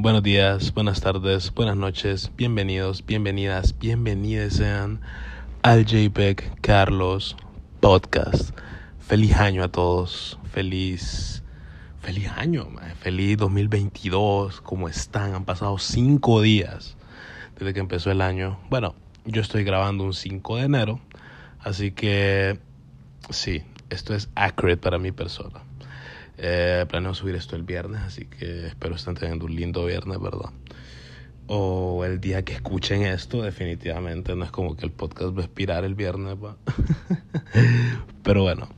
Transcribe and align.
Buenos 0.00 0.22
días, 0.22 0.72
buenas 0.74 1.00
tardes, 1.00 1.52
buenas 1.52 1.76
noches, 1.76 2.30
bienvenidos, 2.36 3.04
bienvenidas, 3.04 3.76
bienvenidas 3.80 4.52
sean 4.52 5.00
al 5.62 5.86
JPEG 5.86 6.60
Carlos 6.60 7.36
Podcast. 7.80 8.56
Feliz 9.00 9.34
año 9.34 9.64
a 9.64 9.72
todos, 9.72 10.38
feliz, 10.52 11.42
feliz 12.00 12.28
año, 12.36 12.68
feliz 13.00 13.38
2022, 13.38 14.60
¿cómo 14.60 14.88
están? 14.88 15.34
Han 15.34 15.44
pasado 15.44 15.78
cinco 15.78 16.42
días 16.42 16.96
desde 17.58 17.74
que 17.74 17.80
empezó 17.80 18.12
el 18.12 18.20
año. 18.20 18.60
Bueno, 18.70 18.94
yo 19.24 19.42
estoy 19.42 19.64
grabando 19.64 20.04
un 20.04 20.14
5 20.14 20.58
de 20.58 20.62
enero, 20.62 21.00
así 21.58 21.90
que 21.90 22.60
sí, 23.30 23.64
esto 23.90 24.14
es 24.14 24.30
accurate 24.36 24.76
para 24.76 25.00
mi 25.00 25.10
persona. 25.10 25.67
Eh, 26.40 26.86
planeo 26.88 27.14
subir 27.14 27.34
esto 27.34 27.56
el 27.56 27.64
viernes, 27.64 28.00
así 28.00 28.26
que 28.26 28.68
espero 28.68 28.94
estén 28.94 29.16
teniendo 29.16 29.46
un 29.46 29.56
lindo 29.56 29.84
viernes, 29.84 30.20
¿verdad? 30.20 30.50
O 31.48 32.04
el 32.04 32.20
día 32.20 32.44
que 32.44 32.52
escuchen 32.52 33.02
esto, 33.02 33.42
definitivamente 33.42 34.36
no 34.36 34.44
es 34.44 34.52
como 34.52 34.76
que 34.76 34.86
el 34.86 34.92
podcast 34.92 35.36
va 35.36 35.40
a 35.40 35.44
expirar 35.46 35.84
el 35.84 35.96
viernes. 35.96 36.36
Pero 38.22 38.42
bueno, 38.42 38.68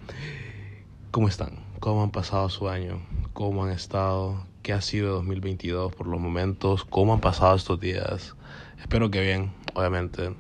¿cómo 1.11 1.29
están? 1.29 1.59
¿Cómo 1.81 2.03
han 2.03 2.13
pasado 2.13 2.49
su 2.49 2.69
año? 2.69 3.03
¿Cómo 3.35 3.65
han 3.65 3.71
estado? 3.71 4.47
¿Qué 4.63 4.73
ha 4.73 4.81
sido 4.81 5.17
2022 5.17 5.95
por 5.95 6.07
los 6.07 6.21
momentos? 6.21 6.85
¿Cómo 6.85 7.13
han 7.13 7.21
pasado 7.21 7.57
estos 7.57 7.79
días? 7.79 8.37
Espero 8.81 9.11
que 9.11 9.21
bien, 9.21 9.53
obviamente. 9.75 10.35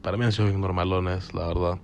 Para 0.00 0.16
mí 0.16 0.24
han 0.24 0.32
sido 0.32 0.48
bien 0.48 0.60
normalones, 0.60 1.34
la 1.34 1.48
verdad. 1.48 1.78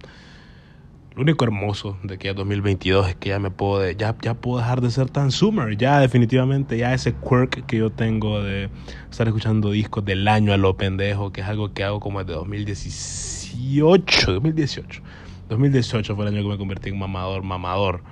Lo 1.19 1.23
único 1.23 1.45
hermoso 1.45 1.99
de 2.05 2.17
que 2.17 2.29
ya 2.29 2.35
2022 2.35 3.09
es 3.09 3.17
que 3.17 3.31
ya 3.31 3.41
me 3.41 3.51
puedo, 3.51 3.91
ya, 3.91 4.15
ya 4.23 4.35
puedo 4.35 4.59
dejar 4.59 4.81
de 4.81 4.89
ser 4.93 5.11
tan 5.11 5.33
summer. 5.33 5.77
Ya 5.77 5.99
definitivamente, 5.99 6.79
ya 6.79 6.95
ese 6.95 7.13
quirk 7.13 7.66
que 7.66 7.79
yo 7.79 7.91
tengo 7.91 8.41
de 8.41 8.71
estar 9.10 9.27
escuchando 9.27 9.73
discos 9.73 10.05
del 10.05 10.29
año 10.29 10.52
a 10.52 10.57
lo 10.57 10.77
pendejo, 10.77 11.33
que 11.33 11.41
es 11.41 11.49
algo 11.49 11.73
que 11.75 11.83
hago 11.83 11.99
como 11.99 12.21
desde 12.21 12.35
2018, 12.35 14.33
2018. 14.33 15.02
2018 15.49 16.15
fue 16.15 16.25
el 16.25 16.35
año 16.37 16.45
que 16.45 16.51
me 16.51 16.57
convertí 16.57 16.91
en 16.91 17.01
mamador, 17.01 17.43
mamador. 17.43 18.05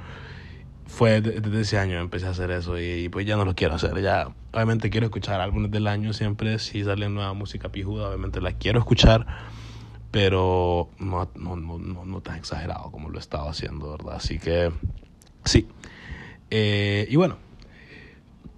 Fue 0.86 1.20
desde 1.20 1.60
ese 1.60 1.78
año 1.78 2.00
empecé 2.00 2.26
a 2.26 2.30
hacer 2.30 2.50
eso 2.50 2.76
y, 2.76 3.08
pues 3.08 3.24
ya 3.24 3.36
no 3.36 3.44
lo 3.44 3.54
quiero 3.54 3.76
hacer. 3.76 4.02
Ya, 4.02 4.34
obviamente 4.52 4.90
quiero 4.90 5.06
escuchar 5.06 5.40
álbumes 5.40 5.70
del 5.70 5.86
año 5.86 6.12
siempre. 6.12 6.58
Si 6.58 6.82
sale 6.82 7.08
nueva 7.08 7.34
música 7.34 7.68
pijuda, 7.68 8.08
obviamente 8.08 8.40
la 8.40 8.50
quiero 8.50 8.80
escuchar 8.80 9.28
pero 10.10 10.88
no, 10.98 11.28
no, 11.34 11.56
no, 11.56 12.04
no, 12.04 12.20
tan 12.20 12.36
exagerado 12.36 12.90
como 12.90 13.10
lo 13.10 13.18
estaba 13.18 13.50
haciendo, 13.50 13.90
¿verdad? 13.90 14.16
Así 14.16 14.38
que 14.38 14.72
sí. 15.44 15.66
Eh, 16.50 17.06
y 17.10 17.16
bueno, 17.16 17.36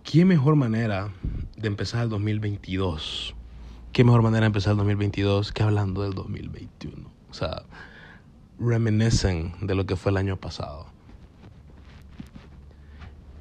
¿qué 0.05 0.25
mejor 0.25 0.57
manera 0.57 1.13
de 1.57 1.69
empezar 1.69 2.05
el 2.05 2.11
2022? 2.11 3.35
¿Qué 3.93 4.05
mejor 4.05 4.23
manera 4.23 4.43
de 4.43 4.47
empezar 4.49 4.73
el 4.73 4.79
2022 4.79 5.53
que 5.53 5.63
hablando 5.63 6.03
del 6.03 6.13
2021? 6.13 7.11
O 7.31 7.35
sea, 7.35 7.63
reminiscen 8.59 9.55
de 9.61 9.75
lo 9.75 9.87
que 9.87 9.97
fue 9.97 10.11
el 10.11 10.19
año 10.19 10.37
pasado. 10.37 10.87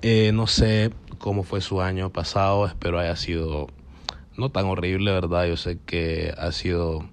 Eh, 0.02 0.32
no 0.34 0.48
sé 0.48 0.92
cómo 1.18 1.44
fue 1.44 1.62
su 1.62 1.82
año 1.82 2.12
pasado, 2.12 2.66
espero 2.66 3.00
haya 3.00 3.16
sido 3.16 3.68
no 4.38 4.50
tan 4.50 4.66
horrible, 4.66 5.12
¿verdad? 5.12 5.48
Yo 5.48 5.58
sé 5.58 5.80
que 5.86 6.34
ha 6.38 6.52
sido 6.52 7.04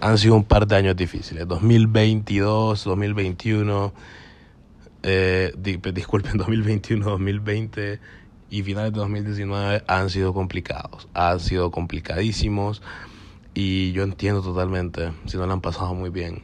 han 0.00 0.18
sido 0.18 0.34
un 0.34 0.44
par 0.44 0.66
de 0.66 0.76
años 0.76 0.96
difíciles. 0.96 1.46
2022, 1.46 2.84
2021, 2.84 3.92
eh, 5.02 5.52
disculpen, 5.56 6.32
2021, 6.38 7.04
2020 7.04 8.00
y 8.50 8.62
finales 8.62 8.92
de 8.92 8.98
2019 8.98 9.84
han 9.86 10.10
sido 10.10 10.34
complicados, 10.34 11.08
han 11.14 11.38
sido 11.38 11.70
complicadísimos 11.70 12.82
y 13.54 13.92
yo 13.92 14.02
entiendo 14.02 14.42
totalmente 14.42 15.12
si 15.26 15.36
no 15.36 15.46
la 15.46 15.52
han 15.52 15.60
pasado 15.60 15.94
muy 15.94 16.10
bien. 16.10 16.42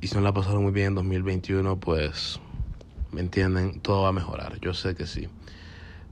Y 0.00 0.06
si 0.06 0.14
no 0.14 0.22
la 0.22 0.32
pasaron 0.32 0.62
muy 0.62 0.72
bien 0.72 0.88
en 0.88 0.94
2021, 0.94 1.78
pues, 1.78 2.40
¿me 3.12 3.20
entienden? 3.20 3.80
Todo 3.80 4.02
va 4.02 4.08
a 4.08 4.12
mejorar, 4.12 4.58
yo 4.60 4.72
sé 4.72 4.94
que 4.94 5.06
sí 5.06 5.28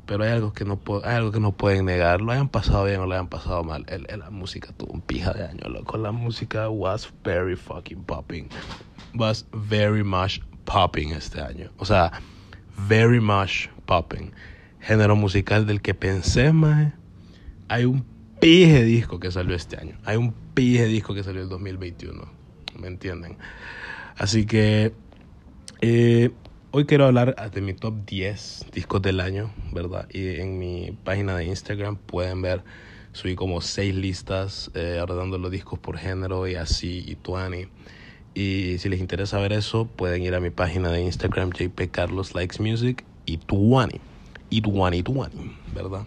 pero 0.09 0.25
hay 0.25 0.31
algo 0.31 0.55
que 0.55 0.65
no 0.65 0.81
hay 1.05 1.17
algo 1.17 1.33
que 1.33 1.39
no 1.39 1.53
pueden 1.53 1.85
negar, 1.85 2.23
lo 2.23 2.33
hayan 2.33 2.49
pasado 2.49 2.87
bien 2.87 2.99
o 2.99 3.07
lo 3.07 3.13
hayan 3.13 3.29
pasado 3.29 3.63
mal. 3.63 3.85
El, 3.89 4.07
la 4.19 4.31
música 4.31 4.73
tuvo 4.73 4.91
un 4.95 5.03
pija 5.03 5.35
de 5.35 5.45
año, 5.45 5.69
loco. 5.69 5.99
La 5.99 6.13
música 6.13 6.71
was 6.71 7.13
very 7.25 7.55
fucking 7.55 8.03
popping. 8.05 8.49
Was 9.15 9.45
very 9.53 10.03
much 10.03 10.41
popping 10.65 11.11
este 11.11 11.43
año. 11.43 11.71
O 11.77 11.85
sea, 11.85 12.11
very 12.89 13.21
much 13.21 13.69
popping. 13.85 14.33
Género 14.81 15.15
musical 15.15 15.67
del 15.67 15.83
que 15.83 15.93
pensé 15.93 16.55
más. 16.55 16.95
Hay 17.69 17.85
un 17.85 18.03
pije 18.41 18.85
disco 18.85 19.21
que 19.21 19.31
salió 19.31 19.55
este 19.55 19.77
año. 19.77 19.99
Hay 20.07 20.17
un 20.17 20.33
pije 20.55 20.87
disco 20.87 21.13
que 21.13 21.23
salió 21.23 21.43
el 21.43 21.51
2021. 21.51 22.33
¿Me 22.81 22.89
entienden? 22.89 23.37
Así 24.17 24.47
que 24.47 24.95
eh, 25.83 26.31
Hoy 26.71 26.85
quiero 26.85 27.07
hablar 27.07 27.35
de 27.51 27.63
mi 27.63 27.73
top 27.73 28.05
10 28.05 28.67
discos 28.75 29.01
del 29.01 29.21
año, 29.21 29.51
¿verdad? 29.73 30.07
Y 30.13 30.39
en 30.39 30.59
mi 30.59 30.95
página 31.03 31.35
de 31.35 31.47
Instagram 31.47 31.97
pueden 31.97 32.43
ver, 32.43 32.63
subí 33.13 33.37
como 33.37 33.63
6 33.63 33.95
listas 33.95 34.71
eh, 34.75 35.03
los 35.09 35.51
discos 35.51 35.79
por 35.79 35.97
género 35.97 36.47
y 36.47 36.57
así, 36.57 37.03
y 37.09 37.15
tuani. 37.15 37.69
Y 38.35 38.77
si 38.81 38.91
les 38.91 39.01
interesa 39.01 39.39
ver 39.39 39.55
eso, 39.55 39.87
pueden 39.87 40.23
ir 40.23 40.35
a 40.35 40.41
mi 40.41 40.51
página 40.51 40.93
de 40.93 41.01
Instagram, 41.01 41.53
JP 41.53 41.91
Carlos 41.91 42.35
Likes 42.35 42.63
Music, 42.63 43.03
y 43.25 43.39
tuani. 43.39 43.99
Y 44.51 44.61
tuani, 44.61 45.03
tuani, 45.03 45.57
¿verdad? 45.75 46.07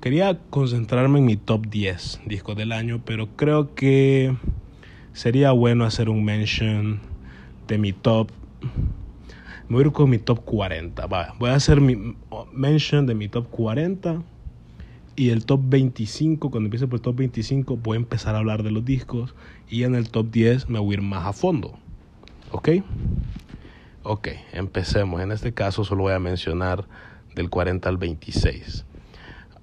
Quería 0.00 0.40
concentrarme 0.50 1.20
en 1.20 1.24
mi 1.24 1.36
top 1.36 1.68
10 1.68 2.22
discos 2.26 2.56
del 2.56 2.72
año, 2.72 3.00
pero 3.04 3.28
creo 3.36 3.76
que 3.76 4.36
sería 5.12 5.52
bueno 5.52 5.84
hacer 5.84 6.08
un 6.08 6.24
mention 6.24 6.98
de 7.68 7.78
mi 7.78 7.92
top 7.92 8.32
me 9.68 9.76
voy 9.76 9.84
a 9.84 9.86
ir 9.86 9.92
con 9.92 10.10
mi 10.10 10.18
top 10.18 10.44
40. 10.44 11.06
voy 11.38 11.50
a 11.50 11.54
hacer 11.54 11.80
mi 11.80 12.16
mention 12.52 13.06
de 13.06 13.14
mi 13.14 13.28
top 13.28 13.48
40 13.50 14.22
y 15.16 15.30
el 15.30 15.44
top 15.46 15.60
25. 15.64 16.50
Cuando 16.50 16.66
empiece 16.66 16.86
por 16.86 16.98
el 16.98 17.02
top 17.02 17.16
25, 17.16 17.76
voy 17.76 17.96
a 17.96 18.00
empezar 18.00 18.34
a 18.34 18.38
hablar 18.38 18.62
de 18.62 18.70
los 18.70 18.84
discos. 18.84 19.34
Y 19.68 19.84
en 19.84 19.94
el 19.94 20.10
top 20.10 20.30
10 20.30 20.68
me 20.68 20.78
voy 20.78 20.94
a 20.94 20.98
ir 20.98 21.02
más 21.02 21.26
a 21.26 21.32
fondo. 21.32 21.78
¿Ok? 22.50 22.68
Ok, 24.02 24.28
empecemos. 24.52 25.20
En 25.22 25.32
este 25.32 25.54
caso, 25.54 25.84
solo 25.84 26.02
voy 26.02 26.12
a 26.12 26.18
mencionar 26.18 26.86
del 27.34 27.48
40 27.48 27.88
al 27.88 27.96
26. 27.96 28.84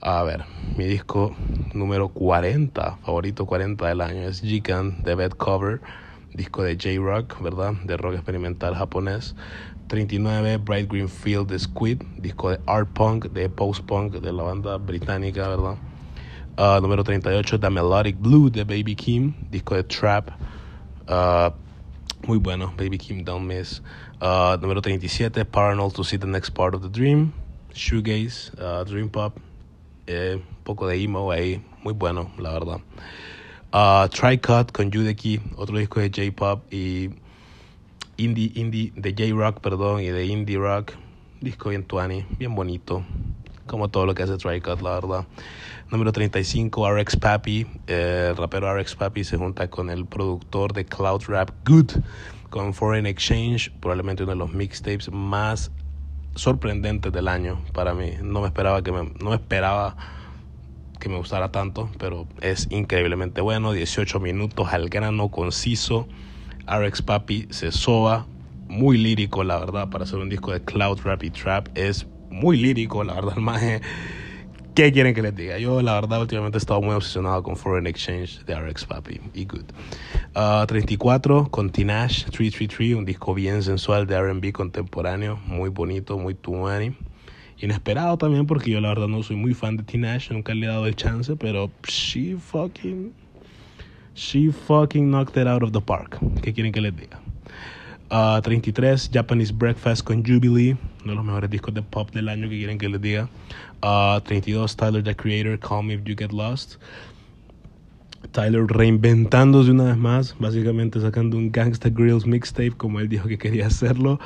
A 0.01 0.23
ver, 0.23 0.45
mi 0.77 0.85
disco 0.85 1.35
número 1.73 2.09
40, 2.09 2.97
favorito 3.03 3.45
40 3.45 3.87
del 3.87 4.01
año, 4.01 4.21
es 4.21 4.41
Jikan 4.41 5.03
de 5.03 5.13
Bed 5.13 5.33
Cover, 5.33 5.79
disco 6.33 6.63
de 6.63 6.73
J-Rock, 6.73 7.39
¿verdad? 7.41 7.73
De 7.83 7.97
rock 7.97 8.15
experimental 8.15 8.73
japonés. 8.73 9.35
39, 9.87 10.57
Bright 10.57 10.89
Green 10.89 11.07
Field 11.07 11.57
Squid, 11.59 12.01
disco 12.17 12.49
de 12.49 12.59
art 12.65 12.89
punk, 12.93 13.25
de 13.33 13.49
post 13.49 13.83
punk 13.85 14.13
de 14.13 14.31
la 14.31 14.43
banda 14.43 14.77
británica, 14.77 15.47
¿verdad? 15.47 15.77
Uh, 16.57 16.79
número 16.81 17.03
38, 17.03 17.59
The 17.59 17.69
Melodic 17.69 18.17
Blue 18.19 18.49
de 18.49 18.63
Baby 18.63 18.95
Kim, 18.95 19.33
disco 19.49 19.75
de 19.75 19.83
trap. 19.83 20.29
Uh, 21.07 21.51
muy 22.27 22.37
bueno, 22.37 22.73
Baby 22.77 22.97
Kim 22.97 23.23
Don't 23.23 23.45
Miss. 23.45 23.81
Uh, 24.21 24.57
número 24.61 24.81
37, 24.81 25.45
Paranol 25.45 25.91
to 25.91 26.03
See 26.03 26.17
the 26.17 26.27
Next 26.27 26.51
Part 26.51 26.75
of 26.75 26.81
the 26.81 26.89
Dream. 26.89 27.33
Shoegaze, 27.73 28.51
Dream 28.85 29.09
Pop. 29.09 29.39
Eh, 30.07 30.35
un 30.35 30.63
poco 30.63 30.87
de 30.87 31.01
emo 31.01 31.31
ahí, 31.31 31.63
muy 31.83 31.93
bueno, 31.93 32.31
la 32.37 32.51
verdad. 32.51 32.81
Uh, 33.73 34.09
Cut 34.41 34.71
con 34.73 34.91
Judeki, 34.91 35.39
otro 35.55 35.77
disco 35.77 36.01
de 36.01 36.09
J-Pop 36.09 36.65
y 36.73 37.09
indie, 38.23 38.51
indie, 38.55 38.93
de 38.95 39.11
J-Rock, 39.11 39.59
perdón, 39.61 40.01
y 40.01 40.07
de 40.07 40.25
indie 40.25 40.57
rock. 40.57 40.93
Disco 41.39 41.69
bien 41.69 41.83
tuani, 41.83 42.25
bien 42.37 42.53
bonito. 42.53 43.03
Como 43.65 43.89
todo 43.89 44.05
lo 44.05 44.13
que 44.13 44.23
hace 44.23 44.37
Tricut, 44.37 44.81
la 44.81 44.91
verdad. 44.91 45.27
Número 45.89 46.11
35, 46.11 46.91
RX 46.93 47.17
Papi. 47.17 47.65
Eh, 47.87 48.27
el 48.29 48.37
rapero 48.37 48.73
RX 48.75 48.95
Papi 48.95 49.23
se 49.23 49.37
junta 49.37 49.69
con 49.69 49.89
el 49.89 50.05
productor 50.05 50.73
de 50.73 50.85
Cloud 50.85 51.23
Rap 51.27 51.51
Good 51.65 51.91
con 52.49 52.73
Foreign 52.73 53.05
Exchange, 53.05 53.71
probablemente 53.79 54.23
uno 54.23 54.33
de 54.33 54.37
los 54.37 54.53
mixtapes 54.53 55.09
más 55.11 55.71
sorprendentes 56.35 57.11
del 57.11 57.27
año 57.27 57.63
para 57.73 57.93
mí. 57.93 58.11
No 58.21 58.41
me 58.41 58.47
esperaba 58.47 58.83
que 58.83 58.91
me, 58.91 59.11
no 59.21 59.29
me 59.29 59.35
esperaba 59.35 59.95
que 60.99 61.09
me 61.09 61.17
gustara 61.17 61.51
tanto, 61.51 61.89
pero 61.97 62.27
es 62.41 62.67
increíblemente 62.69 63.41
bueno. 63.41 63.71
18 63.71 64.19
minutos 64.19 64.67
al 64.71 64.89
grano, 64.89 65.29
conciso. 65.29 66.07
RX 66.71 67.01
Papi 67.01 67.47
se 67.49 67.71
soba, 67.71 68.25
muy 68.67 68.97
lírico, 68.97 69.43
la 69.43 69.59
verdad, 69.59 69.89
para 69.89 70.05
hacer 70.05 70.19
un 70.19 70.29
disco 70.29 70.51
de 70.51 70.63
Cloud 70.63 70.99
Rap 71.03 71.23
y 71.23 71.29
Trap. 71.29 71.67
Es 71.75 72.07
muy 72.29 72.57
lírico, 72.57 73.03
la 73.03 73.15
verdad, 73.15 73.33
el 73.37 73.43
maje. 73.43 73.81
¿Qué 74.73 74.93
quieren 74.93 75.13
que 75.13 75.21
les 75.21 75.35
diga? 75.35 75.57
Yo, 75.57 75.81
la 75.81 75.95
verdad, 75.95 76.21
últimamente 76.21 76.57
he 76.57 76.59
estado 76.59 76.81
muy 76.81 76.95
obsesionado 76.95 77.43
con 77.43 77.57
Foreign 77.57 77.87
Exchange 77.87 78.45
de 78.45 78.55
RX 78.55 78.85
Papi 78.85 79.19
y 79.33 79.43
Good. 79.43 79.65
34 80.67 81.41
uh, 81.41 81.49
con 81.49 81.71
Tinash 81.71 82.23
333, 82.29 82.95
un 82.95 83.03
disco 83.03 83.33
bien 83.33 83.61
sensual 83.63 84.07
de 84.07 84.21
RB 84.21 84.53
contemporáneo, 84.53 85.37
muy 85.45 85.69
bonito, 85.69 86.17
muy 86.17 86.35
tuani. 86.35 86.95
Inesperado 87.57 88.17
también 88.17 88.47
porque 88.47 88.71
yo 88.71 88.79
la 88.79 88.87
verdad 88.89 89.07
no 89.09 89.21
soy 89.23 89.35
muy 89.35 89.53
fan 89.53 89.75
de 89.75 89.83
Tinashe, 89.83 90.33
nunca 90.33 90.53
le 90.53 90.65
he 90.65 90.69
dado 90.69 90.87
el 90.87 90.95
chance, 90.95 91.35
pero 91.35 91.69
she 91.83 92.37
fucking 92.37 93.13
she 94.13 94.51
fucking 94.51 95.09
knocked 95.09 95.37
it 95.37 95.47
out 95.47 95.63
of 95.63 95.71
the 95.71 95.81
park. 95.81 96.17
¿Qué 96.41 96.53
quieren 96.53 96.71
que 96.71 96.81
les 96.81 96.93
diga? 96.95 97.19
Uh, 98.09 98.37
ah, 98.37 98.41
33 98.43 99.09
Japanese 99.11 99.53
Breakfast 99.53 100.03
con 100.03 100.23
Jubilee, 100.23 100.75
uno 101.03 101.11
de 101.11 101.15
los 101.15 101.23
mejores 101.23 101.49
discos 101.49 101.73
de 101.73 101.81
pop 101.81 102.11
del 102.11 102.27
año 102.27 102.49
que 102.49 102.57
quieren 102.57 102.77
que 102.77 102.89
les 102.89 103.01
diga. 103.01 103.23
Uh, 103.81 104.17
ah, 104.17 104.21
32 104.25 104.75
Tyler 104.75 105.03
the 105.03 105.15
Creator, 105.15 105.57
Call 105.57 105.83
Me 105.83 105.93
If 105.93 106.03
You 106.03 106.15
Get 106.17 106.33
Lost. 106.33 106.75
Tyler 108.31 108.65
reinventándose 108.67 109.71
una 109.71 109.85
vez 109.85 109.97
más, 109.97 110.35
básicamente 110.39 110.99
sacando 110.99 111.37
un 111.37 111.51
Gangsta 111.51 111.89
Grills 111.89 112.25
mixtape 112.25 112.71
como 112.71 112.99
él 112.99 113.09
dijo 113.09 113.27
que 113.27 113.37
quería 113.37 113.67
hacerlo. 113.67 114.19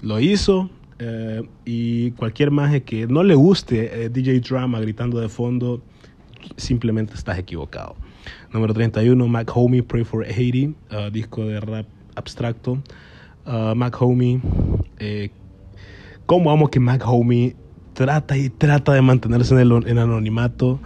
Lo 0.00 0.20
hizo, 0.20 0.70
eh, 0.98 1.42
y 1.64 2.12
cualquier 2.12 2.52
maje 2.52 2.84
que 2.84 3.06
no 3.08 3.24
le 3.24 3.34
guste 3.34 4.04
eh, 4.04 4.08
DJ 4.08 4.40
Drama 4.40 4.78
gritando 4.78 5.18
de 5.18 5.28
fondo, 5.28 5.82
simplemente 6.56 7.14
estás 7.14 7.38
equivocado. 7.38 7.96
Número 8.52 8.74
31, 8.74 9.28
Mac 9.28 9.50
Homie, 9.54 9.82
Pray 9.82 10.04
for 10.04 10.24
Haiti, 10.24 10.74
uh, 10.90 11.10
disco 11.10 11.44
de 11.44 11.60
rap 11.60 11.86
abstracto. 12.14 12.82
Uh, 13.46 13.74
Mac 13.74 14.00
Homie, 14.00 14.40
eh, 14.98 15.30
¿cómo 16.26 16.50
amo 16.50 16.70
que 16.70 16.80
Mac 16.80 17.02
Homie 17.06 17.56
trata 17.94 18.36
y 18.36 18.50
trata 18.50 18.92
de 18.92 19.02
mantenerse 19.02 19.60
en 19.60 19.98
anonimato? 19.98 20.80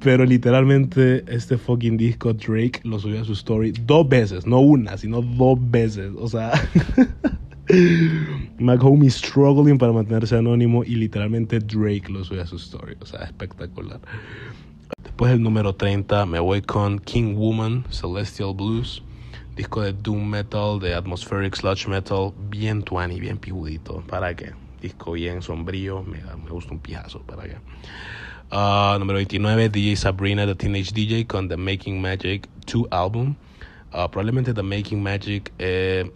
Pero 0.00 0.24
literalmente 0.24 1.24
este 1.26 1.58
fucking 1.58 1.96
disco 1.96 2.32
Drake 2.32 2.80
lo 2.84 2.98
subió 2.98 3.20
a 3.20 3.24
su 3.24 3.32
story 3.32 3.72
dos 3.84 4.08
veces, 4.08 4.46
no 4.46 4.60
una, 4.60 4.96
sino 4.96 5.22
dos 5.22 5.58
veces. 5.60 6.12
O 6.16 6.28
sea, 6.28 6.52
Homie 8.80 9.10
struggling 9.10 9.78
para 9.78 9.92
mantenerse 9.92 10.36
anónimo 10.36 10.84
y 10.84 10.94
literalmente 10.94 11.58
Drake 11.58 12.04
lo 12.10 12.22
sube 12.22 12.40
a 12.40 12.46
su 12.46 12.56
story. 12.56 12.96
O 13.00 13.06
sea, 13.06 13.24
espectacular. 13.24 14.00
Después 15.02 15.32
del 15.32 15.42
número 15.42 15.74
30 15.74 16.26
me 16.26 16.38
voy 16.38 16.62
con 16.62 16.98
King 16.98 17.34
Woman, 17.34 17.84
Celestial 17.90 18.54
Blues. 18.54 19.02
Disco 19.56 19.82
de 19.82 19.92
Doom 19.92 20.24
Metal, 20.24 20.78
de 20.78 20.94
Atmospheric 20.94 21.56
Sludge 21.56 21.88
Metal. 21.88 22.32
Bien 22.48 22.82
tuani, 22.82 23.18
bien 23.18 23.38
pijudito. 23.38 24.04
¿Para 24.06 24.36
qué? 24.36 24.52
Disco 24.80 25.12
bien 25.12 25.42
sombrío. 25.42 26.04
Me, 26.04 26.18
me 26.18 26.50
gusta 26.50 26.72
un 26.72 26.78
pijazo. 26.78 27.22
¿Para 27.22 27.42
qué? 27.42 27.56
Uh, 28.52 28.98
número 29.00 29.16
29, 29.16 29.68
DJ 29.68 29.96
Sabrina, 29.96 30.46
The 30.46 30.54
Teenage 30.54 30.92
DJ, 30.94 31.26
con 31.26 31.48
The 31.48 31.56
Making 31.56 32.00
Magic 32.00 32.48
2 32.72 32.86
album. 32.92 33.34
Uh, 33.92 34.08
probablemente 34.08 34.54
The 34.54 34.62
Making 34.62 35.02
Magic 35.02 35.52
eh, 35.58 36.10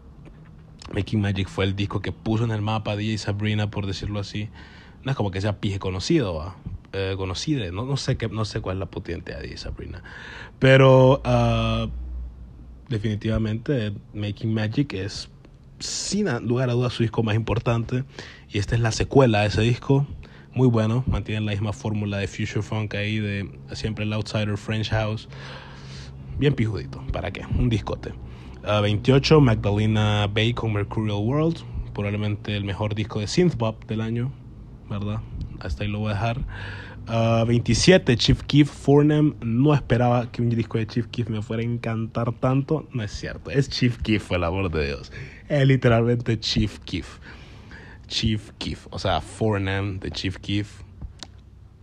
Making 0.95 1.21
Magic 1.21 1.49
fue 1.49 1.65
el 1.65 1.75
disco 1.75 2.01
que 2.01 2.13
puso 2.13 2.45
en 2.45 2.51
el 2.51 2.63
mapa 2.63 2.97
DJ 2.97 3.19
Sabrina, 3.19 3.71
por 3.71 3.87
decirlo 3.87 4.21
así. 4.21 4.49
No 5.05 5.11
es 5.11 5.17
como 5.17 5.31
que 5.31 5.41
sea 5.41 5.59
pije 5.59 5.79
conocido, 5.79 6.55
eh, 6.93 7.15
conocida, 7.17 7.71
no, 7.71 7.85
no, 7.85 7.97
sé 7.97 8.17
qué, 8.17 8.29
no 8.29 8.44
sé 8.44 8.61
cuál 8.61 8.77
es 8.77 8.81
la 8.81 8.87
potente 8.87 9.35
de 9.35 9.43
DJ 9.43 9.56
Sabrina. 9.56 10.03
Pero 10.59 11.23
uh, 11.25 11.91
definitivamente 12.89 13.93
Making 14.15 14.53
Magic 14.53 14.93
es, 14.93 15.31
sin 15.79 16.27
lugar 16.47 16.71
a 16.71 16.75
dudas, 16.75 16.93
su 16.93 17.03
disco 17.03 17.23
más 17.23 17.35
importante. 17.35 18.05
Y 18.50 18.59
esta 18.59 18.75
es 18.75 18.81
la 18.81 18.93
secuela 18.93 19.41
de 19.41 19.49
ese 19.49 19.62
disco. 19.62 20.06
Muy 20.55 20.69
bueno, 20.69 21.03
mantienen 21.06 21.47
la 21.47 21.53
misma 21.53 21.73
fórmula 21.73 22.19
de 22.19 22.29
Future 22.29 22.62
Funk 22.62 22.95
ahí, 22.95 23.19
de 23.19 23.50
siempre 23.73 24.05
el 24.05 24.12
Outsider 24.12 24.59
French 24.59 24.91
House. 24.91 25.29
Bien 26.38 26.55
pijudito, 26.55 27.03
¿para 27.12 27.31
qué? 27.31 27.47
Un 27.59 27.71
discote. 27.71 28.12
28, 28.62 29.41
Magdalena 29.41 30.29
Bay 30.33 30.55
con 30.55 30.73
Mercurial 30.73 31.19
World, 31.19 31.59
probablemente 31.95 32.56
el 32.56 32.65
mejor 32.65 32.95
disco 32.95 33.19
de 33.19 33.27
synth 33.27 33.56
pop 33.56 33.85
del 33.87 34.00
año, 34.00 34.31
¿verdad? 34.88 35.21
Hasta 35.62 35.85
ahí 35.85 35.91
lo 35.91 36.00
voy 36.00 36.11
a 36.11 36.14
dejar. 36.14 36.41
27, 37.47 38.17
Chief 38.17 38.43
Keef, 38.43 38.70
Fornem. 38.70 39.35
No 39.41 39.75
esperaba 39.75 40.31
que 40.31 40.43
un 40.43 40.50
disco 40.50 40.79
de 40.79 40.87
Chief 40.87 41.06
Keef 41.09 41.29
me 41.29 41.43
fuera 41.43 41.62
a 41.62 41.67
encantar 41.67 42.32
tanto. 42.32 42.88
No 42.93 43.03
es 43.03 43.11
cierto, 43.12 43.50
es 43.50 43.69
Chief 43.69 43.97
Keef, 43.99 44.31
el 44.32 44.44
amor 44.44 44.70
de 44.70 44.87
Dios. 44.87 45.12
Es 45.49 45.67
literalmente 45.67 46.38
Chief 46.38 46.79
Keef. 46.81 47.19
Chief 48.06 48.50
Keef, 48.59 48.87
o 48.91 48.99
sea, 48.99 49.20
Fornem 49.20 49.99
de 49.99 50.11
Chief 50.11 50.37
Keef. 50.37 50.82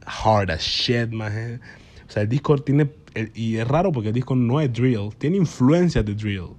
Hard 0.06 0.52
as 0.52 0.62
shit, 0.62 1.12
man. 1.12 1.62
O 2.08 2.12
sea, 2.12 2.24
el 2.24 2.30
disco 2.30 2.58
tiene. 2.58 2.90
Y 3.34 3.58
es 3.58 3.68
raro 3.68 3.92
porque 3.92 4.10
el 4.10 4.14
disco 4.14 4.36
no 4.36 4.62
es 4.62 4.72
drill, 4.72 5.10
tiene 5.18 5.38
influencia 5.38 6.04
de 6.04 6.14
drill. 6.16 6.56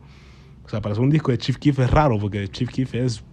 O 0.64 0.68
sea, 0.68 0.80
para 0.80 0.92
hacer 0.92 1.02
un 1.02 1.10
disco 1.10 1.30
de 1.30 1.38
Chief 1.38 1.56
Keef 1.56 1.78
es 1.78 1.90
raro 1.90 2.18
porque 2.18 2.46
Chief 2.48 2.68
Keef 2.68 2.94
es 2.94 3.24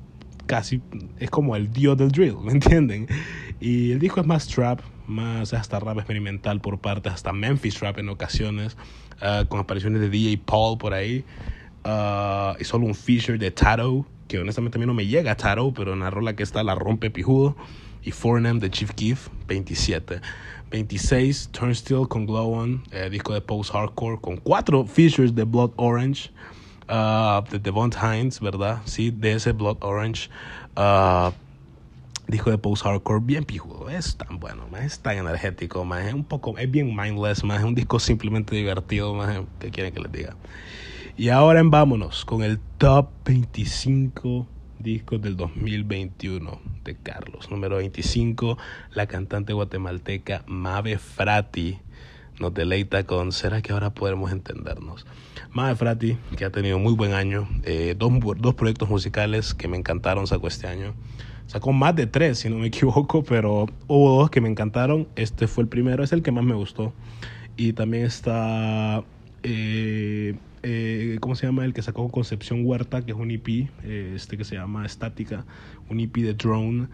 casi, 0.47 0.81
es 1.19 1.29
como 1.29 1.55
el 1.55 1.71
dios 1.71 1.97
del 1.97 2.11
drill, 2.11 2.37
¿me 2.41 2.53
entienden? 2.53 3.07
Y 3.59 3.91
el 3.91 3.99
disco 3.99 4.21
es 4.21 4.25
más 4.25 4.47
trap, 4.47 4.81
más 5.05 5.53
hasta 5.53 5.79
rap 5.79 5.97
experimental 5.97 6.61
por 6.61 6.79
partes, 6.79 7.13
hasta 7.13 7.33
Memphis 7.33 7.79
rap 7.79 7.99
en 7.99 8.09
ocasiones, 8.09 8.77
uh, 9.21 9.45
con 9.47 9.59
apariciones 9.59 10.01
de 10.01 10.09
DJ 10.09 10.39
Paul 10.39 10.77
por 10.77 10.93
ahí. 10.93 11.23
Uh, 11.85 12.59
y 12.59 12.63
solo 12.65 12.85
un 12.85 12.95
feature 12.95 13.37
de 13.37 13.51
Tato, 13.51 14.05
que 14.27 14.39
honestamente 14.39 14.77
a 14.77 14.79
mí 14.79 14.85
no 14.85 14.93
me 14.93 15.05
llega 15.05 15.31
a 15.31 15.55
pero 15.73 15.93
en 15.93 15.99
la 15.99 16.09
rola 16.09 16.35
que 16.35 16.43
está 16.43 16.63
la 16.63 16.75
rompe 16.75 17.09
pijudo. 17.09 17.55
Y 18.03 18.11
4 18.11 18.59
de 18.59 18.69
Chief 18.69 18.91
Keef, 18.93 19.29
27. 19.47 20.21
26, 20.69 21.49
Turnstile 21.51 22.07
con 22.07 22.25
Glow 22.25 22.53
On, 22.53 22.83
eh, 22.91 23.09
disco 23.09 23.33
de 23.33 23.41
post-hardcore, 23.41 24.19
con 24.19 24.37
cuatro 24.37 24.85
features 24.85 25.33
de 25.33 25.43
Blood 25.43 25.71
Orange. 25.77 26.29
Uh, 26.89 27.43
de 27.51 27.59
Devon 27.59 27.91
Hines, 27.91 28.39
¿verdad? 28.39 28.81
Sí, 28.85 29.11
de 29.11 29.33
ese 29.33 29.51
Blood 29.51 29.77
Orange. 29.81 30.29
Uh, 30.75 31.31
dijo 32.27 32.49
de 32.49 32.57
post 32.57 32.83
hardcore 32.83 33.21
bien 33.21 33.43
pijudo. 33.43 33.89
Es 33.89 34.17
tan 34.17 34.39
bueno 34.39 34.67
es 34.81 34.99
tan 34.99 35.17
energético 35.17 35.85
más 35.85 36.05
es 36.05 36.13
un 36.13 36.23
poco 36.23 36.57
es 36.57 36.69
bien 36.69 36.95
mindless 36.95 37.43
más 37.43 37.59
es 37.59 37.65
un 37.65 37.73
disco 37.73 37.99
simplemente 37.99 38.55
divertido 38.55 39.13
más 39.13 39.39
que 39.59 39.71
quieren 39.71 39.93
que 39.93 39.99
les 40.01 40.11
diga 40.11 40.35
y 41.17 41.29
ahora 41.29 41.59
en 41.59 41.71
vámonos 41.71 42.25
con 42.25 42.43
el 42.43 42.59
top 42.77 43.09
25 43.25 44.47
discos 44.77 45.19
del 45.19 45.35
2021 45.35 46.61
de 46.83 46.95
Carlos. 46.95 47.49
Número 47.49 47.77
25 47.77 48.57
la 48.91 49.07
cantante 49.07 49.53
guatemalteca 49.53 50.43
Mave 50.45 50.99
Frati. 50.99 51.79
Nos 52.39 52.53
deleita 52.53 53.07
con 53.07 53.31
¿Será 53.31 53.63
que 53.63 53.73
ahora 53.73 53.95
podremos 53.95 54.31
entendernos? 54.31 55.07
Mae 55.57 55.75
Frati, 55.75 56.15
que 56.37 56.45
ha 56.45 56.51
tenido 56.51 56.77
muy 56.77 56.93
buen 56.93 57.13
año, 57.13 57.49
eh, 57.63 57.95
dos, 57.97 58.13
dos 58.37 58.53
proyectos 58.53 58.87
musicales 58.91 59.55
que 59.55 59.67
me 59.67 59.75
encantaron 59.75 60.27
sacó 60.27 60.47
este 60.47 60.67
año. 60.67 60.93
Sacó 61.47 61.73
más 61.73 61.95
de 61.95 62.05
tres, 62.05 62.37
si 62.37 62.49
no 62.49 62.57
me 62.59 62.67
equivoco, 62.73 63.23
pero 63.23 63.65
hubo 63.87 64.19
dos 64.19 64.29
que 64.29 64.39
me 64.39 64.49
encantaron. 64.49 65.07
Este 65.15 65.47
fue 65.47 65.63
el 65.63 65.67
primero, 65.67 66.03
es 66.03 66.11
el 66.11 66.21
que 66.21 66.31
más 66.31 66.43
me 66.43 66.53
gustó. 66.53 66.93
Y 67.55 67.73
también 67.73 68.05
está, 68.05 69.03
eh, 69.41 70.35
eh, 70.61 71.17
¿cómo 71.21 71.33
se 71.33 71.47
llama? 71.47 71.65
El 71.65 71.73
que 71.73 71.81
sacó 71.81 72.07
Concepción 72.09 72.63
Huerta, 72.63 73.03
que 73.03 73.13
es 73.13 73.17
un 73.17 73.31
EP, 73.31 73.67
este 73.83 74.37
que 74.37 74.43
se 74.43 74.57
llama 74.57 74.85
Estática, 74.85 75.43
un 75.89 75.99
EP 75.99 76.17
de 76.17 76.35
Drone. 76.35 76.87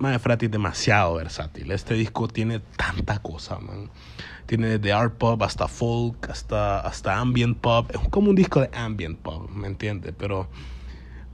Eh, 0.00 0.18
Frati 0.18 0.46
es 0.46 0.52
demasiado 0.52 1.14
versátil. 1.14 1.72
Este 1.72 1.94
disco 1.94 2.28
tiene 2.28 2.60
tanta 2.76 3.18
cosa, 3.18 3.58
man. 3.58 3.90
Tiene 4.46 4.78
desde 4.78 4.92
art 4.92 5.14
pop 5.14 5.42
hasta 5.42 5.66
folk, 5.66 6.30
hasta, 6.30 6.80
hasta 6.80 7.18
ambient 7.18 7.58
pop. 7.58 7.90
Es 7.90 8.08
como 8.08 8.30
un 8.30 8.36
disco 8.36 8.60
de 8.60 8.70
ambient 8.72 9.18
pop, 9.18 9.50
¿me 9.50 9.66
entiendes? 9.66 10.14
Pero, 10.16 10.48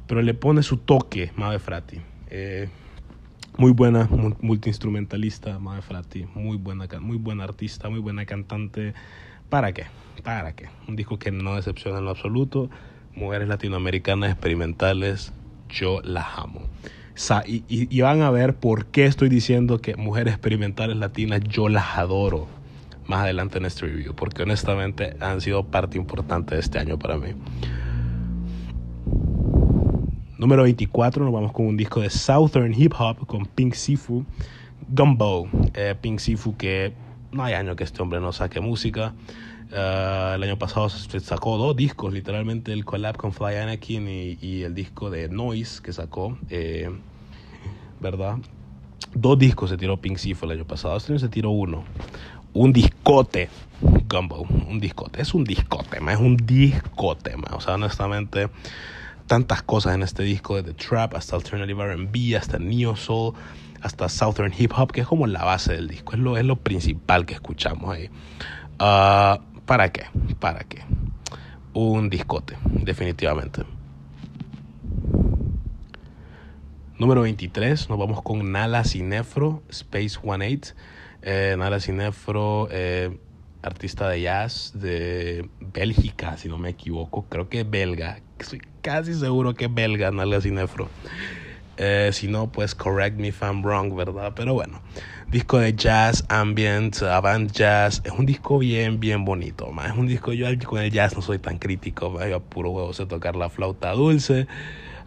pero 0.06 0.22
le 0.22 0.34
pone 0.34 0.62
su 0.62 0.78
toque, 0.78 1.30
Mave 1.36 1.58
Frati. 1.58 2.00
Eh, 2.30 2.68
muy 3.58 3.72
buena, 3.72 4.08
multiinstrumentalista, 4.40 5.58
Mave 5.58 5.82
Frati. 5.82 6.26
Muy 6.34 6.56
buena, 6.56 6.88
muy 7.00 7.18
buena 7.18 7.44
artista, 7.44 7.88
muy 7.90 8.00
buena 8.00 8.24
cantante. 8.24 8.94
¿Para 9.50 9.72
qué? 9.72 9.84
¿Para 10.22 10.56
qué? 10.56 10.68
Un 10.88 10.96
disco 10.96 11.18
que 11.18 11.30
no 11.30 11.54
decepciona 11.54 11.98
en 11.98 12.04
lo 12.04 12.10
absoluto. 12.10 12.70
Mujeres 13.14 13.46
latinoamericanas 13.46 14.30
experimentales, 14.32 15.32
yo 15.68 16.00
las 16.02 16.26
amo. 16.36 16.62
Y, 17.46 18.00
van 18.00 18.22
a 18.22 18.30
ver 18.30 18.56
por 18.56 18.86
qué 18.86 19.06
estoy 19.06 19.28
diciendo 19.28 19.80
que 19.80 19.96
mujeres 19.96 20.34
experimentales 20.34 20.96
latinas 20.96 21.40
yo 21.48 21.68
las 21.68 21.96
adoro 21.96 22.48
más 23.06 23.20
adelante 23.20 23.58
en 23.58 23.66
este 23.66 23.86
review, 23.86 24.14
porque 24.14 24.42
honestamente 24.42 25.16
han 25.20 25.40
sido 25.40 25.64
parte 25.64 25.96
importante 25.96 26.54
de 26.54 26.60
este 26.60 26.78
año 26.78 26.98
para 26.98 27.16
mí. 27.16 27.28
Número 30.38 30.64
24, 30.64 31.24
nos 31.24 31.32
vamos 31.32 31.52
con 31.52 31.66
un 31.66 31.76
disco 31.76 32.00
de 32.00 32.10
Southern 32.10 32.74
Hip 32.76 32.92
Hop 32.98 33.26
con 33.26 33.46
Pink 33.46 33.74
Sifu, 33.74 34.24
Gumbo. 34.88 35.48
Eh, 35.74 35.94
Pink 36.00 36.18
Sifu, 36.18 36.56
que 36.56 36.92
no 37.30 37.44
hay 37.44 37.54
año 37.54 37.76
que 37.76 37.84
este 37.84 38.02
hombre 38.02 38.20
no 38.20 38.32
saque 38.32 38.60
música. 38.60 39.14
Eh, 39.70 40.32
el 40.34 40.42
año 40.42 40.58
pasado 40.58 40.88
sacó 40.88 41.56
dos 41.56 41.76
discos, 41.76 42.12
literalmente 42.12 42.72
el 42.72 42.84
collab 42.84 43.16
con 43.16 43.32
Fly 43.32 43.56
Anakin 43.56 44.08
y, 44.08 44.62
el 44.62 44.74
disco 44.74 45.10
de 45.10 45.28
Noise 45.28 45.82
que 45.82 45.92
sacó, 45.92 46.38
eh, 46.50 46.90
¿verdad? 48.00 48.38
Dos 49.14 49.38
discos 49.38 49.70
se 49.70 49.76
tiró 49.76 49.96
Pink 49.96 50.18
Sifu 50.18 50.46
el 50.46 50.52
año 50.52 50.64
pasado, 50.64 50.96
este 50.96 51.12
año 51.12 51.20
se 51.20 51.28
tiró 51.28 51.50
uno. 51.50 51.84
Un 52.52 52.72
discote, 52.72 53.48
Gumbo, 54.08 54.46
un 54.68 54.78
discote, 54.78 55.22
es 55.22 55.34
un 55.34 55.44
discote, 55.44 55.98
es 55.98 56.20
un 56.20 56.36
discote, 56.36 57.34
o 57.50 57.60
sea, 57.60 57.74
honestamente 57.74 58.48
tantas 59.26 59.62
cosas 59.62 59.94
en 59.94 60.02
este 60.02 60.22
disco, 60.22 60.56
desde 60.56 60.74
trap 60.74 61.14
hasta 61.14 61.36
alternative 61.36 61.94
RB, 61.94 62.36
hasta 62.36 62.58
neo 62.58 62.96
soul, 62.96 63.34
hasta 63.80 64.08
southern 64.08 64.52
hip 64.56 64.72
hop, 64.76 64.92
que 64.92 65.00
es 65.02 65.06
como 65.06 65.26
la 65.26 65.44
base 65.44 65.72
del 65.72 65.88
disco, 65.88 66.12
es 66.12 66.18
lo, 66.18 66.36
es 66.36 66.44
lo 66.44 66.56
principal 66.56 67.26
que 67.26 67.34
escuchamos 67.34 67.94
ahí. 67.94 68.10
Ah, 68.78 69.40
¿Para 69.66 69.90
qué? 69.90 70.04
¿Para 70.40 70.60
qué? 70.64 70.82
Un 71.72 72.10
discote, 72.10 72.56
definitivamente. 72.64 73.62
Número 76.98 77.22
23, 77.22 77.88
nos 77.88 77.98
vamos 77.98 78.20
con 78.20 78.52
Nala 78.52 78.84
Cinefro, 78.84 79.62
Space 79.70 80.18
18. 80.22 80.74
Eh, 81.22 81.56
Nala 81.58 81.80
Cinefro, 81.80 82.68
eh, 82.70 83.18
artista 83.62 84.06
de 84.10 84.20
jazz 84.20 84.72
de 84.74 85.48
Bélgica, 85.60 86.36
si 86.36 86.48
no 86.48 86.58
me 86.58 86.68
equivoco. 86.68 87.24
Creo 87.30 87.48
que 87.48 87.60
es 87.60 87.70
belga. 87.70 88.20
Estoy 88.38 88.60
casi 88.82 89.14
seguro 89.14 89.54
que 89.54 89.64
es 89.64 89.74
belga, 89.74 90.10
Nala 90.10 90.42
Cinefro. 90.42 90.90
Eh, 91.78 92.10
si 92.12 92.28
no, 92.28 92.52
pues 92.52 92.74
correct 92.74 93.18
me 93.18 93.28
if 93.28 93.42
I'm 93.42 93.62
wrong, 93.62 93.96
¿verdad? 93.96 94.34
Pero 94.36 94.52
bueno, 94.52 94.82
disco 95.34 95.58
de 95.58 95.74
jazz, 95.74 96.24
ambient, 96.28 97.02
avant 97.02 97.50
jazz. 97.50 98.00
Es 98.04 98.12
un 98.12 98.24
disco 98.24 98.58
bien, 98.58 99.00
bien 99.00 99.24
bonito. 99.24 99.68
Es 99.84 99.90
un 99.98 100.06
disco, 100.06 100.32
yo 100.32 100.46
con 100.64 100.80
el 100.80 100.92
jazz 100.92 101.16
no 101.16 101.22
soy 101.22 101.40
tan 101.40 101.58
crítico. 101.58 102.24
Yo 102.24 102.38
puro 102.38 102.70
huevo 102.70 102.92
sé 102.92 103.04
tocar 103.06 103.34
la 103.34 103.48
flauta 103.50 103.90
dulce. 103.94 104.46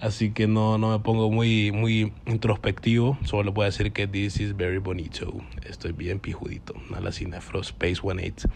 Así 0.01 0.31
que 0.31 0.45
no, 0.47 0.77
no 0.77 0.91
me 0.91 0.99
pongo 0.99 1.31
muy, 1.31 1.71
muy 1.71 2.11
introspectivo. 2.25 3.17
Solo 3.23 3.53
puedo 3.53 3.67
decir 3.67 3.93
que 3.93 4.05
this 4.05 4.41
is 4.41 4.57
very 4.57 4.79
bonito. 4.79 5.33
Estoy 5.65 5.93
bien 5.93 6.19
pijudito. 6.19 6.73
Nala 6.89 7.13
Cinefro 7.13 7.61
Space 7.61 8.01
18. 8.01 8.49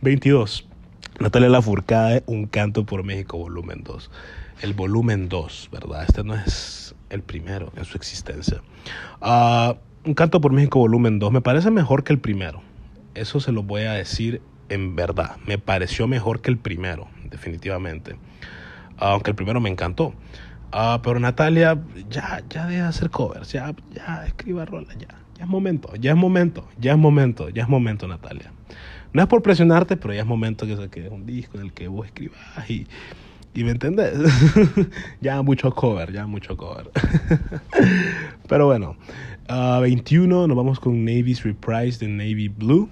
22. 0.00 0.66
Natalia 1.20 1.50
Lafourcade, 1.50 2.22
Un 2.24 2.46
canto 2.46 2.86
por 2.86 3.04
México, 3.04 3.36
volumen 3.36 3.82
2. 3.84 4.10
El 4.62 4.72
volumen 4.72 5.28
2, 5.28 5.68
¿verdad? 5.70 6.04
Este 6.08 6.24
no 6.24 6.34
es 6.34 6.94
el 7.10 7.22
primero 7.22 7.72
en 7.76 7.84
su 7.84 7.98
existencia. 7.98 8.62
Uh, 9.20 9.76
un 10.04 10.14
canto 10.14 10.40
por 10.40 10.52
México, 10.52 10.78
volumen 10.78 11.18
2. 11.18 11.32
Me 11.32 11.40
parece 11.40 11.70
mejor 11.70 12.04
que 12.04 12.12
el 12.12 12.18
primero. 12.18 12.62
Eso 13.14 13.40
se 13.40 13.52
lo 13.52 13.62
voy 13.62 13.82
a 13.82 13.92
decir 13.92 14.40
en 14.68 14.96
verdad. 14.96 15.36
Me 15.46 15.58
pareció 15.58 16.06
mejor 16.06 16.40
que 16.40 16.50
el 16.50 16.58
primero, 16.58 17.08
definitivamente. 17.30 18.16
Aunque 18.96 19.30
el 19.30 19.36
primero 19.36 19.60
me 19.60 19.70
encantó. 19.70 20.14
Uh, 20.72 21.00
pero 21.02 21.18
Natalia, 21.18 21.78
ya, 22.10 22.42
ya 22.50 22.66
deja 22.66 22.82
de 22.82 22.88
hacer 22.88 23.08
covers, 23.08 23.50
ya, 23.52 23.74
ya 23.94 24.26
escriba 24.26 24.66
rola, 24.66 24.92
ya, 24.98 25.08
ya 25.34 25.44
es 25.44 25.48
momento, 25.48 25.94
ya 25.96 26.10
es 26.10 26.16
momento, 26.16 26.68
ya 26.78 26.92
es 26.92 26.98
momento, 26.98 27.48
ya 27.48 27.62
es 27.62 27.68
momento, 27.70 28.06
Natalia. 28.06 28.52
No 29.14 29.22
es 29.22 29.28
por 29.28 29.40
presionarte, 29.40 29.96
pero 29.96 30.12
ya 30.12 30.20
es 30.20 30.26
momento 30.26 30.66
que 30.66 30.76
se 30.76 30.90
quede 30.90 31.08
un 31.08 31.24
disco 31.24 31.56
en 31.56 31.64
el 31.64 31.72
que 31.72 31.88
vos 31.88 32.06
escribas 32.06 32.38
y, 32.68 32.86
y 33.58 33.64
me 33.64 33.72
entendés. 33.72 34.14
ya 35.20 35.42
mucho 35.42 35.74
cover, 35.74 36.12
ya 36.12 36.28
mucho 36.28 36.56
cover. 36.56 36.92
pero 38.48 38.66
bueno, 38.66 38.96
uh, 39.50 39.80
21 39.80 40.46
nos 40.46 40.56
vamos 40.56 40.78
con 40.78 41.04
Navy's 41.04 41.42
Reprise 41.42 41.98
de 41.98 42.06
Navy 42.06 42.46
Blue. 42.46 42.88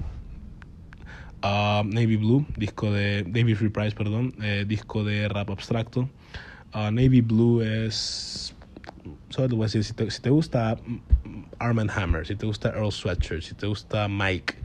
Uh, 1.44 1.84
Navy 1.84 2.16
Blue, 2.16 2.44
disco 2.56 2.90
de 2.90 3.22
Navy's 3.28 3.60
Reprise, 3.60 3.94
perdón, 3.94 4.34
eh, 4.42 4.64
disco 4.66 5.04
de 5.04 5.28
rap 5.28 5.50
abstracto. 5.50 6.10
Uh, 6.74 6.90
Navy 6.90 7.20
Blue 7.20 7.62
es. 7.62 8.52
Solo 9.28 9.48
te 9.48 9.54
voy 9.54 9.64
a 9.64 9.66
decir, 9.66 9.84
si 9.84 9.92
te, 9.92 10.10
si 10.10 10.20
te 10.20 10.30
gusta 10.30 10.78
Arm 11.60 11.78
Hammer, 11.94 12.26
si 12.26 12.34
te 12.34 12.44
gusta 12.44 12.70
Earl 12.70 12.90
Sweatshirt, 12.90 13.42
si 13.42 13.54
te 13.54 13.68
gusta 13.68 14.08
Mike, 14.08 14.56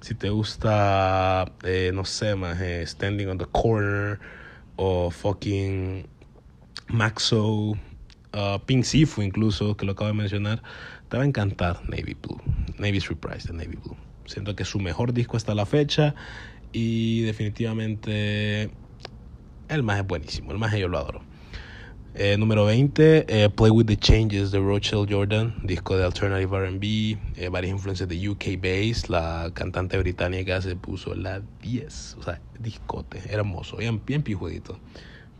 si 0.00 0.14
te 0.14 0.30
gusta, 0.30 1.52
eh, 1.64 1.90
no 1.92 2.06
sé, 2.06 2.34
más 2.34 2.58
Standing 2.86 3.28
on 3.28 3.36
the 3.36 3.46
Corner 3.52 4.18
o 4.76 5.10
fucking 5.10 6.06
Maxo, 6.88 7.70
uh, 8.34 8.58
Pink 8.66 8.84
Sifu 8.84 9.22
incluso, 9.22 9.76
que 9.76 9.86
lo 9.86 9.92
acabo 9.92 10.08
de 10.08 10.14
mencionar, 10.14 10.62
te 11.08 11.16
va 11.16 11.22
a 11.22 11.26
encantar 11.26 11.82
Navy 11.88 12.14
Blue, 12.14 12.40
Navy's 12.78 13.08
Reprise 13.08 13.48
de 13.48 13.54
Navy 13.54 13.76
Blue. 13.76 13.96
Siento 14.26 14.56
que 14.56 14.62
es 14.62 14.68
su 14.68 14.80
mejor 14.80 15.12
disco 15.12 15.36
hasta 15.36 15.54
la 15.54 15.66
fecha 15.66 16.14
y 16.72 17.22
definitivamente 17.22 18.70
el 19.68 19.82
más 19.82 20.00
es 20.00 20.06
buenísimo, 20.06 20.52
el 20.52 20.58
más 20.58 20.72
yo 20.76 20.88
lo 20.88 20.98
adoro. 20.98 21.22
Eh, 22.16 22.36
número 22.38 22.64
20, 22.64 23.26
eh, 23.26 23.50
Play 23.50 23.72
With 23.72 23.86
The 23.86 23.96
Changes 23.96 24.52
de 24.52 24.60
Rochelle 24.60 25.04
Jordan, 25.08 25.52
disco 25.64 25.96
de 25.96 26.04
Alternative 26.04 26.68
RB, 26.68 27.18
eh, 27.34 27.48
varias 27.48 27.72
influencias 27.72 28.08
de 28.08 28.28
UK 28.28 28.56
Bass, 28.56 29.08
la 29.10 29.50
cantante 29.52 29.98
británica 29.98 30.62
se 30.62 30.76
puso 30.76 31.12
la 31.16 31.42
10, 31.60 32.14
o 32.18 32.22
sea, 32.22 32.40
discote, 32.56 33.20
hermoso, 33.28 33.78
bien, 33.78 34.00
bien 34.06 34.22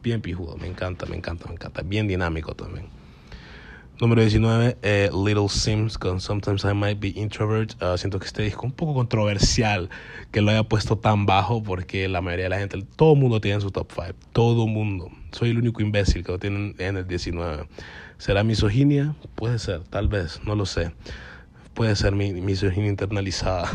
bien 0.02 0.20
pijudo, 0.20 0.56
me 0.56 0.66
encanta, 0.66 1.06
me 1.06 1.14
encanta, 1.14 1.46
me 1.46 1.54
encanta, 1.54 1.82
bien 1.82 2.08
dinámico 2.08 2.56
también. 2.56 2.90
Número 4.00 4.22
19, 4.22 4.76
eh, 4.82 5.08
Little 5.14 5.48
Sims 5.48 5.98
con 5.98 6.20
Sometimes 6.20 6.64
I 6.64 6.74
Might 6.74 6.98
Be 6.98 7.12
Introvert. 7.14 7.80
Uh, 7.80 7.96
siento 7.96 8.18
que 8.18 8.26
este 8.26 8.42
disco 8.42 8.62
es 8.62 8.64
un 8.64 8.72
poco 8.72 8.92
controversial 8.92 9.88
que 10.32 10.40
lo 10.40 10.50
haya 10.50 10.64
puesto 10.64 10.98
tan 10.98 11.26
bajo 11.26 11.62
porque 11.62 12.08
la 12.08 12.20
mayoría 12.20 12.46
de 12.46 12.48
la 12.48 12.58
gente, 12.58 12.84
todo 12.96 13.12
el 13.12 13.20
mundo 13.20 13.40
tiene 13.40 13.60
su 13.60 13.70
top 13.70 13.92
5. 13.94 14.14
Todo 14.32 14.66
mundo. 14.66 15.12
Soy 15.30 15.50
el 15.50 15.58
único 15.58 15.80
imbécil 15.80 16.24
que 16.24 16.32
lo 16.32 16.40
tiene 16.40 16.74
en 16.78 16.96
el 16.96 17.06
19. 17.06 17.68
¿Será 18.18 18.42
misoginia? 18.42 19.14
Puede 19.36 19.60
ser, 19.60 19.84
tal 19.84 20.08
vez, 20.08 20.40
no 20.44 20.56
lo 20.56 20.66
sé. 20.66 20.92
Puede 21.72 21.94
ser 21.94 22.16
mi 22.16 22.32
misoginia 22.32 22.90
internalizada. 22.90 23.70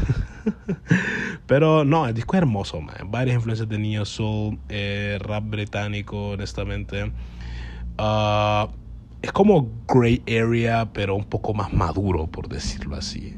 Pero 1.48 1.86
no, 1.86 2.06
el 2.06 2.14
disco 2.14 2.36
es 2.36 2.40
hermoso, 2.40 2.82
man. 2.82 3.10
Varias 3.10 3.36
influencias 3.36 3.70
de 3.70 3.80
Neo 3.80 4.04
Soul, 4.04 4.60
eh, 4.68 5.18
rap 5.22 5.46
británico, 5.46 6.32
honestamente. 6.32 7.10
Uh, 7.98 8.68
es 9.22 9.32
como 9.32 9.70
gray 9.88 10.22
area, 10.28 10.90
pero 10.94 11.16
un 11.16 11.26
poco 11.26 11.54
más 11.54 11.74
maduro, 11.74 12.28
por 12.28 12.48
decirlo 12.48 12.96
así. 12.96 13.36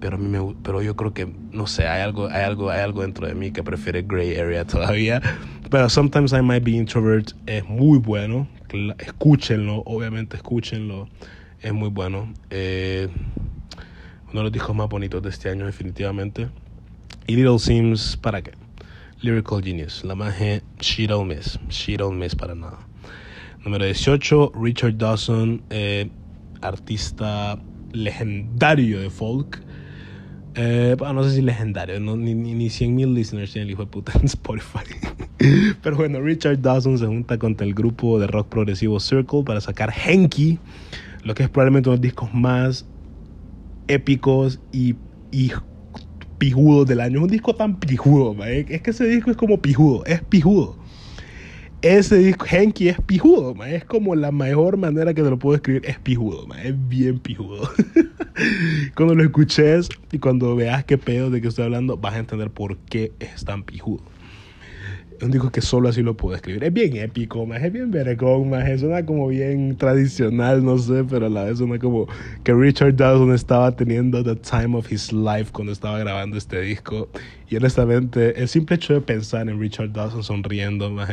Pero 0.00 0.16
a 0.16 0.18
mí 0.18 0.28
me, 0.28 0.54
pero 0.62 0.82
yo 0.82 0.94
creo 0.96 1.12
que 1.12 1.26
no 1.50 1.66
sé, 1.66 1.88
hay 1.88 2.02
algo, 2.02 2.28
hay 2.28 2.44
algo, 2.44 2.70
hay 2.70 2.80
algo 2.80 3.02
dentro 3.02 3.26
de 3.26 3.34
mí 3.34 3.50
que 3.50 3.62
prefiere 3.62 4.02
gray 4.02 4.36
area 4.36 4.64
todavía. 4.66 5.20
Pero 5.70 5.88
sometimes 5.88 6.32
I 6.32 6.42
might 6.42 6.62
be 6.62 6.72
introvert 6.72 7.32
es 7.46 7.64
muy 7.68 7.98
bueno. 7.98 8.46
Escúchenlo, 8.98 9.82
obviamente 9.86 10.36
escúchenlo. 10.36 11.08
Es 11.60 11.72
muy 11.72 11.88
bueno. 11.88 12.32
Eh, 12.50 13.08
uno 14.30 14.40
de 14.40 14.42
los 14.44 14.52
discos 14.52 14.76
más 14.76 14.88
bonitos 14.88 15.22
de 15.22 15.30
este 15.30 15.48
año, 15.50 15.66
definitivamente. 15.66 16.48
Y 17.26 17.36
Little 17.36 17.58
Sims, 17.58 18.16
¿para 18.16 18.42
qué? 18.42 18.52
Lyrical 19.20 19.62
Genius. 19.62 20.04
La 20.04 20.14
magia, 20.14 20.62
she 20.80 21.06
don't 21.06 21.28
miss. 21.28 21.58
She 21.68 21.96
don't 21.96 22.18
miss 22.18 22.36
para 22.36 22.54
nada. 22.54 22.87
Número 23.64 23.84
18, 23.84 24.52
Richard 24.54 24.96
Dawson, 24.96 25.62
eh, 25.70 26.08
artista 26.60 27.58
legendario 27.92 29.00
de 29.00 29.10
folk. 29.10 29.60
Eh, 30.54 30.96
no 30.98 31.24
sé 31.24 31.36
si 31.36 31.42
legendario, 31.42 32.00
no, 32.00 32.16
ni, 32.16 32.34
ni, 32.34 32.54
ni 32.54 32.70
100 32.70 32.94
mil 32.94 33.14
listeners 33.14 33.52
tiene 33.52 33.66
el 33.66 33.72
hijo 33.72 33.84
de 33.84 33.90
puta 33.90 34.12
en 34.18 34.26
Spotify. 34.26 34.84
Pero 35.82 35.96
bueno, 35.96 36.20
Richard 36.20 36.60
Dawson 36.60 36.98
se 36.98 37.06
junta 37.06 37.38
con 37.38 37.56
el 37.58 37.74
grupo 37.74 38.18
de 38.18 38.28
rock 38.28 38.48
progresivo 38.48 39.00
Circle 39.00 39.42
para 39.44 39.60
sacar 39.60 39.92
Henky, 39.92 40.58
lo 41.24 41.34
que 41.34 41.42
es 41.42 41.48
probablemente 41.48 41.88
uno 41.88 41.96
de 41.96 41.98
los 41.98 42.02
discos 42.02 42.32
más 42.32 42.86
épicos 43.88 44.60
y, 44.72 44.94
y 45.32 45.50
pijudos 46.38 46.86
del 46.86 47.00
año. 47.00 47.18
Es 47.18 47.22
un 47.24 47.30
disco 47.30 47.54
tan 47.56 47.78
pijudo, 47.78 48.36
es 48.44 48.82
que 48.82 48.90
ese 48.90 49.06
disco 49.06 49.32
es 49.32 49.36
como 49.36 49.60
pijudo, 49.60 50.04
es 50.06 50.22
pijudo 50.22 50.77
ese 51.82 52.16
disco, 52.18 52.44
Henky 52.50 52.88
es 52.88 53.00
pijudo, 53.00 53.54
man. 53.54 53.70
es 53.70 53.84
como 53.84 54.14
la 54.14 54.32
mejor 54.32 54.76
manera 54.76 55.14
que 55.14 55.22
te 55.22 55.30
lo 55.30 55.38
puedo 55.38 55.56
escribir, 55.56 55.82
es 55.86 55.98
pijudo, 55.98 56.46
man. 56.46 56.58
es 56.58 56.74
bien 56.88 57.18
pijudo. 57.18 57.68
cuando 58.96 59.14
lo 59.14 59.22
escuches 59.22 59.88
y 60.10 60.18
cuando 60.18 60.56
veas 60.56 60.84
qué 60.84 60.98
pedo 60.98 61.30
de 61.30 61.40
que 61.40 61.48
estoy 61.48 61.64
hablando, 61.64 61.96
vas 61.96 62.14
a 62.14 62.18
entender 62.18 62.50
por 62.50 62.76
qué 62.78 63.12
es 63.20 63.44
tan 63.44 63.62
pijudo. 63.62 64.02
Es 65.18 65.24
un 65.24 65.32
disco 65.32 65.50
que 65.50 65.60
solo 65.60 65.88
así 65.88 66.02
lo 66.02 66.16
puedo 66.16 66.36
escribir. 66.36 66.62
Es 66.62 66.72
bien 66.72 66.96
épico, 66.96 67.44
más 67.44 67.60
es 67.62 67.72
bien 67.72 67.90
vergón, 67.90 68.50
más 68.50 68.78
suena 68.78 69.04
como 69.04 69.26
bien 69.26 69.76
tradicional, 69.76 70.64
no 70.64 70.78
sé, 70.78 71.02
pero 71.02 71.26
a 71.26 71.28
la 71.28 71.44
vez 71.44 71.58
suena 71.58 71.78
como 71.80 72.06
que 72.44 72.54
Richard 72.54 72.94
Dawson 72.94 73.32
estaba 73.32 73.74
teniendo 73.74 74.22
the 74.22 74.36
time 74.36 74.76
of 74.76 74.90
his 74.92 75.12
life 75.12 75.50
cuando 75.52 75.72
estaba 75.72 75.98
grabando 75.98 76.36
este 76.36 76.60
disco. 76.60 77.08
Y 77.48 77.56
honestamente, 77.56 78.40
el 78.40 78.48
simple 78.48 78.76
hecho 78.76 78.94
de 78.94 79.00
pensar 79.00 79.48
en 79.48 79.58
Richard 79.58 79.92
Dawson 79.92 80.22
sonriendo, 80.22 80.88
más 80.90 81.10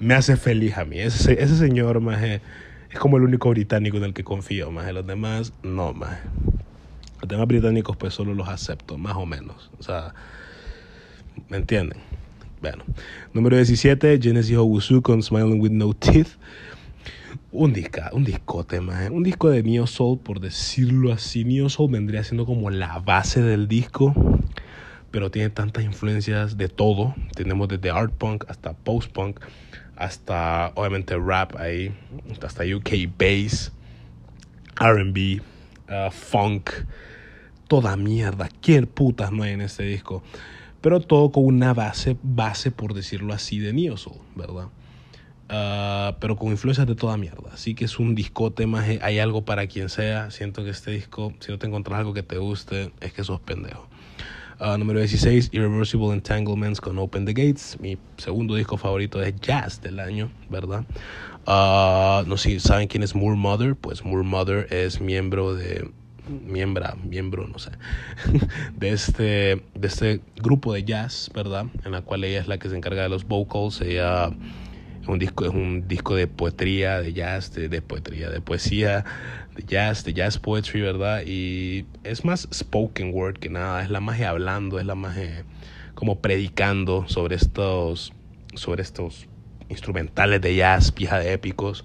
me 0.00 0.14
hace 0.14 0.36
feliz 0.36 0.76
a 0.76 0.84
mí. 0.84 0.98
Ese, 0.98 1.40
ese 1.42 1.56
señor, 1.56 2.00
más 2.00 2.22
es 2.22 2.98
como 2.98 3.18
el 3.18 3.22
único 3.22 3.50
británico 3.50 3.98
en 3.98 4.04
el 4.04 4.14
que 4.14 4.24
confío, 4.24 4.72
más 4.72 4.92
los 4.92 5.06
demás, 5.06 5.52
no, 5.62 5.92
más. 5.92 6.18
Los 7.20 7.28
demás 7.28 7.46
británicos, 7.46 7.96
pues 7.96 8.14
solo 8.14 8.34
los 8.34 8.48
acepto, 8.48 8.98
más 8.98 9.14
o 9.16 9.26
menos. 9.26 9.70
O 9.78 9.82
sea, 9.82 10.14
¿me 11.48 11.58
entienden? 11.58 12.00
Bueno, 12.60 12.82
número 13.32 13.56
17, 13.56 14.18
Genesis 14.20 14.56
Owusu 14.56 15.02
con 15.02 15.22
Smiling 15.22 15.60
with 15.60 15.70
No 15.70 15.94
Teeth. 15.94 16.28
Un 17.52 17.72
disco, 17.72 18.00
un 18.12 18.24
discote, 18.24 18.80
más. 18.80 19.10
Un 19.10 19.22
disco 19.22 19.50
de 19.50 19.62
Neo 19.62 19.86
Soul, 19.86 20.18
por 20.18 20.40
decirlo 20.40 21.12
así. 21.12 21.44
Neo 21.44 21.68
Soul 21.68 21.92
vendría 21.92 22.24
siendo 22.24 22.46
como 22.46 22.70
la 22.70 22.98
base 23.00 23.42
del 23.42 23.68
disco 23.68 24.14
pero 25.10 25.30
tiene 25.30 25.50
tantas 25.50 25.84
influencias 25.84 26.56
de 26.56 26.68
todo. 26.68 27.14
Tenemos 27.34 27.68
desde 27.68 27.90
art 27.90 28.12
punk 28.12 28.44
hasta 28.48 28.72
post 28.72 29.10
punk, 29.12 29.40
hasta 30.00 30.72
obviamente 30.74 31.14
rap 31.16 31.56
ahí, 31.56 31.94
hasta 32.42 32.64
UK 32.64 32.90
bass, 33.18 33.70
RB, 34.76 35.42
uh, 35.88 36.10
funk, 36.10 36.70
toda 37.68 37.96
mierda. 37.96 38.48
¿Quién 38.62 38.86
putas 38.86 39.30
no 39.30 39.42
hay 39.42 39.52
en 39.52 39.60
este 39.60 39.82
disco? 39.82 40.22
Pero 40.80 41.00
todo 41.00 41.30
con 41.30 41.44
una 41.44 41.74
base, 41.74 42.16
base 42.22 42.70
por 42.70 42.94
decirlo 42.94 43.34
así, 43.34 43.58
de 43.58 43.74
Neo 43.74 43.96
¿verdad? 44.34 44.68
Uh, 45.52 46.16
pero 46.18 46.36
con 46.36 46.48
influencias 46.48 46.86
de 46.86 46.94
toda 46.94 47.18
mierda. 47.18 47.50
Así 47.52 47.74
que 47.74 47.84
es 47.84 47.98
un 47.98 48.14
discote 48.14 48.66
más. 48.66 48.88
Hay 49.02 49.18
algo 49.18 49.44
para 49.44 49.66
quien 49.66 49.90
sea. 49.90 50.30
Siento 50.30 50.64
que 50.64 50.70
este 50.70 50.92
disco, 50.92 51.34
si 51.40 51.52
no 51.52 51.58
te 51.58 51.66
encuentras 51.66 51.98
algo 51.98 52.14
que 52.14 52.22
te 52.22 52.38
guste, 52.38 52.92
es 53.00 53.12
que 53.12 53.22
sos 53.22 53.40
pendejo. 53.40 53.86
Número 54.60 54.98
16, 54.98 55.50
Irreversible 55.52 56.12
Entanglements 56.12 56.82
con 56.82 56.98
Open 56.98 57.24
the 57.24 57.32
Gates. 57.32 57.78
Mi 57.80 57.96
segundo 58.18 58.54
disco 58.54 58.76
favorito 58.76 59.18
de 59.18 59.34
jazz 59.40 59.80
del 59.80 59.98
año, 59.98 60.30
¿verdad? 60.50 60.84
Uh, 61.46 62.28
no 62.28 62.36
sé 62.36 62.50
si 62.50 62.60
saben 62.60 62.86
quién 62.86 63.02
es 63.02 63.14
Moore 63.14 63.38
Mother. 63.38 63.74
Pues 63.74 64.04
Moore 64.04 64.22
Mother 64.22 64.66
es 64.70 65.00
miembro 65.00 65.54
de. 65.54 65.90
Miembra, 66.28 66.94
miembro, 67.02 67.48
no 67.48 67.58
sé, 67.58 67.70
de 68.76 68.90
este, 68.90 69.64
de 69.74 69.88
este 69.88 70.20
grupo 70.36 70.74
de 70.74 70.84
jazz, 70.84 71.30
¿verdad? 71.34 71.66
En 71.84 71.92
la 71.92 72.02
cual 72.02 72.22
ella 72.22 72.38
es 72.40 72.46
la 72.46 72.58
que 72.58 72.68
se 72.68 72.76
encarga 72.76 73.02
de 73.02 73.08
los 73.08 73.26
vocals. 73.26 73.80
Ella 73.80 74.30
un 75.10 75.18
disco, 75.18 75.44
es 75.44 75.50
un 75.50 75.88
disco 75.88 76.14
de 76.14 76.26
poetría, 76.26 77.00
de 77.00 77.12
jazz, 77.12 77.52
de, 77.52 77.82
poetría, 77.82 78.30
de 78.30 78.40
poesía, 78.40 79.04
jazz, 79.62 80.04
de 80.04 80.12
jazz 80.12 80.38
poetry, 80.38 80.80
¿verdad? 80.80 81.22
Y 81.26 81.86
es 82.04 82.24
más 82.24 82.48
spoken 82.52 83.12
word 83.14 83.38
que 83.38 83.48
nada, 83.48 83.82
es 83.82 83.90
la 83.90 84.00
magia 84.00 84.30
hablando, 84.30 84.78
es 84.78 84.86
la 84.86 84.94
magia 84.94 85.44
como 85.94 86.20
predicando 86.20 87.08
sobre 87.08 87.36
estos, 87.36 88.12
sobre 88.54 88.82
estos 88.82 89.26
instrumentales 89.68 90.40
de 90.40 90.56
jazz, 90.56 90.92
pija 90.92 91.18
de 91.18 91.32
épicos. 91.32 91.84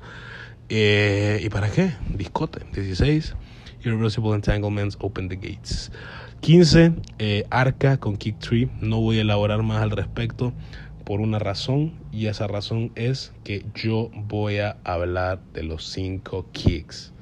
Eh, 0.69 1.41
¿Y 1.43 1.49
para 1.49 1.69
qué? 1.69 1.91
Discote. 2.09 2.61
16. 2.73 3.35
Irreversible 3.83 4.33
Entanglements, 4.33 4.97
Open 4.99 5.29
the 5.29 5.35
Gates. 5.35 5.91
15. 6.41 6.93
Eh, 7.19 7.45
Arca 7.49 7.97
con 7.97 8.17
Kick 8.17 8.39
Tree. 8.39 8.69
No 8.81 9.01
voy 9.01 9.19
a 9.19 9.21
elaborar 9.21 9.63
más 9.63 9.81
al 9.81 9.91
respecto 9.91 10.53
por 11.05 11.21
una 11.21 11.39
razón 11.39 11.93
y 12.11 12.25
esa 12.25 12.47
razón 12.47 12.91
es 12.95 13.31
que 13.43 13.63
yo 13.75 14.09
voy 14.13 14.57
a 14.57 14.77
hablar 14.83 15.39
de 15.53 15.63
los 15.63 15.85
cinco 15.85 16.47
kicks. 16.51 17.13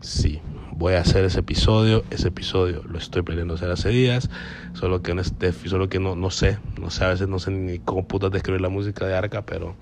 Sí, 0.00 0.40
voy 0.72 0.94
a 0.94 1.00
hacer 1.00 1.26
ese 1.26 1.40
episodio. 1.40 2.04
Ese 2.10 2.28
episodio 2.28 2.82
lo 2.84 2.96
estoy 2.96 3.20
planeando 3.20 3.54
hacer 3.54 3.70
hace 3.70 3.90
días. 3.90 4.30
Solo 4.72 5.02
que, 5.02 5.10
en 5.10 5.18
este, 5.18 5.52
solo 5.52 5.90
que 5.90 6.00
no, 6.00 6.16
no 6.16 6.30
sé, 6.30 6.58
no 6.80 6.88
sé, 6.88 7.04
a 7.04 7.08
veces 7.08 7.28
no 7.28 7.38
sé 7.38 7.50
ni 7.50 7.78
cómo 7.80 8.08
putas 8.08 8.30
describir 8.30 8.62
la 8.62 8.70
música 8.70 9.06
de 9.06 9.14
Arca, 9.14 9.44
pero 9.44 9.76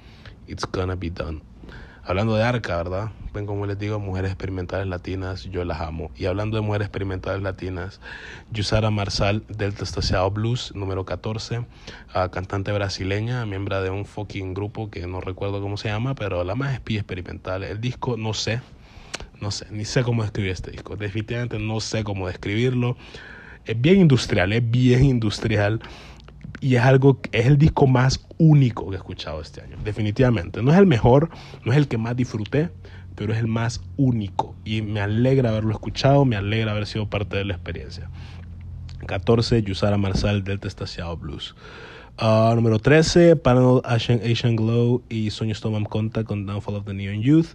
it's 0.48 0.66
gonna 0.72 0.96
be 0.96 1.10
done. 1.10 1.40
Hablando 2.02 2.34
de 2.34 2.42
Arca, 2.42 2.78
¿verdad? 2.78 3.12
Ven 3.32 3.46
como 3.46 3.66
les 3.66 3.78
digo, 3.78 4.00
mujeres 4.00 4.32
experimentales 4.32 4.88
latinas, 4.88 5.44
yo 5.44 5.64
las 5.64 5.80
amo. 5.82 6.10
Y 6.16 6.24
hablando 6.24 6.56
de 6.56 6.62
mujeres 6.62 6.86
experimentales 6.86 7.42
latinas, 7.42 8.00
Yusara 8.50 8.90
Marsal 8.90 9.44
del 9.46 9.74
Testaceado 9.74 10.28
Blues, 10.32 10.72
número 10.74 11.04
14, 11.04 11.64
cantante 12.32 12.72
brasileña, 12.72 13.46
miembro 13.46 13.80
de 13.82 13.90
un 13.90 14.04
fucking 14.04 14.54
grupo 14.54 14.90
que 14.90 15.06
no 15.06 15.20
recuerdo 15.20 15.60
cómo 15.60 15.76
se 15.76 15.90
llama, 15.90 16.16
pero 16.16 16.42
la 16.42 16.56
más 16.56 16.72
espía 16.72 16.98
experimental. 16.98 17.62
El 17.62 17.80
disco, 17.80 18.16
no 18.16 18.32
sé, 18.32 18.62
no 19.40 19.50
sé, 19.50 19.66
ni 19.70 19.84
sé 19.84 20.02
cómo 20.02 20.22
describir 20.22 20.52
este 20.52 20.70
disco. 20.70 20.96
Definitivamente 20.96 21.58
no 21.58 21.80
sé 21.80 22.04
cómo 22.04 22.26
describirlo. 22.26 22.96
Es 23.64 23.80
bien 23.80 24.00
industrial, 24.00 24.52
es 24.52 24.68
bien 24.68 25.04
industrial. 25.04 25.80
Y 26.60 26.74
es 26.74 26.82
algo 26.82 27.20
es 27.32 27.46
el 27.46 27.56
disco 27.56 27.86
más 27.86 28.26
único 28.38 28.88
que 28.88 28.96
he 28.96 28.98
escuchado 28.98 29.40
este 29.40 29.60
año. 29.60 29.76
Definitivamente. 29.84 30.62
No 30.62 30.72
es 30.72 30.78
el 30.78 30.86
mejor 30.86 31.30
no 31.64 31.72
es 31.72 31.78
el 31.78 31.88
que 31.88 31.98
más 31.98 32.16
disfruté 32.16 32.70
pero 33.14 33.32
es 33.32 33.40
el 33.40 33.48
más 33.48 33.80
único. 33.96 34.54
Y 34.64 34.80
me 34.82 35.00
alegra 35.00 35.50
haberlo 35.50 35.72
escuchado 35.72 36.24
me 36.24 36.36
alegra 36.36 36.72
haber 36.72 36.86
sido 36.86 37.08
parte 37.08 37.36
de 37.36 37.44
la 37.44 37.54
experiencia. 37.54 38.10
14 39.06 39.62
Yusara 39.62 39.96
Marsal 39.96 40.44
del 40.44 40.60
Testaciado 40.60 41.16
Blues. 41.16 41.54
Uh, 42.20 42.52
número 42.56 42.80
13 42.80 43.36
Panel 43.36 43.80
Asian, 43.84 44.20
Asian 44.24 44.56
Glow 44.56 45.02
y 45.08 45.30
Sueños 45.30 45.60
Toman 45.60 45.84
Conta 45.84 46.24
con 46.24 46.46
Downfall 46.46 46.74
of 46.74 46.84
the 46.84 46.92
Neon 46.92 47.22
Youth 47.22 47.54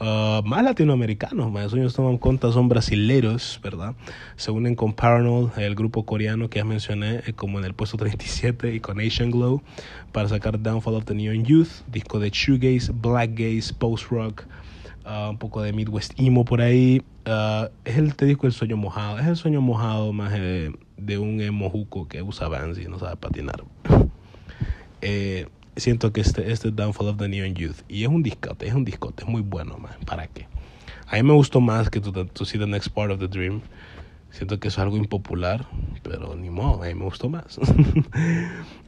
Uh, 0.00 0.42
más 0.46 0.64
latinoamericanos, 0.64 1.52
más 1.52 1.74
ellos 1.74 1.92
toman 1.92 2.16
cuenta 2.16 2.50
son 2.52 2.70
brasileros, 2.70 3.60
¿verdad? 3.62 3.94
Se 4.36 4.50
unen 4.50 4.74
con 4.74 4.94
Paranol, 4.94 5.52
el 5.58 5.74
grupo 5.74 6.06
coreano 6.06 6.48
que 6.48 6.58
ya 6.58 6.64
mencioné, 6.64 7.20
eh, 7.26 7.34
como 7.34 7.58
en 7.58 7.66
el 7.66 7.74
puesto 7.74 7.98
37, 7.98 8.74
y 8.74 8.80
con 8.80 8.98
Asian 8.98 9.30
Glow, 9.30 9.60
para 10.10 10.26
sacar 10.26 10.58
Downfall 10.62 10.94
of 10.94 11.04
the 11.04 11.14
Neon 11.14 11.44
Youth, 11.44 11.84
disco 11.86 12.18
de 12.18 12.30
shoegaze, 12.30 12.90
black 12.94 13.32
gaze, 13.34 13.74
post 13.74 14.06
rock, 14.10 14.46
uh, 15.04 15.28
un 15.28 15.36
poco 15.36 15.60
de 15.60 15.74
Midwest 15.74 16.18
emo 16.18 16.46
por 16.46 16.62
ahí. 16.62 17.02
Uh, 17.26 17.68
es 17.84 17.98
el 17.98 18.14
te 18.16 18.24
disco 18.24 18.46
El 18.46 18.54
Sueño 18.54 18.78
Mojado, 18.78 19.18
es 19.18 19.26
el 19.26 19.36
sueño 19.36 19.60
mojado 19.60 20.14
más 20.14 20.32
de, 20.32 20.74
de 20.96 21.18
un 21.18 21.46
mojuco 21.50 22.08
que 22.08 22.22
usa 22.22 22.48
Vans 22.48 22.78
y 22.78 22.86
no 22.86 22.98
sabe 22.98 23.16
patinar. 23.16 23.64
eh, 25.02 25.46
siento 25.76 26.12
que 26.12 26.20
este, 26.20 26.50
este 26.52 26.70
Downfall 26.70 27.08
of 27.08 27.16
the 27.18 27.28
Neon 27.28 27.54
Youth. 27.54 27.82
Y 27.88 28.02
es 28.02 28.08
un 28.08 28.22
discote, 28.22 28.66
es 28.66 28.74
un 28.74 28.84
discote, 28.84 29.24
es 29.24 29.28
muy 29.28 29.42
bueno, 29.42 29.78
man. 29.78 29.92
¿Para 30.06 30.26
qué? 30.26 30.46
A 31.06 31.16
mí 31.16 31.22
me 31.22 31.32
gustó 31.32 31.60
más 31.60 31.90
que 31.90 32.00
To, 32.00 32.44
See 32.44 32.58
the 32.58 32.66
Next 32.66 32.88
Part 32.88 33.12
of 33.12 33.18
the 33.18 33.28
Dream. 33.28 33.60
Siento 34.30 34.60
que 34.60 34.68
es 34.68 34.78
algo 34.78 34.96
impopular, 34.96 35.66
pero 36.04 36.36
ni 36.36 36.50
modo, 36.50 36.82
a 36.82 36.86
mí 36.86 36.94
me 36.94 37.04
gustó 37.04 37.28
más. 37.28 37.58
uh, 37.58 37.66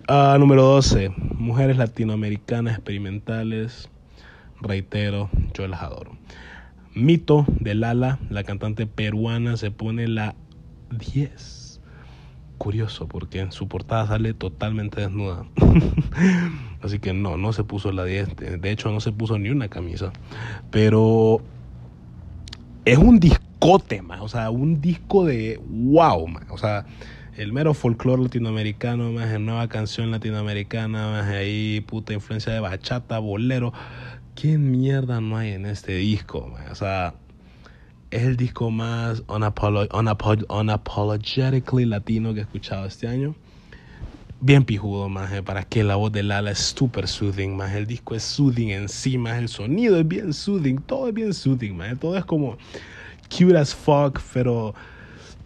número 0.38 0.62
12. 0.62 1.10
Mujeres 1.34 1.76
latinoamericanas 1.76 2.74
experimentales. 2.74 3.88
Reitero, 4.60 5.28
yo 5.54 5.66
las 5.66 5.82
adoro. 5.82 6.16
Mito 6.94 7.44
de 7.48 7.74
Lala, 7.74 8.20
la 8.30 8.44
cantante 8.44 8.86
peruana, 8.86 9.56
se 9.56 9.72
pone 9.72 10.06
la 10.06 10.36
10 10.90 11.61
curioso 12.62 13.08
porque 13.08 13.40
en 13.40 13.50
su 13.50 13.66
portada 13.66 14.06
sale 14.06 14.34
totalmente 14.34 15.00
desnuda. 15.00 15.46
Así 16.80 17.00
que 17.00 17.12
no, 17.12 17.36
no 17.36 17.52
se 17.52 17.64
puso 17.64 17.90
la 17.90 18.04
10. 18.04 18.36
De 18.60 18.70
hecho, 18.70 18.92
no 18.92 19.00
se 19.00 19.10
puso 19.10 19.36
ni 19.36 19.50
una 19.50 19.66
camisa. 19.66 20.12
Pero 20.70 21.40
es 22.84 22.98
un 22.98 23.18
discote, 23.18 24.00
man. 24.00 24.20
O 24.20 24.28
sea, 24.28 24.50
un 24.50 24.80
disco 24.80 25.24
de 25.24 25.60
wow, 25.66 26.28
man. 26.28 26.46
O 26.50 26.56
sea, 26.58 26.86
el 27.36 27.52
mero 27.52 27.74
folclore 27.74 28.22
latinoamericano, 28.22 29.10
más 29.10 29.40
nueva 29.40 29.66
canción 29.66 30.12
latinoamericana, 30.12 31.10
más 31.10 31.26
ahí 31.30 31.80
puta 31.80 32.12
influencia 32.12 32.52
de 32.52 32.60
bachata, 32.60 33.18
bolero. 33.18 33.72
¿Qué 34.36 34.56
mierda 34.56 35.20
no 35.20 35.36
hay 35.36 35.50
en 35.50 35.66
este 35.66 35.96
disco, 35.96 36.46
man? 36.46 36.70
O 36.70 36.76
sea, 36.76 37.14
es 38.12 38.22
el 38.24 38.36
disco 38.36 38.70
más 38.70 39.22
unapologetically 39.26 41.86
latino 41.86 42.34
que 42.34 42.40
he 42.40 42.42
escuchado 42.42 42.84
este 42.84 43.08
año. 43.08 43.34
Bien 44.40 44.64
pijudo, 44.64 45.08
más 45.08 45.32
para 45.42 45.62
que 45.62 45.82
la 45.82 45.96
voz 45.96 46.12
de 46.12 46.22
Lala 46.22 46.50
es 46.50 46.58
super 46.58 47.08
soothing, 47.08 47.56
más 47.56 47.74
el 47.74 47.86
disco 47.86 48.14
es 48.14 48.22
soothing 48.22 48.68
en 48.70 48.90
sí, 48.90 49.16
más 49.16 49.38
el 49.38 49.48
sonido 49.48 49.98
es 49.98 50.06
bien 50.06 50.34
soothing, 50.34 50.82
todo 50.82 51.08
es 51.08 51.14
bien 51.14 51.32
soothing, 51.32 51.74
más 51.74 51.98
todo 51.98 52.18
es 52.18 52.26
como 52.26 52.58
cute 53.30 53.56
as 53.56 53.74
fuck, 53.74 54.20
pero 54.34 54.74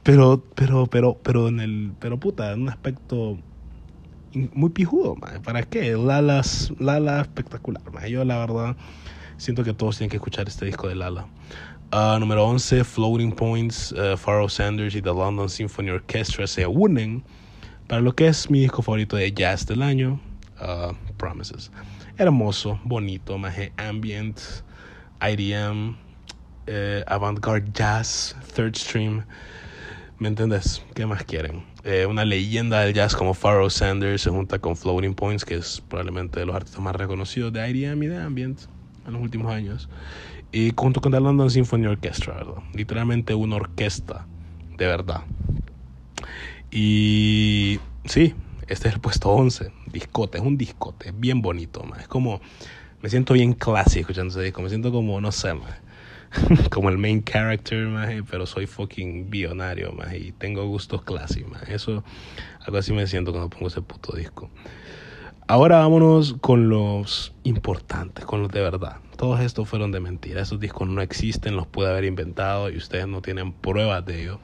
pero 0.03 0.43
pero 0.57 0.87
pero 0.87 1.17
pero 1.23 1.47
en 1.49 1.61
el 1.61 1.93
pero 2.01 2.19
puta, 2.19 2.53
en 2.53 2.63
un 2.63 2.69
aspecto 2.69 3.39
muy 4.55 4.71
pijudo, 4.71 5.15
más 5.15 5.39
¿para 5.41 5.63
qué? 5.63 5.93
Lala 5.93 6.43
Lala 6.81 7.21
espectacular, 7.21 7.93
más 7.93 8.09
yo 8.09 8.25
la 8.25 8.39
verdad 8.39 8.77
siento 9.37 9.63
que 9.63 9.75
todos 9.75 9.99
tienen 9.99 10.11
que 10.11 10.17
escuchar 10.17 10.49
este 10.49 10.67
disco 10.67 10.89
de 10.89 10.97
Lala. 10.97 11.29
Uh, 11.93 12.19
número 12.19 12.45
11, 12.45 12.83
Floating 12.83 13.31
Points, 13.31 13.93
uh, 13.93 14.49
Sanders 14.49 14.97
y 14.97 15.01
The 15.01 15.15
London 15.15 15.49
Symphony 15.49 15.91
Orchestra 15.91 16.49
se 16.49 16.67
unen 16.67 17.23
para 17.87 18.01
lo 18.01 18.13
que 18.13 18.27
es 18.27 18.51
mi 18.51 18.59
disco 18.59 18.83
favorito 18.83 19.17
de 19.17 19.33
jazz 19.33 19.67
del 19.67 19.83
año, 19.83 20.21
uh, 20.61 20.93
Promises. 21.17 21.71
Hermoso, 22.19 22.81
bonito, 22.83 23.39
más 23.39 23.55
ambient, 23.77 24.41
IDM, 25.21 25.97
eh, 26.67 27.05
avant-garde 27.07 27.71
jazz, 27.73 28.35
third 28.55 28.75
stream. 28.75 29.25
¿Me 30.19 30.27
entiendes? 30.27 30.83
¿Qué 30.93 31.07
más 31.07 31.23
quieren? 31.23 31.63
Eh, 31.85 32.05
una 32.07 32.25
leyenda 32.25 32.81
del 32.81 32.95
jazz 32.95 33.15
como 33.15 33.33
Pharaoh 33.33 33.71
Sanders 33.71 34.23
se 34.23 34.31
junta 34.31 34.59
con 34.59 34.77
Floating 34.77 35.15
Points, 35.15 35.45
que 35.45 35.55
es 35.55 35.81
probablemente 35.89 36.41
de 36.41 36.47
los 36.47 36.57
artistas 36.57 36.81
más 36.81 36.97
reconocidos 36.97 37.53
de 37.53 37.71
IDM 37.71 38.03
y 38.03 38.07
de 38.09 38.21
ambient 38.21 38.61
en 39.07 39.13
los 39.13 39.23
últimos 39.23 39.53
años 39.53 39.89
y 40.57 40.73
junto 40.75 41.03
con 41.03 41.13
la 41.13 41.21
London 41.21 41.51
Symphony 41.51 41.87
Orchestra, 41.87 42.33
¿verdad? 42.33 42.63
Literalmente 42.73 43.35
una 43.35 43.57
orquesta, 43.57 44.27
de 44.79 44.87
verdad. 44.87 45.21
Y 46.71 47.79
sí, 48.07 48.35
este 48.67 48.89
es 48.89 48.95
el 48.95 49.01
puesto 49.01 49.29
11, 49.29 49.71
discote, 49.85 50.39
es 50.39 50.45
un 50.45 50.57
discote, 50.57 51.13
bien 51.13 51.43
bonito, 51.43 51.85
man. 51.85 52.01
es 52.01 52.09
como, 52.09 52.41
me 53.03 53.11
siento 53.11 53.35
bien 53.35 53.53
clásico 53.53 54.01
escuchando 54.01 54.33
ese 54.33 54.45
disco, 54.45 54.63
me 54.63 54.71
siento 54.71 54.91
como, 54.91 55.21
no 55.21 55.31
sé, 55.31 55.53
como 56.71 56.89
el 56.89 56.97
main 56.97 57.23
character, 57.23 57.87
pero 58.31 58.47
soy 58.47 58.67
fucking 58.67 59.29
billonario, 59.29 59.95
y 60.19 60.33
tengo 60.33 60.67
gustos 60.67 61.03
clásicos, 61.03 61.53
eso, 61.69 62.03
algo 62.61 62.79
así 62.79 62.95
me 62.95 63.07
siento 63.07 63.31
cuando 63.31 63.51
pongo 63.51 63.67
ese 63.67 63.83
puto 63.83 64.17
disco. 64.17 64.51
Ahora 65.49 65.79
vámonos 65.79 66.35
con 66.41 66.69
los 66.69 67.33
importantes, 67.45 68.25
con 68.25 68.43
los 68.43 68.51
de 68.51 68.61
verdad. 68.61 68.97
Todos 69.17 69.39
estos 69.39 69.69
fueron 69.69 69.93
de 69.93 70.01
mentira. 70.01 70.43
Esos 70.43 70.59
discos 70.59 70.89
no 70.89 71.01
existen, 71.01 71.55
los 71.55 71.69
puede 71.69 71.89
haber 71.89 72.05
inventado 72.05 72.69
y 72.69 72.77
ustedes 72.77 73.07
no 73.07 73.23
tienen 73.23 73.53
pruebas 73.53 74.05
de 74.05 74.23
ello. 74.23 74.41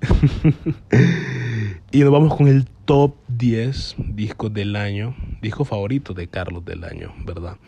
y 1.92 2.00
nos 2.00 2.10
vamos 2.10 2.34
con 2.34 2.48
el 2.48 2.66
top 2.86 3.14
10 3.28 3.96
discos 3.98 4.54
del 4.54 4.74
año, 4.76 5.14
disco 5.42 5.66
favorito 5.66 6.14
de 6.14 6.28
Carlos 6.28 6.64
del 6.64 6.84
año, 6.84 7.12
¿verdad? 7.26 7.58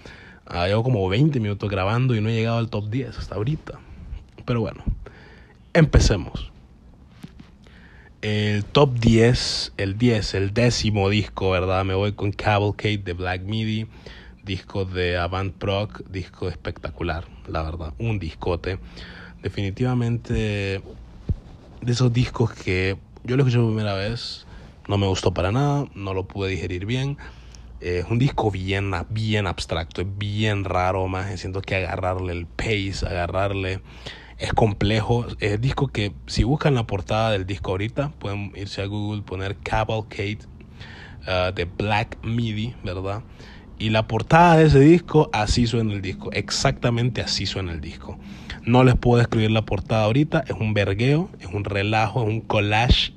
Ah, 0.47 0.69
llevo 0.69 0.83
como 0.83 1.07
20 1.07 1.41
minutos 1.41 1.69
grabando 1.69 2.15
y 2.15 2.23
no 2.23 2.31
he 2.31 2.35
llegado 2.35 2.57
al 2.57 2.71
top 2.71 2.89
10 2.89 3.19
hasta 3.19 3.35
ahorita. 3.35 3.79
Pero 4.47 4.61
bueno, 4.61 4.85
empecemos. 5.75 6.48
El 8.21 8.65
top 8.65 8.99
10, 8.99 9.75
el 9.77 9.97
10, 9.97 10.35
el 10.35 10.53
décimo 10.53 11.09
disco, 11.09 11.51
¿verdad? 11.51 11.85
Me 11.85 11.95
voy 11.95 12.15
con 12.15 12.33
Cavalcade 12.33 12.99
de 12.99 13.13
Black 13.13 13.43
Midi, 13.43 13.87
disco 14.43 14.85
de 14.85 15.17
Avant 15.17 15.55
Proc, 15.55 16.03
disco 16.11 16.49
espectacular, 16.49 17.27
la 17.47 17.63
verdad, 17.63 17.95
un 18.01 18.19
discote. 18.19 18.81
Definitivamente 19.41 20.33
de 20.33 20.83
esos 21.87 22.13
discos 22.13 22.53
que 22.53 22.99
yo 23.23 23.37
lo 23.37 23.45
escuché 23.45 23.59
por 23.59 23.69
primera 23.69 23.95
vez, 23.95 24.47
no 24.89 24.99
me 24.99 25.07
gustó 25.07 25.33
para 25.33 25.53
nada, 25.53 25.87
no 25.95 26.13
lo 26.13 26.27
pude 26.27 26.51
digerir 26.51 26.87
bien. 26.87 27.19
Es 27.79 28.07
un 28.11 28.19
disco 28.19 28.51
bien, 28.51 28.91
bien 29.11 29.47
abstracto, 29.47 30.01
es 30.01 30.09
bien 30.19 30.65
raro, 30.65 31.07
más 31.07 31.39
siento 31.39 31.63
que 31.63 31.77
agarrarle 31.77 32.33
el 32.33 32.47
pace, 32.47 33.07
agarrarle 33.07 33.81
es 34.39 34.53
complejo. 34.53 35.27
Es 35.41 35.57
un 35.57 35.61
disco 35.61 35.89
que 35.89 36.13
si 36.27 36.45
buscan 36.45 36.75
la 36.75 36.87
portada 36.87 37.33
del 37.33 37.47
disco 37.47 37.73
ahorita, 37.73 38.11
pueden 38.19 38.53
irse 38.57 38.83
a 38.83 38.87
Google, 38.87 39.23
poner 39.23 39.57
Cavalcade 39.57 40.39
uh, 41.27 41.53
de 41.53 41.65
Black 41.65 42.19
Midi, 42.23 42.75
¿verdad? 42.85 43.23
Y 43.79 43.91
la 43.91 44.09
portada 44.09 44.57
de 44.57 44.67
ese 44.67 44.81
disco, 44.81 45.31
así 45.33 45.67
suena 45.67 45.93
el 45.93 46.03
disco, 46.03 46.31
exactamente 46.33 47.21
así 47.21 47.47
suena 47.47 47.73
el 47.73 47.81
disco. 47.81 48.19
No 48.65 48.83
les 48.83 48.97
puedo 48.97 49.19
describir 49.19 49.51
la 49.51 49.65
portada 49.65 50.05
ahorita, 50.05 50.45
es 50.47 50.57
un 50.59 50.75
vergueo, 50.75 51.31
es 51.41 51.47
un 51.47 51.65
relajo, 51.65 52.23
es 52.23 52.29
un 52.29 52.41
collage. 52.41 53.13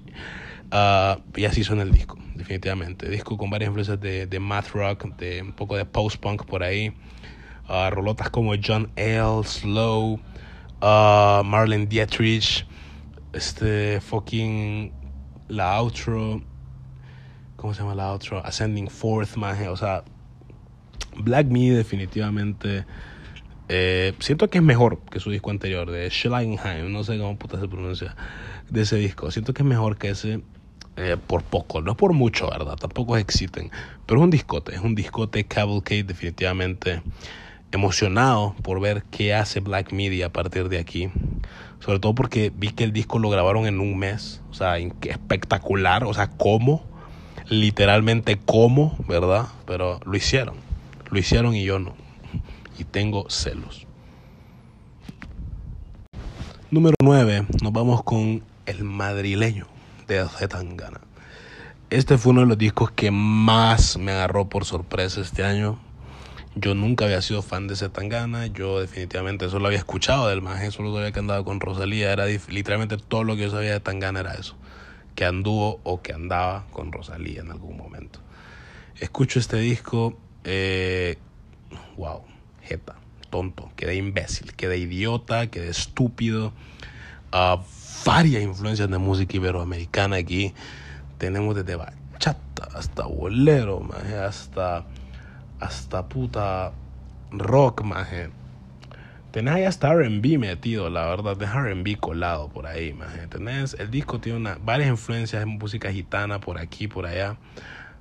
Uh, 0.71 1.19
y 1.35 1.45
así 1.45 1.63
suena 1.63 1.81
el 1.81 1.91
disco, 1.91 2.17
definitivamente. 2.35 3.09
Disco 3.09 3.37
con 3.37 3.49
varias 3.49 3.67
influencias 3.69 3.99
de, 3.99 4.27
de 4.27 4.39
math 4.39 4.69
rock, 4.69 5.05
de 5.17 5.41
un 5.41 5.51
poco 5.51 5.75
de 5.75 5.83
post-punk 5.83 6.45
por 6.45 6.63
ahí. 6.63 6.93
Uh, 7.67 7.89
rolotas 7.89 8.29
como 8.29 8.53
John 8.63 8.89
L. 8.95 9.43
Slow, 9.43 10.19
uh, 10.81 11.43
Marlene 11.43 11.87
Dietrich, 11.87 12.65
este 13.33 14.01
fucking 14.01 14.91
la 15.47 15.79
outro, 15.79 16.41
¿cómo 17.55 17.73
se 17.73 17.81
llama 17.81 17.95
la 17.95 18.11
outro? 18.11 18.45
Ascending 18.45 18.89
Forth, 18.89 19.35
maje, 19.35 19.67
o 19.67 19.77
sea, 19.77 20.03
Black 21.15 21.47
Me 21.47 21.71
definitivamente 21.71 22.85
eh, 23.73 24.13
siento 24.19 24.49
que 24.49 24.57
es 24.57 24.63
mejor 24.63 24.99
que 25.09 25.21
su 25.21 25.31
disco 25.31 25.49
anterior 25.49 25.89
de 25.89 26.09
Schleidenheim, 26.09 26.91
no 26.91 27.05
sé 27.05 27.17
cómo 27.17 27.37
puta 27.37 27.57
se 27.57 27.69
pronuncia 27.69 28.17
de 28.69 28.81
ese 28.81 28.97
disco. 28.97 29.31
Siento 29.31 29.53
que 29.53 29.63
es 29.63 29.67
mejor 29.67 29.97
que 29.97 30.09
ese 30.09 30.41
eh, 30.97 31.15
por 31.25 31.41
poco, 31.43 31.81
no 31.81 31.95
por 31.95 32.11
mucho, 32.11 32.49
¿verdad? 32.49 32.75
Tampoco 32.75 33.15
existen, 33.15 33.71
pero 34.05 34.19
es 34.19 34.23
un 34.25 34.29
discote, 34.29 34.75
es 34.75 34.81
un 34.81 34.93
discote 34.93 35.45
Cavalcade 35.45 36.03
definitivamente 36.03 37.01
emocionado 37.71 38.55
por 38.61 38.79
ver 38.79 39.03
qué 39.11 39.33
hace 39.33 39.59
Black 39.59 39.91
Media 39.93 40.27
a 40.27 40.29
partir 40.29 40.69
de 40.69 40.79
aquí. 40.79 41.09
Sobre 41.79 41.99
todo 41.99 42.13
porque 42.13 42.51
vi 42.55 42.69
que 42.69 42.83
el 42.83 42.93
disco 42.93 43.19
lo 43.19 43.29
grabaron 43.29 43.65
en 43.65 43.79
un 43.79 43.97
mes. 43.97 44.41
O 44.49 44.53
sea, 44.53 44.77
espectacular. 44.77 46.03
O 46.03 46.13
sea, 46.13 46.29
cómo. 46.29 46.83
Literalmente 47.47 48.39
cómo, 48.45 48.97
¿verdad? 49.07 49.47
Pero 49.65 49.99
lo 50.05 50.15
hicieron. 50.15 50.55
Lo 51.09 51.19
hicieron 51.19 51.55
y 51.55 51.63
yo 51.63 51.79
no. 51.79 51.95
Y 52.77 52.83
tengo 52.83 53.29
celos. 53.29 53.87
Número 56.69 56.95
9. 57.01 57.47
Nos 57.61 57.73
vamos 57.73 58.03
con 58.03 58.43
El 58.65 58.83
Madrileño 58.83 59.67
de 60.07 60.25
Zetangana. 60.29 61.01
Este 61.89 62.17
fue 62.17 62.31
uno 62.31 62.41
de 62.41 62.47
los 62.47 62.57
discos 62.57 62.91
que 62.91 63.11
más 63.11 63.97
me 63.97 64.13
agarró 64.13 64.47
por 64.47 64.63
sorpresa 64.63 65.19
este 65.19 65.43
año 65.43 65.77
yo 66.55 66.75
nunca 66.75 67.05
había 67.05 67.21
sido 67.21 67.41
fan 67.41 67.67
de 67.67 67.75
Zetangana, 67.75 68.47
yo 68.47 68.79
definitivamente 68.79 69.49
solo 69.49 69.67
había 69.67 69.79
escuchado 69.79 70.27
del 70.27 70.41
maje, 70.41 70.71
solo 70.71 70.93
sabía 70.93 71.11
que 71.11 71.19
andaba 71.19 71.43
con 71.43 71.59
Rosalía, 71.59 72.11
era 72.11 72.25
literalmente 72.25 72.97
todo 72.97 73.23
lo 73.23 73.35
que 73.35 73.43
yo 73.43 73.51
sabía 73.51 73.71
de 73.71 73.79
Tangana 73.79 74.19
era 74.19 74.33
eso, 74.33 74.55
que 75.15 75.25
anduvo 75.25 75.79
o 75.83 76.01
que 76.01 76.13
andaba 76.13 76.65
con 76.71 76.91
Rosalía 76.91 77.41
en 77.41 77.51
algún 77.51 77.77
momento. 77.77 78.19
Escucho 78.99 79.39
este 79.39 79.57
disco, 79.57 80.19
eh, 80.43 81.17
wow, 81.97 82.23
jeta, 82.61 82.95
tonto, 83.29 83.71
quedé 83.75 83.95
imbécil, 83.95 84.53
quedé 84.53 84.77
idiota, 84.77 85.47
quedé 85.47 85.69
estúpido. 85.69 86.53
Uh, 87.33 87.61
varias 88.05 88.43
influencias 88.43 88.89
de 88.89 88.97
música 88.97 89.37
iberoamericana 89.37 90.17
aquí. 90.17 90.53
Tenemos 91.17 91.55
desde 91.55 91.75
bachata 91.75 92.67
hasta 92.75 93.05
bolero, 93.05 93.87
hasta 94.23 94.85
hasta 95.61 96.09
puta 96.09 96.73
rock, 97.31 97.83
maje. 97.83 98.29
Tenés 99.31 99.53
ahí 99.53 99.63
hasta 99.63 99.93
RB 99.93 100.37
metido, 100.37 100.89
la 100.89 101.05
verdad, 101.05 101.37
tenés 101.37 101.53
RB 101.55 101.97
colado 101.99 102.49
por 102.49 102.67
ahí, 102.67 102.91
maje. 102.91 103.27
Tenés, 103.27 103.75
el 103.79 103.89
disco 103.89 104.19
tiene 104.19 104.39
una, 104.39 104.57
varias 104.61 104.89
influencias 104.89 105.39
de 105.39 105.45
música 105.45 105.91
gitana 105.91 106.41
por 106.41 106.57
aquí, 106.57 106.87
por 106.87 107.05
allá. 107.05 107.37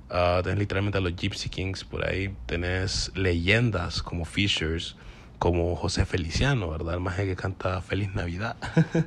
Uh, 0.09 0.41
tenés 0.43 0.59
literalmente 0.59 0.97
a 0.97 1.01
los 1.01 1.15
Gypsy 1.15 1.47
Kings 1.47 1.85
por 1.85 2.05
ahí. 2.05 2.35
Tenés 2.47 3.11
leyendas 3.15 4.03
como 4.03 4.25
Fishers, 4.25 4.97
como 5.39 5.75
José 5.77 6.05
Feliciano, 6.05 6.69
¿verdad? 6.69 6.95
El 6.95 6.99
maje 6.99 7.25
que 7.25 7.37
canta 7.37 7.79
Feliz 7.81 8.13
Navidad. 8.13 8.57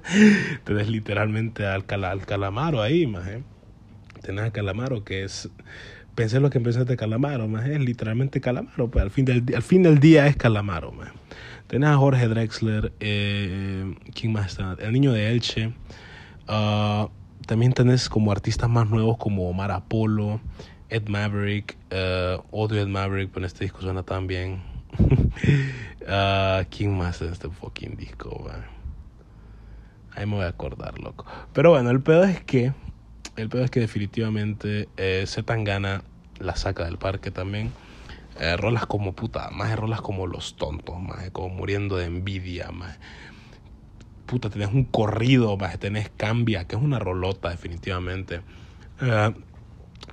tenés 0.65 0.89
literalmente 0.89 1.67
al, 1.67 1.85
al 2.05 2.25
Calamaro 2.25 2.81
ahí, 2.81 3.07
maje. 3.07 3.43
Tenés 4.23 4.47
a 4.47 4.51
Calamaro 4.51 5.05
que 5.05 5.25
es 5.25 5.51
pensé 6.15 6.41
lo 6.41 6.51
que 6.51 6.61
pensé 6.61 6.85
de 6.85 6.97
Calamaro, 6.97 7.49
más 7.49 7.67
es 7.67 7.81
literalmente 7.81 8.41
Calamaro, 8.41 8.91
pues 8.91 9.03
al 9.03 9.11
fin 9.11 9.25
del, 9.25 9.45
al 9.55 9.63
fin 9.63 9.83
del 9.83 9.99
día 9.99 10.27
es 10.27 10.37
Calamaro, 10.37 10.93
más. 10.93 11.11
Tenés 11.67 11.89
a 11.89 11.97
Jorge 11.97 12.29
Drexler, 12.29 12.93
eh, 13.01 13.95
¿quién 14.15 14.33
más 14.33 14.53
está? 14.53 14.77
El 14.79 14.93
niño 14.93 15.13
de 15.13 15.31
Elche. 15.31 15.73
Uh, 16.47 17.09
también 17.47 17.73
tenés 17.73 18.09
como 18.09 18.31
artistas 18.33 18.69
más 18.69 18.89
nuevos 18.89 19.17
como 19.17 19.49
Omar 19.49 19.71
Apolo, 19.71 20.41
Ed 20.91 21.09
Maverick, 21.09 21.77
uh, 21.91 22.43
odio 22.51 22.83
Ed 22.83 22.89
Maverick, 22.89 23.31
pero 23.33 23.47
este 23.47 23.65
disco 23.65 23.81
suena 23.81 24.03
tan 24.03 24.27
bien. 24.27 24.63
uh, 24.99 26.65
¿Quién 26.71 26.97
más 26.97 27.23
en 27.23 27.33
este 27.33 27.49
fucking 27.49 27.97
disco? 27.97 28.45
Man? 28.47 28.65
Ahí 30.13 30.27
me 30.27 30.37
voy 30.37 30.45
a 30.45 30.49
acordar, 30.49 30.99
loco. 31.01 31.25
Pero 31.53 31.71
bueno, 31.71 31.91
el 31.91 32.01
pedo 32.01 32.25
es 32.25 32.41
que 32.45 32.73
el 33.37 33.49
peor 33.49 33.65
es 33.65 33.71
que 33.71 33.81
definitivamente 33.81 34.89
eh, 34.97 35.25
Zetangana 35.27 36.05
la 36.39 36.57
saca 36.57 36.85
del 36.85 36.99
parque 36.99 37.31
también. 37.31 37.73
Eh, 38.41 38.57
rolas 38.57 38.87
como 38.87 39.13
puta, 39.13 39.51
más 39.51 39.77
rolas 39.77 40.01
como 40.01 40.27
los 40.27 40.57
tontos, 40.57 41.01
más 41.01 41.31
como 41.31 41.51
muriendo 41.51 41.97
de 41.97 42.07
envidia, 42.07 42.71
más 42.73 42.99
puta, 44.27 44.51
tenés 44.51 44.73
un 44.73 44.85
corrido, 44.85 45.57
más 45.57 45.79
tenés 45.79 46.11
cambia, 46.17 46.67
que 46.67 46.77
es 46.77 46.83
una 46.83 46.99
rolota 46.99 47.51
definitivamente. 47.51 48.43
Eh, 49.01 49.35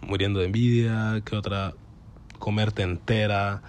muriendo 0.01 0.39
de 0.39 0.47
envidia, 0.47 1.21
que 1.25 1.35
otra, 1.35 1.73
comerte 2.39 2.83
entera, 2.83 3.61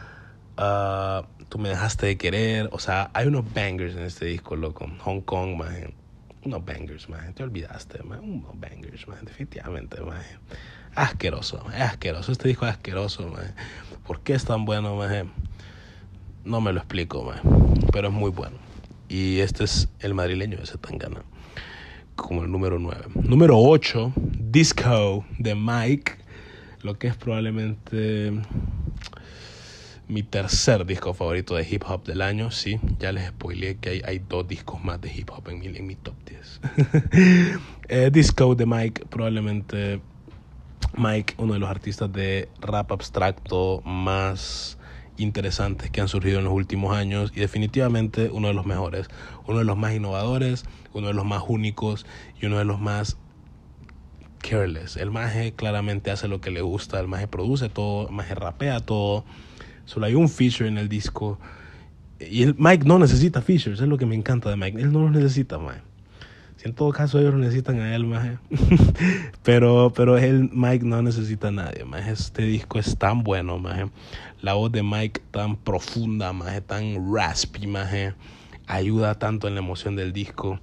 uh, 0.58 1.26
tú 1.48 1.58
me 1.58 1.68
dejaste 1.68 2.06
de 2.06 2.16
querer, 2.16 2.68
o 2.72 2.78
sea, 2.78 3.10
hay 3.14 3.26
unos 3.26 3.52
bangers 3.52 3.94
en 3.96 4.02
este 4.02 4.26
disco, 4.26 4.56
loco. 4.56 4.90
Hong 5.00 5.20
Kong, 5.20 5.56
más 5.56 5.74
unos 6.44 6.64
bangers, 6.64 7.08
man. 7.08 7.34
Te 7.34 7.42
olvidaste, 7.42 8.02
man. 8.02 8.20
Unos 8.20 8.58
bangers, 8.58 9.06
man. 9.08 9.24
Definitivamente, 9.24 10.00
man. 10.00 10.22
Asqueroso, 10.94 11.64
asqueroso. 11.68 12.32
Este 12.32 12.48
disco 12.48 12.66
es 12.66 12.72
asqueroso, 12.72 13.28
man. 13.28 13.54
¿Por 14.06 14.20
qué 14.20 14.34
es 14.34 14.44
tan 14.44 14.64
bueno, 14.64 14.96
man? 14.96 15.32
No 16.44 16.60
me 16.60 16.72
lo 16.72 16.80
explico, 16.80 17.24
man. 17.24 17.40
Pero 17.92 18.08
es 18.08 18.14
muy 18.14 18.30
bueno. 18.30 18.56
Y 19.08 19.40
este 19.40 19.64
es 19.64 19.88
el 20.00 20.14
madrileño 20.14 20.58
de 20.58 20.66
Tangana. 20.78 21.22
Como 22.16 22.42
el 22.42 22.50
número 22.50 22.78
9. 22.78 23.04
Número 23.14 23.58
8, 23.58 24.12
Disco 24.16 25.24
de 25.38 25.54
Mike. 25.54 26.12
Lo 26.82 26.98
que 26.98 27.06
es 27.06 27.16
probablemente 27.16 28.32
mi 30.12 30.22
tercer 30.22 30.84
disco 30.84 31.14
favorito 31.14 31.54
de 31.54 31.66
hip 31.68 31.84
hop 31.88 32.04
del 32.04 32.22
año, 32.22 32.50
sí, 32.50 32.78
ya 32.98 33.12
les 33.12 33.28
spoileé 33.28 33.78
que 33.78 33.90
hay, 33.90 34.02
hay 34.04 34.18
dos 34.18 34.46
discos 34.46 34.82
más 34.84 35.00
de 35.00 35.12
hip 35.12 35.30
hop 35.30 35.48
en 35.48 35.58
mi, 35.58 35.66
en 35.66 35.86
mi 35.86 35.96
top 35.96 36.14
10. 36.26 36.60
eh, 37.88 38.10
disco 38.12 38.54
de 38.54 38.66
Mike, 38.66 39.06
probablemente 39.06 40.00
Mike, 40.96 41.34
uno 41.38 41.54
de 41.54 41.58
los 41.58 41.70
artistas 41.70 42.12
de 42.12 42.48
rap 42.60 42.92
abstracto 42.92 43.80
más 43.84 44.78
interesantes 45.16 45.90
que 45.90 46.00
han 46.00 46.08
surgido 46.08 46.38
en 46.38 46.44
los 46.44 46.52
últimos 46.52 46.96
años 46.96 47.32
y 47.34 47.40
definitivamente 47.40 48.28
uno 48.30 48.48
de 48.48 48.54
los 48.54 48.66
mejores, 48.66 49.08
uno 49.46 49.58
de 49.58 49.64
los 49.64 49.76
más 49.76 49.94
innovadores, 49.94 50.64
uno 50.92 51.08
de 51.08 51.14
los 51.14 51.24
más 51.24 51.42
únicos 51.46 52.06
y 52.40 52.46
uno 52.46 52.58
de 52.58 52.64
los 52.64 52.80
más 52.80 53.16
careless. 54.42 54.96
El 54.96 55.10
maje 55.10 55.52
claramente 55.52 56.10
hace 56.10 56.28
lo 56.28 56.40
que 56.40 56.50
le 56.50 56.60
gusta, 56.60 57.00
el 57.00 57.08
maje 57.08 57.28
produce 57.28 57.68
todo, 57.68 58.08
el 58.08 58.14
maje 58.14 58.34
rapea 58.34 58.80
todo. 58.80 59.24
Solo 59.84 60.06
hay 60.06 60.14
un 60.14 60.28
feature 60.28 60.68
en 60.68 60.78
el 60.78 60.88
disco. 60.88 61.38
Y 62.20 62.42
el 62.42 62.54
Mike 62.56 62.86
no 62.86 62.98
necesita 62.98 63.42
features, 63.42 63.80
es 63.80 63.88
lo 63.88 63.98
que 63.98 64.06
me 64.06 64.14
encanta 64.14 64.48
de 64.50 64.56
Mike. 64.56 64.80
Él 64.80 64.92
no 64.92 65.00
los 65.02 65.10
necesita, 65.10 65.58
maje. 65.58 65.80
Si 66.56 66.68
en 66.68 66.74
todo 66.74 66.92
caso 66.92 67.18
ellos 67.18 67.34
necesitan 67.34 67.80
a 67.80 67.94
él, 67.94 68.06
maje. 68.06 68.38
pero, 69.42 69.92
pero 69.94 70.16
él, 70.16 70.48
Mike 70.52 70.84
no 70.84 71.02
necesita 71.02 71.48
a 71.48 71.50
nadie, 71.50 71.84
maje. 71.84 72.12
Este 72.12 72.44
disco 72.44 72.78
es 72.78 72.96
tan 72.96 73.24
bueno, 73.24 73.58
maje. 73.58 73.90
La 74.40 74.54
voz 74.54 74.70
de 74.70 74.82
Mike 74.82 75.22
tan 75.32 75.56
profunda, 75.56 76.32
maje, 76.32 76.60
tan 76.60 77.12
raspy, 77.12 77.66
maje. 77.66 78.14
Ayuda 78.68 79.16
tanto 79.18 79.48
en 79.48 79.54
la 79.54 79.60
emoción 79.60 79.96
del 79.96 80.12
disco. 80.12 80.60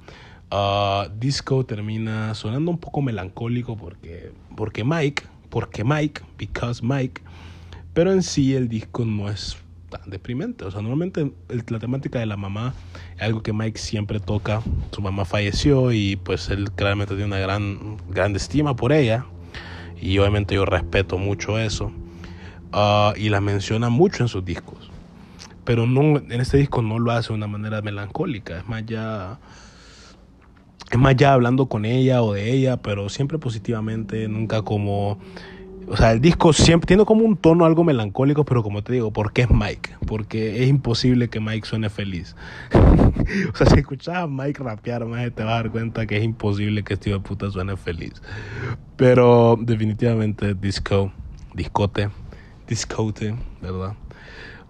Uh, 0.51 1.09
disco 1.19 1.63
termina 1.65 2.33
sonando 2.33 2.71
un 2.71 2.79
poco 2.79 3.01
melancólico 3.01 3.77
porque, 3.77 4.31
porque 4.55 4.83
Mike, 4.83 5.23
porque 5.49 5.83
Mike, 5.83 6.21
because 6.37 6.81
Mike, 6.83 7.21
pero 7.99 8.13
en 8.13 8.23
sí 8.23 8.55
el 8.55 8.69
disco 8.69 9.03
no 9.03 9.27
es 9.27 9.57
tan 9.89 10.09
deprimente. 10.09 10.63
O 10.63 10.71
sea, 10.71 10.81
normalmente 10.81 11.33
la 11.67 11.79
temática 11.79 12.17
de 12.17 12.27
la 12.27 12.37
mamá 12.37 12.73
es 13.17 13.21
algo 13.21 13.43
que 13.43 13.51
Mike 13.51 13.77
siempre 13.77 14.21
toca. 14.21 14.61
Su 14.91 15.01
mamá 15.01 15.25
falleció 15.25 15.91
y 15.91 16.15
pues 16.15 16.47
él 16.47 16.71
claramente 16.71 17.15
tiene 17.15 17.25
una 17.25 17.39
gran, 17.39 17.97
gran 18.07 18.33
estima 18.37 18.73
por 18.73 18.93
ella. 18.93 19.25
Y 19.99 20.17
obviamente 20.17 20.55
yo 20.55 20.63
respeto 20.63 21.17
mucho 21.17 21.59
eso. 21.59 21.91
Uh, 22.71 23.17
y 23.17 23.27
la 23.27 23.41
menciona 23.41 23.89
mucho 23.89 24.23
en 24.23 24.29
sus 24.29 24.45
discos. 24.45 24.89
Pero 25.65 25.85
no, 25.85 26.19
en 26.19 26.39
este 26.39 26.55
disco 26.55 26.81
no 26.81 26.99
lo 26.99 27.11
hace 27.11 27.27
de 27.27 27.33
una 27.33 27.47
manera 27.47 27.81
melancólica. 27.81 28.59
Es 28.59 28.65
más, 28.69 28.85
ya 28.85 29.39
es 30.89 30.97
más 30.97 31.17
ya 31.17 31.33
hablando 31.33 31.67
con 31.67 31.83
ella 31.83 32.23
o 32.23 32.31
de 32.31 32.49
ella, 32.49 32.77
pero 32.77 33.09
siempre 33.09 33.39
positivamente, 33.39 34.29
nunca 34.29 34.61
como... 34.61 35.19
O 35.91 35.97
sea, 35.97 36.11
el 36.11 36.21
disco 36.21 36.53
siempre 36.53 36.85
tiene 36.85 37.03
como 37.03 37.25
un 37.25 37.35
tono 37.35 37.65
algo 37.65 37.83
melancólico, 37.83 38.45
pero 38.45 38.61
como 38.61 38.83
te 38.83 38.93
digo, 38.93 39.11
porque 39.11 39.41
es 39.41 39.49
Mike, 39.49 39.95
porque 40.05 40.61
es 40.61 40.69
imposible 40.69 41.29
que 41.29 41.39
Mike 41.39 41.67
suene 41.67 41.89
feliz. 41.89 42.35
o 43.53 43.55
sea, 43.55 43.65
si 43.65 43.79
escuchas 43.79 44.15
a 44.15 44.27
Mike 44.27 44.61
rapear, 44.61 45.05
más 45.05 45.31
te 45.33 45.43
vas 45.43 45.53
a 45.53 45.55
dar 45.55 45.71
cuenta 45.71 46.05
que 46.05 46.17
es 46.17 46.23
imposible 46.23 46.83
que 46.83 46.93
este 46.93 47.09
hijo 47.09 47.17
de 47.17 47.25
puta 47.25 47.49
suene 47.49 47.75
feliz. 47.75 48.21
Pero 48.97 49.57
definitivamente 49.59 50.53
disco, 50.53 51.11
discote, 51.55 52.09
discote, 52.67 53.35
¿verdad? 53.59 53.95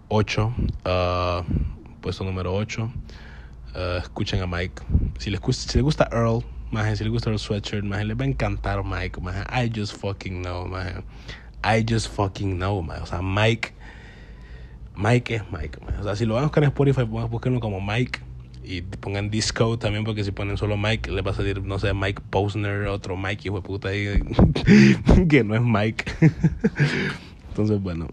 8, 0.08 0.54
uh, 0.86 1.44
puesto 2.00 2.24
número 2.24 2.56
8. 2.56 2.92
Uh, 3.76 3.98
escuchen 3.98 4.42
a 4.42 4.48
Mike. 4.48 4.82
Si 5.18 5.30
les, 5.30 5.42
si 5.52 5.78
les 5.78 5.84
gusta 5.84 6.08
Earl, 6.14 6.46
maje, 6.72 6.96
si 6.96 7.04
les 7.04 7.12
gusta 7.12 7.30
el 7.30 7.40
sweatshirt, 7.40 7.84
maje, 7.84 8.06
les 8.06 8.18
va 8.18 8.24
a 8.24 8.28
encantar 8.28 8.84
Mike, 8.84 9.22
maje. 9.22 9.44
I 9.50 9.70
just 9.70 9.94
fucking 9.94 10.42
know, 10.42 10.66
maje. 10.68 11.04
I 11.64 11.84
just 11.88 12.10
fucking 12.10 12.58
know, 12.58 12.82
maje. 12.82 13.02
O 13.02 13.06
sea, 13.06 13.22
Mike, 13.22 13.74
Mike 14.96 15.36
es 15.36 15.44
Mike, 15.52 15.80
maje. 15.82 16.00
O 16.00 16.04
sea, 16.04 16.16
si 16.16 16.26
lo 16.26 16.36
van 16.36 16.44
a 16.44 16.48
buscar 16.48 16.64
en 16.64 16.70
Spotify, 16.70 17.04
búsquenlo 17.04 17.60
como 17.60 17.82
Mike 17.82 18.20
y 18.64 18.82
pongan 18.82 19.30
disco 19.30 19.80
también, 19.80 20.04
porque 20.04 20.24
si 20.24 20.32
ponen 20.32 20.58
solo 20.58 20.78
Mike, 20.78 21.12
le 21.12 21.22
va 21.22 21.32
a 21.32 21.34
salir, 21.34 21.64
no 21.64 21.80
sé, 21.80 21.94
Mike 21.94 22.22
Posner, 22.30 22.88
otro 22.88 23.18
Mike, 23.18 23.48
hijo 23.48 23.56
de 23.56 23.62
puta, 23.62 23.90
ahí, 23.90 24.08
que 25.30 25.44
no 25.44 25.56
es 25.56 25.62
Mike. 25.62 26.06
Entonces, 27.50 27.82
bueno. 27.82 28.08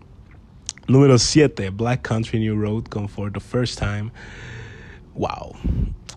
Número 0.88 1.18
7, 1.18 1.70
Black 1.70 2.02
Country 2.02 2.38
New 2.38 2.56
Road 2.56 2.84
con 2.84 3.08
For 3.08 3.32
the 3.32 3.40
First 3.40 3.80
Time 3.80 4.12
wow, 5.16 5.54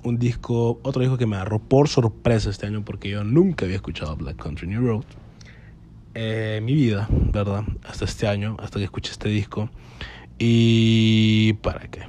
un 0.04 0.18
disco, 0.18 0.80
otro 0.84 1.02
disco 1.02 1.18
que 1.18 1.26
me 1.26 1.36
agarró 1.36 1.60
por 1.60 1.88
sorpresa 1.88 2.50
este 2.50 2.68
año 2.68 2.84
porque 2.84 3.10
yo 3.10 3.24
nunca 3.24 3.66
había 3.66 3.78
escuchado 3.78 4.16
Black 4.16 4.38
Country 4.38 4.68
New 4.68 4.82
Road 4.82 5.06
eh, 6.16 6.60
mi 6.64 6.74
vida, 6.74 7.08
¿verdad? 7.10 7.64
Hasta 7.88 8.06
este 8.06 8.28
año, 8.28 8.58
hasta 8.60 8.80
que 8.80 8.86
escuché 8.86 9.12
este 9.12 9.30
disco. 9.30 9.70
¿Y 10.38 11.54
para 11.62 11.88
qué? 11.88 12.02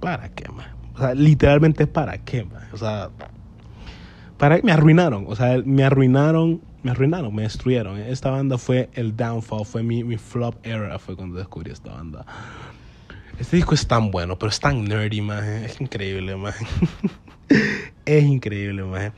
¿Para 0.00 0.28
qué, 0.30 0.50
man? 0.50 0.74
O 0.94 0.98
sea, 0.98 1.14
literalmente, 1.14 1.86
¿para 1.86 2.18
qué, 2.18 2.44
man? 2.44 2.66
O 2.72 2.76
sea, 2.76 3.10
para 4.38 4.58
me 4.62 4.72
arruinaron, 4.72 5.26
o 5.28 5.36
sea, 5.36 5.60
me 5.64 5.84
arruinaron, 5.84 6.62
me 6.82 6.90
arruinaron, 6.90 7.34
me 7.34 7.42
destruyeron. 7.42 7.98
Esta 7.98 8.30
banda 8.30 8.58
fue 8.58 8.90
el 8.94 9.16
downfall, 9.16 9.66
fue 9.66 9.82
mi, 9.82 10.04
mi 10.04 10.16
flop 10.16 10.56
era, 10.64 10.98
fue 10.98 11.14
cuando 11.14 11.36
descubrí 11.38 11.70
esta 11.70 11.92
banda. 11.92 12.24
Este 13.38 13.56
disco 13.56 13.74
es 13.74 13.86
tan 13.86 14.10
bueno, 14.10 14.38
pero 14.38 14.50
es 14.50 14.60
tan 14.60 14.84
nerdy, 14.84 15.20
man. 15.20 15.44
Es 15.44 15.80
increíble, 15.80 16.36
man. 16.36 16.54
es 18.06 18.24
increíble, 18.24 18.82
man. 18.84 19.12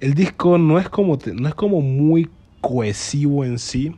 El 0.00 0.14
disco 0.14 0.58
no 0.58 0.78
es 0.78 0.88
como, 0.88 1.18
no 1.34 1.48
es 1.48 1.54
como 1.54 1.80
muy 1.80 2.28
cohesivo 2.60 3.44
en 3.44 3.58
sí. 3.58 3.94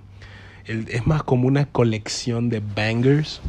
es 0.67 1.07
más 1.07 1.23
como 1.23 1.49
una 1.49 1.67
colección 1.67 2.49
de 2.49 2.61
bangers. 2.61 3.41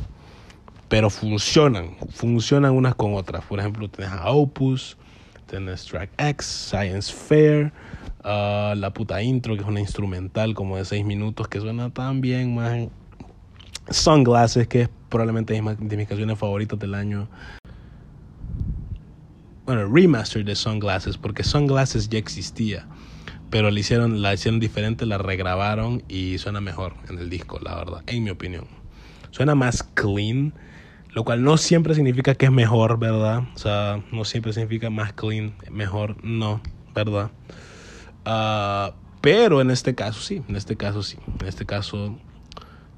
Pero 0.87 1.09
funcionan. 1.09 1.95
Funcionan 2.11 2.73
unas 2.73 2.95
con 2.95 3.15
otras. 3.15 3.43
Por 3.45 3.59
ejemplo, 3.59 3.89
tienes 3.89 4.13
a 4.13 4.31
Opus. 4.31 4.97
Tienes 5.49 5.85
Track 5.85 6.09
X, 6.17 6.45
Science 6.45 7.11
Fair. 7.13 7.71
Uh, 8.23 8.75
la 8.75 8.91
puta 8.93 9.21
intro, 9.21 9.55
que 9.55 9.61
es 9.61 9.67
una 9.67 9.79
instrumental 9.79 10.55
como 10.55 10.77
de 10.77 10.85
6 10.85 11.05
minutos 11.05 11.47
que 11.47 11.59
suena 11.59 11.91
tan 11.91 12.21
bien, 12.21 12.55
man. 12.55 12.89
Sunglasses, 13.89 14.67
que 14.67 14.83
es 14.83 14.89
probablemente 15.09 15.53
de 15.53 15.97
mis 15.97 16.07
canciones 16.07 16.37
favoritas 16.37 16.79
del 16.79 16.95
año. 16.95 17.27
Bueno, 19.65 19.87
remaster 19.87 20.45
de 20.45 20.55
Sunglasses, 20.55 21.17
porque 21.17 21.43
Sunglasses 21.43 22.07
ya 22.09 22.19
existía, 22.19 22.85
pero 23.49 23.71
la 23.71 23.79
hicieron, 23.79 24.21
la 24.21 24.31
hicieron 24.31 24.59
diferente, 24.59 25.07
la 25.07 25.17
regrabaron 25.17 26.03
y 26.07 26.37
suena 26.37 26.61
mejor 26.61 26.93
en 27.09 27.17
el 27.17 27.31
disco, 27.31 27.59
la 27.63 27.73
verdad, 27.75 28.03
en 28.05 28.23
mi 28.23 28.29
opinión. 28.29 28.67
Suena 29.31 29.55
más 29.55 29.81
clean, 29.81 30.53
lo 31.13 31.23
cual 31.23 31.41
no 31.41 31.57
siempre 31.57 31.95
significa 31.95 32.35
que 32.35 32.45
es 32.45 32.51
mejor, 32.51 32.99
¿verdad? 32.99 33.43
O 33.55 33.57
sea, 33.57 34.03
no 34.11 34.23
siempre 34.23 34.53
significa 34.53 34.91
más 34.91 35.13
clean, 35.13 35.55
mejor, 35.71 36.23
no, 36.23 36.61
¿verdad? 36.93 37.31
Uh, 38.27 38.93
pero 39.21 39.61
en 39.61 39.71
este 39.71 39.95
caso 39.95 40.21
sí, 40.21 40.43
en 40.47 40.55
este 40.55 40.77
caso 40.77 41.01
sí, 41.01 41.17
en 41.41 41.47
este 41.47 41.65
caso 41.65 42.19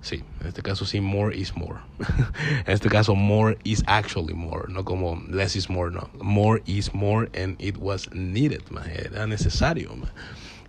Sí, 0.01 0.23
en 0.41 0.47
este 0.47 0.61
caso 0.61 0.85
sí, 0.85 1.01
more 1.01 1.35
is 1.35 1.55
more. 1.55 1.79
en 2.65 2.73
este 2.73 2.89
caso, 2.89 3.15
more 3.15 3.57
is 3.63 3.83
actually 3.87 4.33
more, 4.33 4.67
no 4.69 4.85
como 4.85 5.21
less 5.27 5.55
is 5.55 5.69
more, 5.69 5.91
no. 5.91 6.09
More 6.21 6.61
is 6.65 6.93
more 6.93 7.29
and 7.33 7.59
it 7.59 7.77
was 7.77 8.09
needed, 8.13 8.63
man. 8.71 8.89
Era 8.89 9.27
necesario, 9.27 9.95
man. 9.95 10.11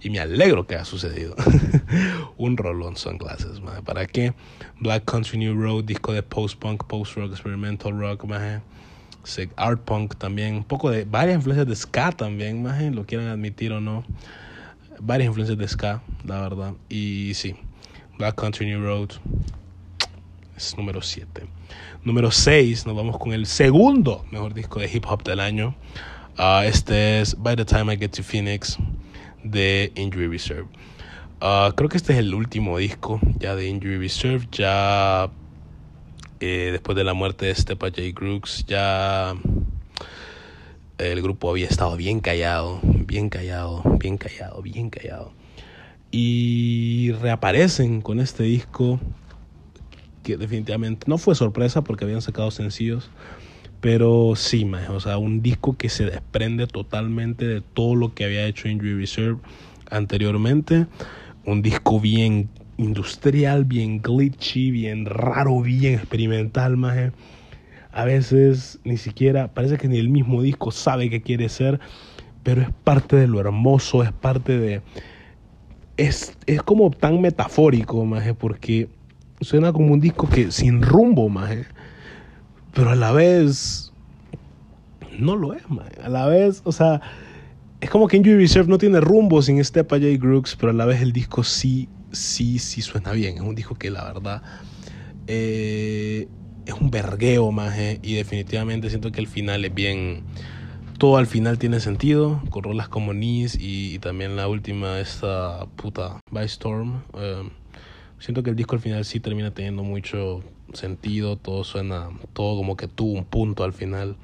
Y 0.01 0.11
me 0.11 0.21
alegro 0.21 0.67
que 0.67 0.77
haya 0.77 0.85
sucedido. 0.85 1.35
Un 2.39 2.57
rolón 2.57 2.97
sunglasses, 2.97 3.61
man. 3.61 3.85
¿Para 3.85 4.07
qué? 4.07 4.33
Black 4.81 5.05
Country 5.05 5.39
New 5.39 5.55
Road, 5.55 5.85
disco 5.85 6.13
de 6.13 6.23
post-punk, 6.23 6.85
post-rock, 6.85 7.33
experimental 7.33 7.99
rock, 7.99 8.25
man. 8.25 8.63
Art 9.57 9.81
punk 9.85 10.17
también, 10.17 10.55
un 10.55 10.65
poco 10.65 10.91
de 10.91 11.05
varias 11.05 11.37
influencias 11.37 11.69
de 11.69 11.77
ska 11.77 12.13
también, 12.13 12.63
man. 12.63 12.95
Lo 12.95 13.05
quieran 13.05 13.29
admitir 13.29 13.73
o 13.73 13.81
no. 13.81 14.05
Varias 15.01 15.29
influencias 15.29 15.59
de 15.59 15.69
ska, 15.69 16.03
la 16.25 16.41
verdad. 16.41 16.75
Y 16.89 17.33
sí, 17.35 17.57
Black 18.19 18.35
Country 18.35 18.67
New 18.67 18.83
Road 18.83 19.11
es 20.57 20.77
número 20.77 21.01
7. 21.01 21.47
Número 22.03 22.33
6, 22.33 22.85
nos 22.85 22.97
vamos 22.97 23.17
con 23.17 23.33
el 23.33 23.47
segundo 23.47 24.25
mejor 24.33 24.55
disco 24.55 24.81
de 24.81 24.91
hip 24.93 25.05
hop 25.09 25.23
del 25.23 25.39
año. 25.39 25.77
Uh, 26.37 26.63
este 26.65 27.21
es 27.21 27.41
By 27.41 27.55
the 27.55 27.65
Time 27.65 27.95
I 27.95 27.97
Get 27.97 28.11
to 28.17 28.25
Phoenix 28.25 28.77
de 29.45 29.93
Injury 29.95 30.27
Reserve. 30.27 30.67
Uh, 31.41 31.73
creo 31.77 31.89
que 31.89 31.97
este 31.97 32.13
es 32.13 32.19
el 32.19 32.35
último 32.35 32.79
disco 32.79 33.21
ya 33.39 33.55
de 33.55 33.69
Injury 33.69 33.99
Reserve. 33.99 34.49
Ya 34.51 35.31
eh, 36.41 36.71
después 36.73 36.97
de 36.97 37.05
la 37.05 37.15
muerte 37.15 37.47
de 37.47 37.55
Stepa 37.55 37.87
J. 37.87 38.03
Crooks, 38.17 38.65
ya 38.67 39.37
el 40.99 41.23
grupo 41.23 41.51
había 41.51 41.69
estado 41.69 41.97
bien 41.97 42.19
callado, 42.19 42.81
bien 42.83 43.29
callado, 43.29 43.85
bien 44.01 44.19
callado, 44.19 44.61
bien 44.61 44.91
callado 44.91 45.38
y 46.11 47.13
reaparecen 47.21 48.01
con 48.01 48.21
este 48.21 48.45
disco 48.45 48.99
que 50.23 50.37
definitivamente 50.37 51.07
no 51.07 51.19
fue 51.19 51.35
sorpresa 51.35 51.83
porque 51.83 52.05
habían 52.05 52.23
sacado 52.23 52.51
sencillos, 52.51 53.11
pero 53.81 54.35
sí, 54.37 54.65
más, 54.65 54.89
o 54.91 55.01
sea, 55.01 55.19
un 55.19 55.43
disco 55.43 55.77
que 55.77 55.89
se 55.89 56.05
desprende 56.05 56.67
totalmente 56.67 57.47
de 57.47 57.61
todo 57.61 57.95
lo 57.95 58.15
que 58.15 58.25
había 58.25 58.47
hecho 58.47 58.69
Injury 58.69 58.95
Reserve 58.95 59.39
anteriormente, 59.91 60.87
un 61.45 61.63
disco 61.63 62.01
bien 62.01 62.51
industrial, 62.77 63.65
bien 63.65 64.03
glitchy, 64.03 64.71
bien 64.71 65.07
raro, 65.07 65.61
bien 65.63 65.95
experimental, 65.95 66.77
más. 66.77 67.13
A 67.91 68.05
veces 68.05 68.81
ni 68.85 68.97
siquiera, 68.97 69.55
parece 69.55 69.79
que 69.79 69.89
ni 69.89 69.99
el 69.99 70.09
mismo 70.09 70.43
disco 70.43 70.71
sabe 70.71 71.11
qué 71.11 71.23
quiere 71.23 71.49
ser, 71.49 71.81
pero 72.43 72.63
es 72.63 72.69
parte 72.85 73.17
de 73.17 73.27
lo 73.27 73.41
hermoso, 73.41 74.03
es 74.03 74.13
parte 74.13 74.59
de, 74.59 74.83
es, 75.99 76.37
como 76.65 76.91
tan 76.91 77.21
metafórico, 77.21 78.05
maje, 78.05 78.33
porque 78.33 78.89
suena 79.41 79.73
como 79.73 79.93
un 79.93 80.01
disco 80.01 80.29
que 80.29 80.51
sin 80.51 80.81
rumbo, 80.81 81.29
maje, 81.29 81.67
pero 82.73 82.91
a 82.91 82.95
la 82.95 83.13
vez 83.13 83.93
no 85.19 85.37
lo 85.37 85.53
es, 85.55 85.69
maje. 85.69 86.01
A 86.03 86.09
la 86.09 86.27
vez, 86.27 86.63
o 86.65 86.73
sea, 86.73 87.01
es 87.81 87.91
como 87.91 88.07
que 88.07 88.17
Injury 88.17 88.37
Reserve 88.37 88.69
no 88.69 88.79
tiene 88.79 89.01
rumbo 89.01 89.43
sin 89.43 89.63
Stepa 89.63 89.97
J. 89.97 90.17
Grooks, 90.19 90.57
pero 90.57 90.71
a 90.71 90.75
la 90.75 90.87
vez 90.87 91.03
el 91.03 91.13
disco 91.13 91.43
sí, 91.43 91.89
sí, 92.13 92.61
sí 92.61 92.81
suena 92.81 93.13
bien. 93.13 93.35
Es 93.35 93.43
un 93.43 93.57
disco 93.57 93.75
que 93.75 93.91
la 93.91 94.05
verdad 94.05 94.43
eh, 95.27 96.29
es 96.65 96.75
un 96.75 96.93
vergueo, 96.93 97.51
más 97.51 97.77
y 98.03 98.15
definitivamente 98.15 98.89
siento 98.89 99.11
que 99.11 99.21
el 99.21 99.27
final 99.27 99.65
es 99.65 99.75
bien. 99.75 100.23
Todo 100.99 101.17
al 101.17 101.29
final 101.29 101.59
tiene 101.61 101.79
sentido, 101.79 102.43
con 102.51 102.65
rolas 102.65 102.89
como 102.89 103.15
Nice 103.15 103.57
y, 103.61 104.01
también 104.01 104.35
la 104.35 104.49
última, 104.49 104.99
esta 104.99 105.67
puta, 105.77 106.19
By 106.33 106.45
Storm. 106.47 107.03
Eh, 107.15 107.49
siento 108.19 108.43
que 108.43 108.51
el 108.51 108.57
disco 108.57 108.75
al 108.75 108.81
final 108.81 109.05
sí 109.05 109.21
termina 109.21 109.53
teniendo 109.53 109.85
mucho 109.85 110.43
sentido, 110.73 111.37
todo 111.37 111.63
suena, 111.63 112.09
todo 112.33 112.57
como 112.57 112.77
que 112.77 112.89
tuvo 112.89 113.13
un 113.13 113.25
punto 113.25 113.63
al 113.63 113.73
final. 113.73 114.17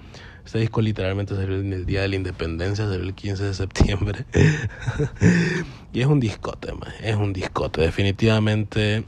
Este 0.44 0.58
disco 0.58 0.82
literalmente 0.82 1.36
salió 1.36 1.60
en 1.60 1.72
el 1.72 1.86
día 1.86 2.02
de 2.02 2.08
la 2.08 2.16
independencia, 2.16 2.86
salió 2.86 3.04
el 3.04 3.14
15 3.14 3.44
de 3.44 3.54
septiembre. 3.54 4.26
y 5.92 6.00
es 6.00 6.06
un 6.06 6.18
discote, 6.18 6.72
man. 6.72 6.90
es 7.00 7.14
un 7.14 7.32
discote. 7.32 7.82
Definitivamente 7.82 9.04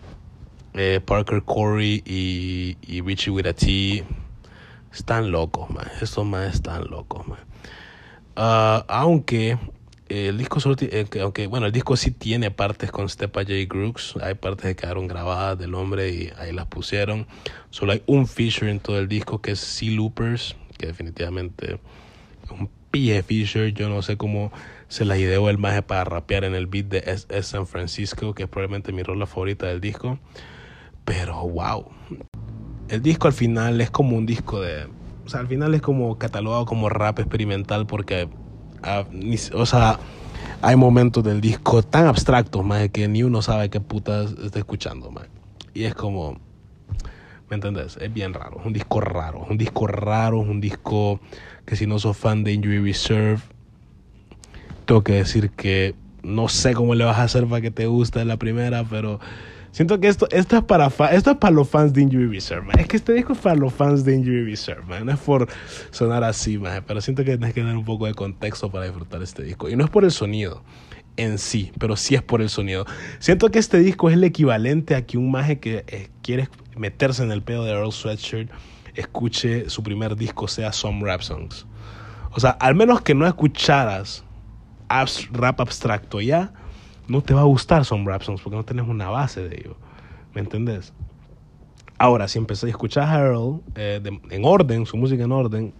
eh, 0.74 1.00
Parker 1.04 1.42
Corey 1.42 2.00
y, 2.06 3.00
Richie 3.02 3.30
Wirati 3.30 4.04
están 4.92 5.32
locos, 5.32 5.68
man. 5.70 5.88
Estos 6.00 6.24
más 6.24 6.54
están 6.54 6.84
locos, 6.84 7.26
man. 7.26 7.45
Ah, 8.36 8.84
aunque 8.88 9.58
el 10.08 10.38
disco 10.38 10.60
solo 10.60 10.76
eh, 10.80 11.06
aunque 11.20 11.46
bueno, 11.46 11.66
el 11.66 11.72
disco 11.72 11.96
sí 11.96 12.10
tiene 12.10 12.50
partes 12.50 12.92
con 12.92 13.08
Stepa 13.08 13.42
J. 13.42 13.54
Grooks, 13.68 14.14
hay 14.22 14.34
partes 14.34 14.66
que 14.66 14.76
quedaron 14.76 15.08
grabadas 15.08 15.58
del 15.58 15.74
hombre 15.74 16.10
y 16.10 16.30
ahí 16.38 16.52
las 16.52 16.66
pusieron. 16.66 17.26
Solo 17.70 17.92
hay 17.92 18.02
un 18.06 18.26
feature 18.26 18.70
en 18.70 18.78
todo 18.78 18.98
el 18.98 19.08
disco 19.08 19.40
que 19.40 19.52
es 19.52 19.60
Sea 19.60 19.90
Loopers, 19.90 20.54
que 20.78 20.86
definitivamente 20.86 21.80
es 22.44 22.50
un 22.50 22.68
pie 22.90 23.22
feature. 23.22 23.72
Yo 23.72 23.88
no 23.88 24.02
sé 24.02 24.16
cómo 24.16 24.52
se 24.88 25.04
la 25.04 25.18
ideó 25.18 25.50
el 25.50 25.58
maje 25.58 25.82
para 25.82 26.04
rapear 26.04 26.44
en 26.44 26.54
el 26.54 26.66
beat 26.66 26.86
de 26.86 26.98
S, 27.06 27.42
San 27.42 27.66
Francisco, 27.66 28.34
que 28.34 28.44
es 28.44 28.48
probablemente 28.48 28.92
mi 28.92 29.02
rola 29.02 29.26
favorita 29.26 29.66
del 29.66 29.80
disco. 29.80 30.18
Pero 31.04 31.46
wow. 31.48 31.86
El 32.88 33.02
disco 33.02 33.26
al 33.26 33.32
final 33.32 33.80
es 33.80 33.90
como 33.90 34.16
un 34.16 34.26
disco 34.26 34.60
de. 34.60 34.86
O 35.26 35.28
sea, 35.28 35.40
al 35.40 35.48
final 35.48 35.74
es 35.74 35.82
como 35.82 36.16
catalogado 36.18 36.64
como 36.64 36.88
rap 36.88 37.18
experimental 37.18 37.86
porque. 37.86 38.28
Ah, 38.82 39.04
o 39.54 39.66
sea, 39.66 39.98
hay 40.62 40.76
momentos 40.76 41.24
del 41.24 41.40
disco 41.40 41.82
tan 41.82 42.06
abstractos, 42.06 42.64
más 42.64 42.88
que 42.90 43.08
ni 43.08 43.22
uno 43.22 43.42
sabe 43.42 43.68
qué 43.68 43.80
putas 43.80 44.32
está 44.42 44.58
escuchando, 44.58 45.10
más. 45.10 45.26
Y 45.74 45.84
es 45.84 45.94
como 45.94 46.38
¿Me 47.48 47.54
entendés? 47.54 47.96
Es 48.00 48.12
bien 48.12 48.34
raro, 48.34 48.58
es 48.58 48.66
un 48.66 48.72
disco 48.72 49.00
raro, 49.00 49.44
es 49.44 49.50
un 49.50 49.58
disco 49.58 49.86
raro, 49.86 50.42
es 50.42 50.48
un 50.48 50.60
disco 50.60 51.20
que 51.64 51.76
si 51.76 51.86
no 51.86 52.00
sos 52.00 52.16
fan 52.16 52.42
de 52.42 52.52
Injury 52.52 52.80
Reserve, 52.80 53.40
tengo 54.84 55.04
que 55.04 55.12
decir 55.12 55.50
que 55.50 55.94
no 56.24 56.48
sé 56.48 56.74
cómo 56.74 56.96
le 56.96 57.04
vas 57.04 57.18
a 57.18 57.22
hacer 57.22 57.46
para 57.46 57.60
que 57.60 57.70
te 57.70 57.86
guste 57.86 58.24
la 58.24 58.36
primera, 58.36 58.82
pero 58.82 59.20
siento 59.76 60.00
que 60.00 60.08
esto, 60.08 60.26
esto, 60.30 60.56
es, 60.56 60.62
para 60.62 60.86
esto 60.86 61.32
es 61.32 61.36
para 61.36 61.50
los 61.50 61.68
fans 61.68 61.92
de 61.92 62.00
Injury 62.00 62.28
Reserve. 62.28 62.68
Es 62.78 62.88
que 62.88 62.96
este 62.96 63.12
disco 63.12 63.34
es 63.34 63.38
para 63.38 63.56
los 63.56 63.74
fans 63.74 64.06
de 64.06 64.14
Injury 64.14 64.46
Reserve, 64.46 65.04
no 65.04 65.12
es 65.12 65.18
por 65.18 65.48
sonar 65.90 66.24
así, 66.24 66.56
man. 66.56 66.82
pero 66.86 67.02
siento 67.02 67.24
que 67.24 67.36
tienes 67.36 67.52
que 67.52 67.62
dar 67.62 67.76
un 67.76 67.84
poco 67.84 68.06
de 68.06 68.14
contexto 68.14 68.70
para 68.70 68.86
disfrutar 68.86 69.22
este 69.22 69.42
disco. 69.42 69.68
Y 69.68 69.76
no 69.76 69.84
es 69.84 69.90
por 69.90 70.04
el 70.04 70.12
sonido 70.12 70.64
en 71.18 71.36
sí, 71.36 71.72
pero 71.78 71.94
sí 71.94 72.14
es 72.14 72.22
por 72.22 72.40
el 72.40 72.48
sonido. 72.48 72.86
Siento 73.18 73.50
que 73.50 73.58
este 73.58 73.78
disco 73.78 74.08
es 74.08 74.14
el 74.14 74.24
equivalente 74.24 74.94
a 74.94 75.04
que 75.04 75.18
un 75.18 75.30
maje 75.30 75.58
que 75.60 75.84
eh, 75.88 76.08
quiere 76.22 76.48
meterse 76.74 77.22
en 77.22 77.30
el 77.30 77.42
pedo 77.42 77.66
de 77.66 77.72
Earl 77.72 77.92
Sweatshirt, 77.92 78.50
escuche 78.94 79.68
su 79.68 79.82
primer 79.82 80.16
disco 80.16 80.48
sea 80.48 80.72
Some 80.72 81.04
Rap 81.04 81.20
Songs. 81.20 81.66
O 82.30 82.40
sea, 82.40 82.52
al 82.52 82.74
menos 82.74 83.02
que 83.02 83.14
no 83.14 83.26
escucharas 83.26 84.24
rap 85.32 85.60
abstracto 85.60 86.22
ya, 86.22 86.54
no 87.08 87.22
te 87.22 87.34
va 87.34 87.42
a 87.42 87.44
gustar 87.44 87.84
Some 87.84 88.04
Rap 88.10 88.22
Songs 88.22 88.40
porque 88.40 88.56
no 88.56 88.64
tienes 88.64 88.86
una 88.88 89.08
base 89.08 89.48
de 89.48 89.56
ello. 89.56 89.76
¿Me 90.34 90.40
entendés? 90.40 90.92
Ahora, 91.98 92.28
si 92.28 92.38
empecé 92.38 92.66
a 92.66 92.70
escuchar 92.70 93.08
Earl 93.08 93.60
eh, 93.74 94.00
en 94.30 94.44
orden, 94.44 94.84
su 94.84 94.96
música 94.96 95.24
en 95.24 95.32
orden, 95.32 95.72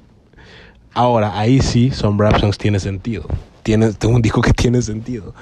ahora 0.94 1.38
ahí 1.38 1.60
sí 1.60 1.90
Some 1.90 2.22
Rap 2.22 2.40
Songs 2.40 2.56
tiene 2.56 2.80
sentido. 2.80 3.26
Tiene, 3.62 3.92
tengo 3.92 4.14
un 4.14 4.22
disco 4.22 4.40
que 4.40 4.52
tiene 4.52 4.80
sentido. 4.80 5.34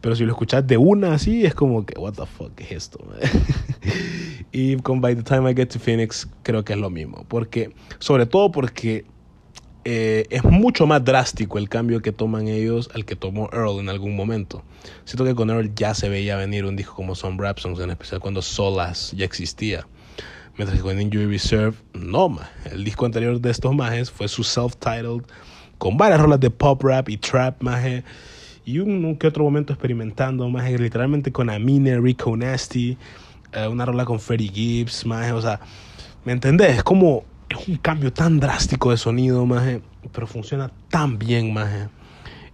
Pero 0.00 0.14
si 0.14 0.24
lo 0.24 0.32
escuchas 0.32 0.66
de 0.66 0.76
una 0.76 1.14
así, 1.14 1.44
es 1.44 1.54
como 1.54 1.84
que, 1.84 1.98
what 1.98 2.14
the 2.14 2.24
fuck 2.24 2.58
es 2.60 2.72
esto? 2.72 3.00
y 4.52 4.76
con 4.76 5.00
By 5.00 5.16
the 5.16 5.22
Time 5.22 5.50
I 5.50 5.54
Get 5.54 5.68
to 5.70 5.78
Phoenix, 5.78 6.28
creo 6.42 6.64
que 6.64 6.72
es 6.72 6.78
lo 6.78 6.88
mismo. 6.88 7.24
Porque, 7.28 7.74
sobre 7.98 8.26
todo 8.26 8.50
porque 8.52 9.04
eh, 9.90 10.26
es 10.28 10.44
mucho 10.44 10.86
más 10.86 11.02
drástico 11.02 11.56
el 11.56 11.70
cambio 11.70 12.02
que 12.02 12.12
toman 12.12 12.46
ellos 12.46 12.90
al 12.94 13.06
que 13.06 13.16
tomó 13.16 13.48
Earl 13.54 13.80
en 13.80 13.88
algún 13.88 14.14
momento. 14.14 14.62
Siento 15.06 15.24
que 15.24 15.34
con 15.34 15.48
Earl 15.48 15.74
ya 15.74 15.94
se 15.94 16.10
veía 16.10 16.36
venir 16.36 16.66
un 16.66 16.76
disco 16.76 16.94
como 16.94 17.14
Some 17.14 17.42
Rap 17.42 17.58
en 17.64 17.90
especial 17.90 18.20
cuando 18.20 18.42
Solas 18.42 19.12
ya 19.16 19.24
existía. 19.24 19.86
Mientras 20.58 20.78
que 20.78 20.82
con 20.82 21.00
Injury 21.00 21.24
Reserve, 21.24 21.74
no, 21.94 22.28
más. 22.28 22.50
El 22.70 22.84
disco 22.84 23.06
anterior 23.06 23.40
de 23.40 23.50
estos 23.50 23.74
majes 23.74 24.10
fue 24.10 24.28
su 24.28 24.42
self-titled, 24.42 25.22
con 25.78 25.96
varias 25.96 26.20
rolas 26.20 26.40
de 26.40 26.50
pop 26.50 26.82
rap 26.84 27.08
y 27.08 27.16
trap, 27.16 27.62
maje 27.62 28.04
y 28.66 28.80
un, 28.80 29.16
que 29.16 29.26
otro 29.26 29.42
momento 29.42 29.72
experimentando, 29.72 30.50
más 30.50 30.70
literalmente 30.70 31.32
con 31.32 31.48
Amine, 31.48 31.98
Rico 31.98 32.36
Nasty, 32.36 32.98
eh, 33.52 33.66
una 33.66 33.86
rola 33.86 34.04
con 34.04 34.20
Freddie 34.20 34.52
Gibbs, 34.52 35.06
más, 35.06 35.32
o 35.32 35.40
sea, 35.40 35.60
¿me 36.26 36.32
entendés? 36.32 36.76
Es 36.76 36.82
como, 36.82 37.24
es 37.48 37.68
un 37.68 37.76
cambio 37.76 38.12
tan 38.12 38.40
drástico 38.40 38.90
de 38.90 38.96
sonido, 38.96 39.44
más, 39.46 39.80
pero 40.12 40.26
funciona 40.26 40.70
tan 40.90 41.18
bien, 41.18 41.52
más. 41.52 41.88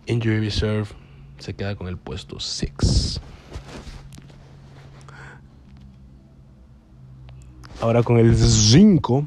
Injury 0.07 0.41
Reserve 0.41 0.89
se 1.39 1.55
queda 1.55 1.75
con 1.77 1.89
el 1.89 1.97
puesto 1.97 2.39
6. 2.39 3.21
Ahora 7.81 8.03
con 8.03 8.19
el 8.19 8.37
5 8.37 9.27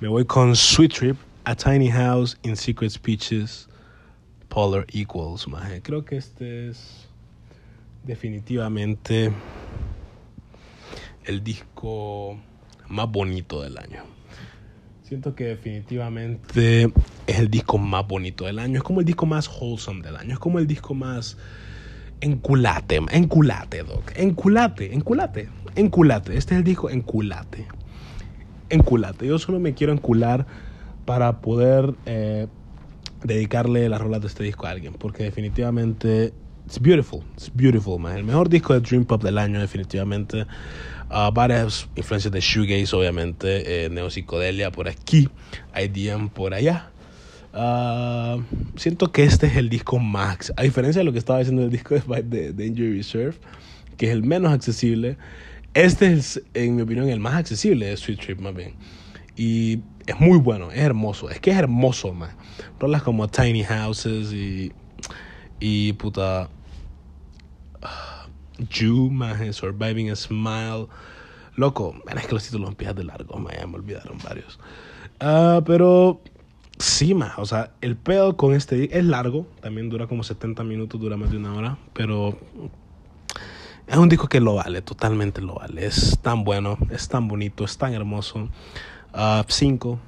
me 0.00 0.08
voy 0.08 0.24
con 0.24 0.54
Sweet 0.54 0.92
Trip, 0.92 1.16
A 1.44 1.54
Tiny 1.54 1.90
House 1.90 2.36
in 2.42 2.56
Secret 2.56 2.90
Speeches 2.90 3.68
Polar 4.48 4.86
Equals, 4.92 5.48
maje. 5.48 5.80
Creo 5.82 6.04
que 6.04 6.16
este 6.16 6.68
es 6.68 7.08
definitivamente 8.04 9.32
el 11.24 11.42
disco 11.42 12.38
más 12.88 13.10
bonito 13.10 13.62
del 13.62 13.78
año. 13.78 14.13
Siento 15.04 15.34
que 15.34 15.44
definitivamente 15.44 16.84
es 17.26 17.38
el 17.38 17.50
disco 17.50 17.76
más 17.76 18.08
bonito 18.08 18.46
del 18.46 18.58
año. 18.58 18.78
Es 18.78 18.82
como 18.82 19.00
el 19.00 19.06
disco 19.06 19.26
más 19.26 19.48
wholesome 19.48 20.02
del 20.02 20.16
año. 20.16 20.32
Es 20.32 20.38
como 20.38 20.58
el 20.58 20.66
disco 20.66 20.94
más 20.94 21.36
enculate. 22.22 23.02
Enculate, 23.12 23.82
Doc. 23.82 24.12
Enculate, 24.16 24.94
enculate, 24.94 25.50
enculate. 25.74 26.38
Este 26.38 26.54
es 26.54 26.58
el 26.58 26.64
disco 26.64 26.88
enculate. 26.88 27.66
Enculate. 28.70 29.26
Yo 29.26 29.38
solo 29.38 29.60
me 29.60 29.74
quiero 29.74 29.92
encular 29.92 30.46
para 31.04 31.42
poder 31.42 31.92
eh, 32.06 32.46
dedicarle 33.22 33.90
las 33.90 34.00
rolas 34.00 34.22
de 34.22 34.28
este 34.28 34.42
disco 34.44 34.66
a 34.66 34.70
alguien, 34.70 34.94
porque 34.94 35.24
definitivamente 35.24 36.32
it's 36.66 36.78
beautiful, 36.78 37.22
it's 37.34 37.50
beautiful, 37.54 37.98
man. 37.98 38.16
El 38.16 38.24
mejor 38.24 38.48
disco 38.48 38.74
de 38.74 38.80
Dream 38.80 39.04
Pop 39.04 39.22
del 39.22 39.38
año, 39.38 39.60
definitivamente. 39.60 40.46
Uh, 41.10 41.30
varias 41.32 41.88
influencias 41.96 42.32
de 42.32 42.40
shoegaze, 42.40 42.96
obviamente, 42.96 43.84
eh, 43.84 43.90
neopsicodelia 43.90 44.70
por 44.70 44.88
aquí, 44.88 45.28
IDM 45.74 46.28
por 46.28 46.54
allá. 46.54 46.90
Uh, 47.52 48.42
siento 48.76 49.12
que 49.12 49.22
este 49.22 49.46
es 49.46 49.56
el 49.56 49.68
disco 49.68 49.98
más, 49.98 50.52
a 50.56 50.62
diferencia 50.62 51.00
de 51.00 51.04
lo 51.04 51.12
que 51.12 51.18
estaba 51.18 51.38
diciendo 51.38 51.62
el 51.62 51.70
disco 51.70 51.94
de, 51.94 52.52
de 52.52 52.66
Injury 52.66 52.96
Reserve, 52.96 53.36
que 53.96 54.06
es 54.06 54.12
el 54.12 54.24
menos 54.24 54.52
accesible. 54.52 55.16
Este 55.74 56.12
es, 56.12 56.42
en 56.54 56.76
mi 56.76 56.82
opinión, 56.82 57.08
el 57.08 57.20
más 57.20 57.34
accesible 57.34 57.86
de 57.86 57.96
Sweet 57.96 58.20
Trip, 58.20 58.40
más 58.40 58.54
bien. 58.54 58.74
Y 59.36 59.80
es 60.06 60.18
muy 60.20 60.38
bueno, 60.38 60.70
es 60.70 60.78
hermoso. 60.78 61.30
Es 61.30 61.40
que 61.40 61.50
es 61.50 61.56
hermoso, 61.56 62.12
man. 62.12 62.30
Rolas 62.78 63.02
como 63.02 63.28
Tiny 63.28 63.64
Houses 63.64 64.32
y. 64.32 64.72
Y 65.60 65.92
puta. 65.94 66.48
You, 68.58 69.10
man. 69.10 69.52
Surviving 69.52 70.10
a 70.10 70.16
Smile. 70.16 70.88
Loco, 71.56 71.94
man, 72.04 72.18
es 72.18 72.26
que 72.26 72.34
los 72.34 72.44
títulos 72.44 72.68
empiezan 72.68 72.96
de 72.96 73.04
largo, 73.04 73.38
me 73.38 73.56
olvidaron 73.62 74.18
varios. 74.24 74.58
Uh, 75.20 75.62
pero. 75.64 76.20
Sí, 76.78 77.14
man. 77.14 77.32
O 77.36 77.46
sea, 77.46 77.72
el 77.80 77.96
pedo 77.96 78.36
con 78.36 78.54
este 78.54 78.96
es 78.96 79.04
largo. 79.04 79.46
También 79.60 79.88
dura 79.88 80.06
como 80.06 80.24
70 80.24 80.64
minutos, 80.64 81.00
dura 81.00 81.16
más 81.16 81.30
de 81.30 81.36
una 81.36 81.54
hora. 81.54 81.78
Pero. 81.92 82.38
Es 83.86 83.98
un 83.98 84.08
disco 84.08 84.28
que 84.28 84.40
lo 84.40 84.54
vale, 84.54 84.80
totalmente 84.80 85.42
lo 85.42 85.56
vale. 85.56 85.84
Es 85.84 86.18
tan 86.22 86.42
bueno, 86.42 86.78
es 86.90 87.08
tan 87.08 87.28
bonito, 87.28 87.64
es 87.64 87.76
tan 87.76 87.92
hermoso. 87.92 88.48
5. 89.46 89.90
Uh, 89.90 89.98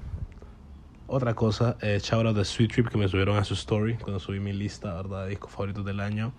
otra 1.09 1.35
cosa, 1.35 1.77
eh, 1.83 2.01
shout 2.03 2.27
out 2.27 2.37
de 2.37 2.45
Sweet 2.45 2.73
Trip 2.73 2.89
que 2.89 2.99
me 2.99 3.07
subieron 3.07 3.37
a 3.37 3.45
su 3.45 3.55
story 3.55 3.97
cuando 3.97 4.19
subí 4.19 4.41
mi 4.41 4.53
lista 4.53 4.93
¿verdad? 4.95 5.25
de 5.25 5.31
discos 5.31 5.53
favoritos 5.53 5.85
del 5.85 6.01
año. 6.01 6.33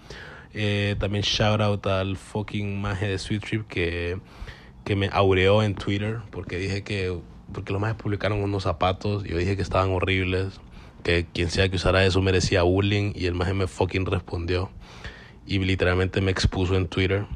Eh, 0.60 0.96
también 0.98 1.24
shout 1.24 1.62
out 1.62 1.86
al 1.86 2.18
fucking 2.18 2.82
maje 2.82 3.08
de 3.08 3.20
Sweet 3.20 3.44
Trip 3.44 3.68
que, 3.68 4.20
que 4.86 4.96
me 4.96 5.08
aureó 5.14 5.62
en 5.62 5.76
Twitter 5.76 6.18
porque 6.32 6.58
dije 6.58 6.82
que 6.82 7.16
porque 7.54 7.72
los 7.72 7.80
majes 7.80 7.96
publicaron 7.96 8.42
unos 8.42 8.64
zapatos 8.64 9.24
y 9.24 9.30
yo 9.30 9.38
dije 9.38 9.56
que 9.56 9.62
estaban 9.62 9.92
horribles. 9.92 10.60
que 11.04 11.28
quien 11.32 11.52
sea 11.52 11.70
que 11.70 11.76
usara 11.76 12.04
eso 12.06 12.24
merecía 12.24 12.64
bullying 12.64 13.12
y 13.14 13.28
el 13.28 13.36
maje 13.36 13.54
me 13.54 13.68
fucking 13.68 14.08
respondió 14.08 14.72
y 15.46 15.60
literalmente 15.60 16.22
me 16.22 16.32
expuso 16.32 16.76
en 16.76 16.88
Twitter, 16.88 17.28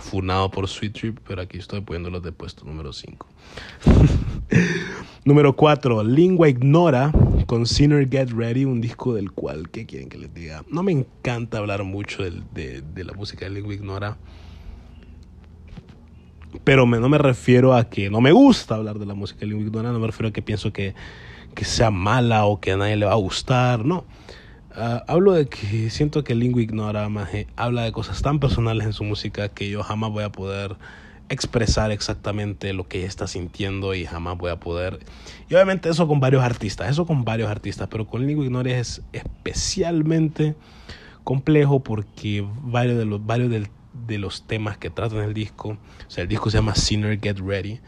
funado 0.00 0.50
por 0.50 0.68
Sweet 0.68 0.92
Trip, 0.92 1.18
pero 1.26 1.42
aquí 1.42 1.58
estoy 1.58 1.80
poniéndolo 1.80 2.20
de 2.20 2.32
puesto 2.32 2.64
número 2.64 2.92
5. 2.92 3.26
número 5.24 5.56
4, 5.56 6.04
Lingua 6.04 6.48
Ignora 6.48 7.12
con 7.46 7.66
Sinner 7.66 8.08
Get 8.08 8.30
Ready, 8.30 8.64
un 8.64 8.80
disco 8.80 9.14
del 9.14 9.32
cual, 9.32 9.70
¿qué 9.70 9.86
quieren 9.86 10.08
que 10.08 10.18
les 10.18 10.32
diga? 10.32 10.64
No 10.68 10.82
me 10.82 10.92
encanta 10.92 11.58
hablar 11.58 11.84
mucho 11.84 12.22
de, 12.22 12.82
de, 12.82 13.04
la 13.04 13.12
música 13.12 13.44
de 13.46 13.52
Lingua 13.52 13.74
Ignora. 13.74 14.16
Pero 16.64 16.86
no 16.86 17.08
me 17.08 17.18
refiero 17.18 17.74
a 17.74 17.88
que 17.88 18.08
no 18.08 18.20
me 18.20 18.32
gusta 18.32 18.76
hablar 18.76 18.98
de 18.98 19.06
la 19.06 19.14
música 19.14 19.40
de 19.40 19.46
Lingua 19.46 19.66
Ignora, 19.66 19.92
no 19.92 19.98
me 19.98 20.06
refiero 20.06 20.28
a 20.28 20.32
que 20.32 20.42
pienso 20.42 20.72
que, 20.72 20.94
que 21.54 21.64
sea 21.64 21.90
mala 21.90 22.46
o 22.46 22.60
que 22.60 22.72
a 22.72 22.76
nadie 22.76 22.96
le 22.96 23.06
va 23.06 23.12
a 23.12 23.16
gustar, 23.16 23.84
no 23.84 24.04
Ah, 24.78 25.02
hablo 25.08 25.32
de 25.32 25.48
que 25.48 25.88
siento 25.88 26.22
que 26.22 26.34
Lingua 26.34 26.60
Ignora 26.60 27.08
Maje 27.08 27.46
habla 27.56 27.84
de 27.84 27.92
cosas 27.92 28.20
tan 28.20 28.40
personales 28.40 28.86
en 28.86 28.92
su 28.92 29.04
música 29.04 29.48
que 29.48 29.70
yo 29.70 29.82
jamás 29.82 30.10
voy 30.10 30.22
a 30.22 30.30
poder 30.30 30.76
expresar 31.30 31.90
exactamente 31.90 32.74
lo 32.74 32.86
que 32.86 32.98
ella 32.98 33.06
está 33.06 33.26
sintiendo 33.26 33.94
y 33.94 34.04
jamás 34.04 34.36
voy 34.36 34.50
a 34.50 34.60
poder. 34.60 34.98
Y 35.48 35.54
obviamente 35.54 35.88
eso 35.88 36.06
con 36.06 36.20
varios 36.20 36.42
artistas, 36.42 36.90
eso 36.90 37.06
con 37.06 37.24
varios 37.24 37.50
artistas, 37.50 37.88
pero 37.90 38.06
con 38.06 38.26
Lingua 38.26 38.44
Ignora 38.44 38.70
es 38.72 39.00
especialmente 39.12 40.54
complejo 41.24 41.82
porque 41.82 42.46
varios 42.60 42.98
de 42.98 43.06
los, 43.06 43.24
varios 43.24 43.50
de 43.50 44.18
los 44.18 44.46
temas 44.46 44.76
que 44.76 44.90
tratan 44.90 45.20
el 45.20 45.32
disco, 45.32 45.70
o 45.70 46.10
sea, 46.10 46.20
el 46.22 46.28
disco 46.28 46.50
se 46.50 46.58
llama 46.58 46.74
Sinner 46.74 47.18
Get 47.18 47.38
Ready. 47.38 47.80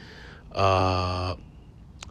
Uh, 0.54 1.36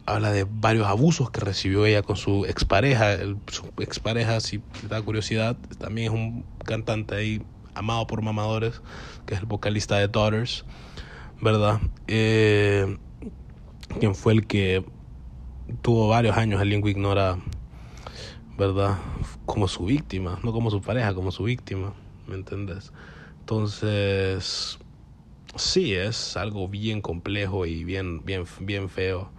habla 0.08 0.32
de 0.32 0.48
varios 0.50 0.88
abusos 0.88 1.30
que 1.30 1.42
recibió 1.42 1.86
ella 1.86 2.02
con 2.02 2.16
su 2.16 2.46
expareja. 2.46 3.18
su 3.48 3.66
expareja, 3.80 4.40
si 4.40 4.60
te 4.60 4.88
da 4.88 5.02
curiosidad, 5.02 5.58
también 5.78 6.14
es 6.14 6.18
un 6.18 6.46
cantante 6.66 7.16
ahí 7.16 7.42
amado 7.76 8.08
por 8.08 8.22
mamadores, 8.22 8.82
que 9.26 9.36
es 9.36 9.42
el 9.42 9.46
vocalista 9.46 9.98
de 9.98 10.08
Daughters, 10.08 10.64
¿verdad? 11.42 11.82
Eh, 12.08 12.98
quien 14.00 14.16
fue 14.16 14.32
el 14.34 14.48
que 14.48 14.84
tuvo 15.82 16.08
varios 16.08 16.38
años 16.38 16.62
el 16.62 16.70
Lingua 16.70 16.90
Ignora, 16.90 17.38
¿verdad? 18.58 18.98
Como 19.46 19.68
su 19.68 19.86
víctima, 19.86 20.40
no 20.42 20.54
como 20.54 20.72
su 20.72 20.82
pareja, 20.82 21.14
como 21.14 21.32
su 21.32 21.44
víctima, 21.44 21.94
¿me 22.28 22.36
entendés? 22.36 22.94
Entonces, 23.42 24.80
sí, 25.58 25.94
es 25.94 26.38
algo 26.38 26.70
bien 26.70 27.02
complejo 27.02 27.66
y 27.66 27.84
bien, 27.84 28.24
bien, 28.24 28.46
bien 28.62 28.88
feo 28.88 29.32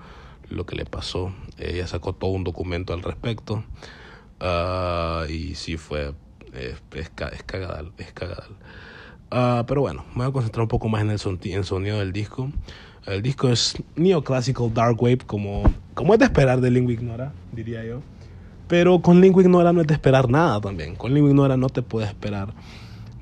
lo 0.51 0.67
que 0.67 0.77
le 0.77 0.85
pasó. 0.85 1.33
Ella 1.59 1.87
sacó 1.87 2.15
todo 2.15 2.31
un 2.31 2.45
documento 2.45 2.93
al 2.93 3.03
respecto. 3.03 3.65
Uh, 4.41 5.31
y 5.31 5.55
sí 5.55 5.77
fue. 5.77 6.15
Es, 6.53 6.77
es, 6.95 7.11
es 7.33 7.43
cagadal. 7.45 7.93
Es 7.99 8.13
cagadal. 8.13 8.57
Uh, 9.31 9.65
pero 9.67 9.83
bueno, 9.83 10.05
me 10.15 10.25
voy 10.25 10.31
a 10.31 10.33
concentrar 10.33 10.63
un 10.63 10.69
poco 10.69 10.89
más 10.89 11.03
en 11.03 11.11
el, 11.11 11.19
sonido 11.19 11.99
del 11.99 12.13
disco. 12.13 12.51
El 13.07 13.23
disco 13.23 13.49
es 13.49 13.77
neoclassical 13.97 14.73
dark 14.73 15.03
wave, 15.03 15.19
como, 15.19 15.63
como 15.95 16.15
es 16.15 16.19
de 16.19 16.27
esperar 16.27 16.61
de 16.61 16.71
Lingua 16.71 16.93
Ignora, 16.93 17.33
diría 17.53 17.85
yo. 17.85 18.01
Pero 18.69 19.01
con 19.01 19.21
Lingua 19.21 19.43
Ignora 19.43 19.73
no 19.73 19.81
es 19.81 19.87
de 19.87 19.95
esperar 19.95 20.29
nada 20.29 20.61
también. 20.61 20.95
Con 20.95 21.13
Lingua 21.13 21.31
Ignora 21.31 21.57
no 21.57 21.69
te 21.69 21.83
puede 21.83 22.07
esperar, 22.07 22.55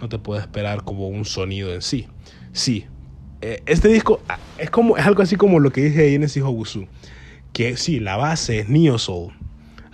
no 0.01 0.09
te 0.09 0.18
puede 0.18 0.41
esperar 0.41 0.83
como 0.83 1.09
un 1.09 1.24
sonido 1.24 1.72
en 1.72 1.83
sí. 1.83 2.07
Sí, 2.53 2.87
eh, 3.43 3.62
este 3.66 3.89
disco 3.89 4.20
ah, 4.29 4.39
es 4.59 4.70
como 4.70 4.97
es 4.97 5.05
algo 5.05 5.22
así 5.22 5.37
como 5.37 5.61
lo 5.61 5.70
que 5.70 5.83
dije 5.83 6.03
ahí 6.03 6.14
en 6.14 6.22
ese 6.22 6.41
Busu 6.41 6.87
que 7.57 7.79
sí, 7.79 8.01
la 8.01 8.19
base 8.19 8.59
es 8.59 8.69
neo 8.69 8.99
soul, 8.99 9.33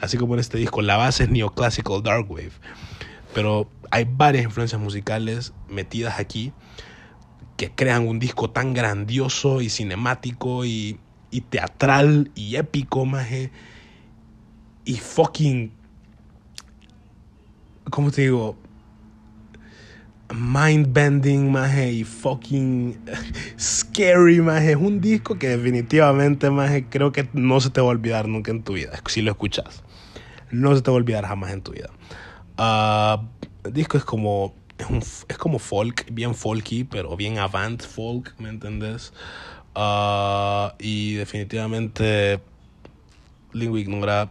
así 0.01 0.19
como 0.19 0.35
en 0.35 0.41
este 0.41 0.59
disco, 0.59 0.83
la 0.83 0.97
base 0.97 1.23
es 1.23 1.31
neoclassical 1.31 2.03
dark 2.03 2.29
wave, 2.29 2.51
pero 3.35 3.71
hay 3.93 4.05
varias 4.05 4.43
influencias 4.43 4.81
musicales 4.81 5.53
metidas 5.69 6.19
aquí 6.19 6.53
que 7.57 7.71
crean 7.71 8.09
un 8.09 8.19
disco 8.19 8.51
tan 8.51 8.75
grandioso 8.75 9.61
y 9.61 9.71
cinemático 9.71 10.65
y, 10.65 10.99
y 11.31 11.43
teatral 11.43 12.33
y 12.35 12.57
épico, 12.57 13.07
maje, 13.07 13.53
y 14.85 14.97
fucking, 14.97 15.73
¿cómo 17.91 18.11
te 18.11 18.23
digo? 18.23 18.57
Mind-bending, 20.33 21.51
maje, 21.51 21.93
y 21.93 22.05
fucking 22.05 22.99
scary, 23.59 24.41
maje. 24.41 24.72
Es 24.72 24.76
un 24.76 25.01
disco 25.01 25.39
que 25.39 25.49
definitivamente, 25.49 26.51
maje, 26.51 26.87
creo 26.89 27.12
que 27.12 27.28
no 27.33 27.61
se 27.61 27.70
te 27.70 27.80
va 27.80 27.89
a 27.89 27.91
olvidar 27.91 28.28
nunca 28.28 28.51
en 28.51 28.62
tu 28.62 28.74
vida, 28.74 28.93
si 29.07 29.22
lo 29.22 29.30
escuchas. 29.30 29.83
No 30.51 30.74
se 30.74 30.83
te 30.83 30.91
va 30.91 30.97
a 30.97 30.99
olvidar 30.99 31.24
jamás 31.26 31.53
en 31.53 31.62
tu 31.62 31.72
vida. 31.72 31.91
Uh, 32.59 33.26
el 33.64 33.72
disco 33.72 33.97
es 33.97 34.05
como, 34.05 34.55
es, 35.28 35.39
como 35.39 35.59
folk, 35.59 36.07
bien 36.12 36.35
folky, 36.35 36.85
pero 36.85 37.16
bien 37.16 37.39
avant 37.39 37.83
folk, 37.83 38.35
¿me 38.39 38.49
entendés? 38.49 39.12
Uh, 39.74 40.74
y 40.78 41.14
definitivamente 41.14 42.41
Lingua 43.53 43.80
Ignora 43.80 44.30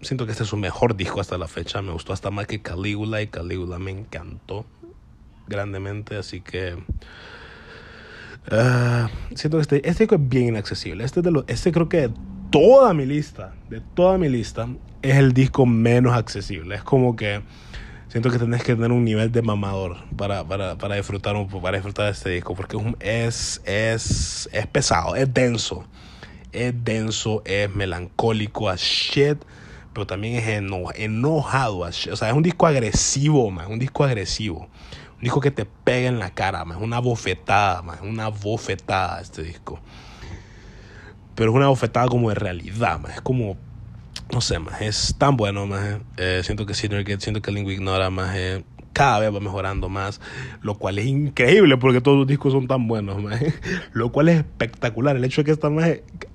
siento 0.00 0.26
que 0.26 0.32
este 0.32 0.42
es 0.42 0.48
su 0.48 0.56
mejor 0.56 0.96
disco 0.96 1.20
hasta 1.20 1.38
la 1.38 1.48
fecha. 1.48 1.80
Me 1.82 1.92
gustó 1.92 2.12
hasta 2.12 2.30
más 2.30 2.46
que 2.46 2.60
Caligula 2.60 3.22
y 3.22 3.28
Caligula 3.28 3.78
me 3.78 3.90
encantó 3.90 4.66
grandemente, 5.46 6.16
así 6.16 6.40
que 6.40 6.74
uh, 8.50 9.08
siento 9.34 9.58
que 9.58 9.62
este, 9.62 9.88
este 9.88 10.04
es 10.04 10.10
bien 10.28 10.48
inaccesible. 10.48 11.04
Este, 11.04 11.22
de 11.22 11.30
lo, 11.30 11.44
este 11.46 11.72
creo 11.72 11.88
que 11.88 12.08
de 12.08 12.10
toda 12.50 12.94
mi 12.94 13.06
lista, 13.06 13.54
de 13.68 13.80
toda 13.80 14.18
mi 14.18 14.28
lista, 14.28 14.68
es 15.02 15.16
el 15.16 15.32
disco 15.32 15.66
menos 15.66 16.14
accesible. 16.14 16.76
Es 16.76 16.82
como 16.82 17.16
que 17.16 17.42
siento 18.08 18.30
que 18.30 18.38
tenés 18.38 18.62
que 18.62 18.74
tener 18.74 18.92
un 18.92 19.04
nivel 19.04 19.32
de 19.32 19.42
mamador 19.42 19.96
para, 20.16 20.44
para, 20.44 20.76
para 20.78 20.94
disfrutar 20.96 21.34
para 21.48 21.76
disfrutar 21.76 22.06
de 22.06 22.12
este 22.12 22.30
disco, 22.30 22.54
porque 22.54 22.76
es, 23.00 23.60
es, 23.64 24.48
es 24.52 24.66
pesado, 24.66 25.16
es 25.16 25.32
denso. 25.32 25.84
Es 26.52 26.72
denso, 26.84 27.42
es 27.44 27.74
melancólico 27.74 28.68
as 28.68 28.80
shit 28.80 29.38
pero 29.92 30.06
también 30.06 30.34
es 30.34 30.48
enojado. 30.96 31.84
As 31.84 31.94
shit. 31.94 32.12
O 32.12 32.16
sea, 32.16 32.28
es 32.28 32.34
un 32.34 32.42
disco 32.42 32.66
agresivo, 32.66 33.50
man, 33.50 33.70
un 33.70 33.78
disco 33.78 34.04
agresivo 34.04 34.68
disco 35.24 35.40
que 35.40 35.50
te 35.50 35.64
pega 35.64 36.08
en 36.08 36.18
la 36.18 36.30
cara, 36.30 36.64
es 36.70 36.76
una 36.76 37.00
bofetada, 37.00 37.82
es 37.94 38.02
una 38.02 38.28
bofetada 38.28 39.20
este 39.20 39.42
disco. 39.42 39.80
Pero 41.34 41.50
es 41.50 41.56
una 41.56 41.68
bofetada 41.68 42.06
como 42.06 42.28
de 42.28 42.36
realidad, 42.36 43.00
es 43.10 43.20
como, 43.20 43.56
no 44.32 44.40
sé, 44.40 44.60
más 44.60 44.80
es 44.80 45.16
tan 45.18 45.36
bueno, 45.36 45.66
más 45.66 45.98
eh, 46.16 46.42
siento 46.44 46.64
que 46.66 46.74
siento 46.74 47.42
que 47.42 47.50
Lingua 47.50 47.72
Ignora, 47.72 48.10
más 48.10 48.36
cada 48.94 49.18
vez 49.18 49.34
va 49.34 49.40
mejorando 49.40 49.90
más, 49.90 50.20
lo 50.62 50.76
cual 50.76 50.98
es 50.98 51.06
increíble 51.06 51.76
porque 51.76 52.00
todos 52.00 52.16
los 52.16 52.26
discos 52.26 52.52
son 52.52 52.66
tan 52.66 52.88
buenos, 52.88 53.22
lo 53.92 54.12
cual 54.12 54.30
es 54.30 54.36
espectacular. 54.38 55.16
El 55.16 55.24
hecho 55.24 55.42
de 55.42 55.46
que 55.46 55.50
esta 55.50 55.68
más 55.68 55.90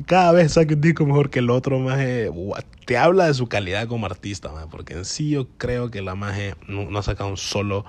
cada 0.06 0.32
vez 0.34 0.54
saque 0.54 0.76
un 0.76 0.82
disco 0.82 1.06
mejor 1.06 1.32
que 1.32 1.40
el 1.40 1.50
otro, 1.50 1.80
más 1.80 2.00
te 2.86 2.98
habla 2.98 3.26
de 3.26 3.34
su 3.34 3.48
calidad 3.48 3.88
como 3.88 4.06
artista, 4.06 4.52
porque 4.70 4.94
en 4.94 5.06
sí 5.06 5.32
yo 5.32 5.48
creo 5.58 5.90
que 5.90 6.02
la 6.02 6.14
más 6.14 6.38
no, 6.68 6.92
no 6.92 7.00
ha 7.00 7.04
sacado 7.04 7.30
un 7.30 7.38
solo 7.38 7.86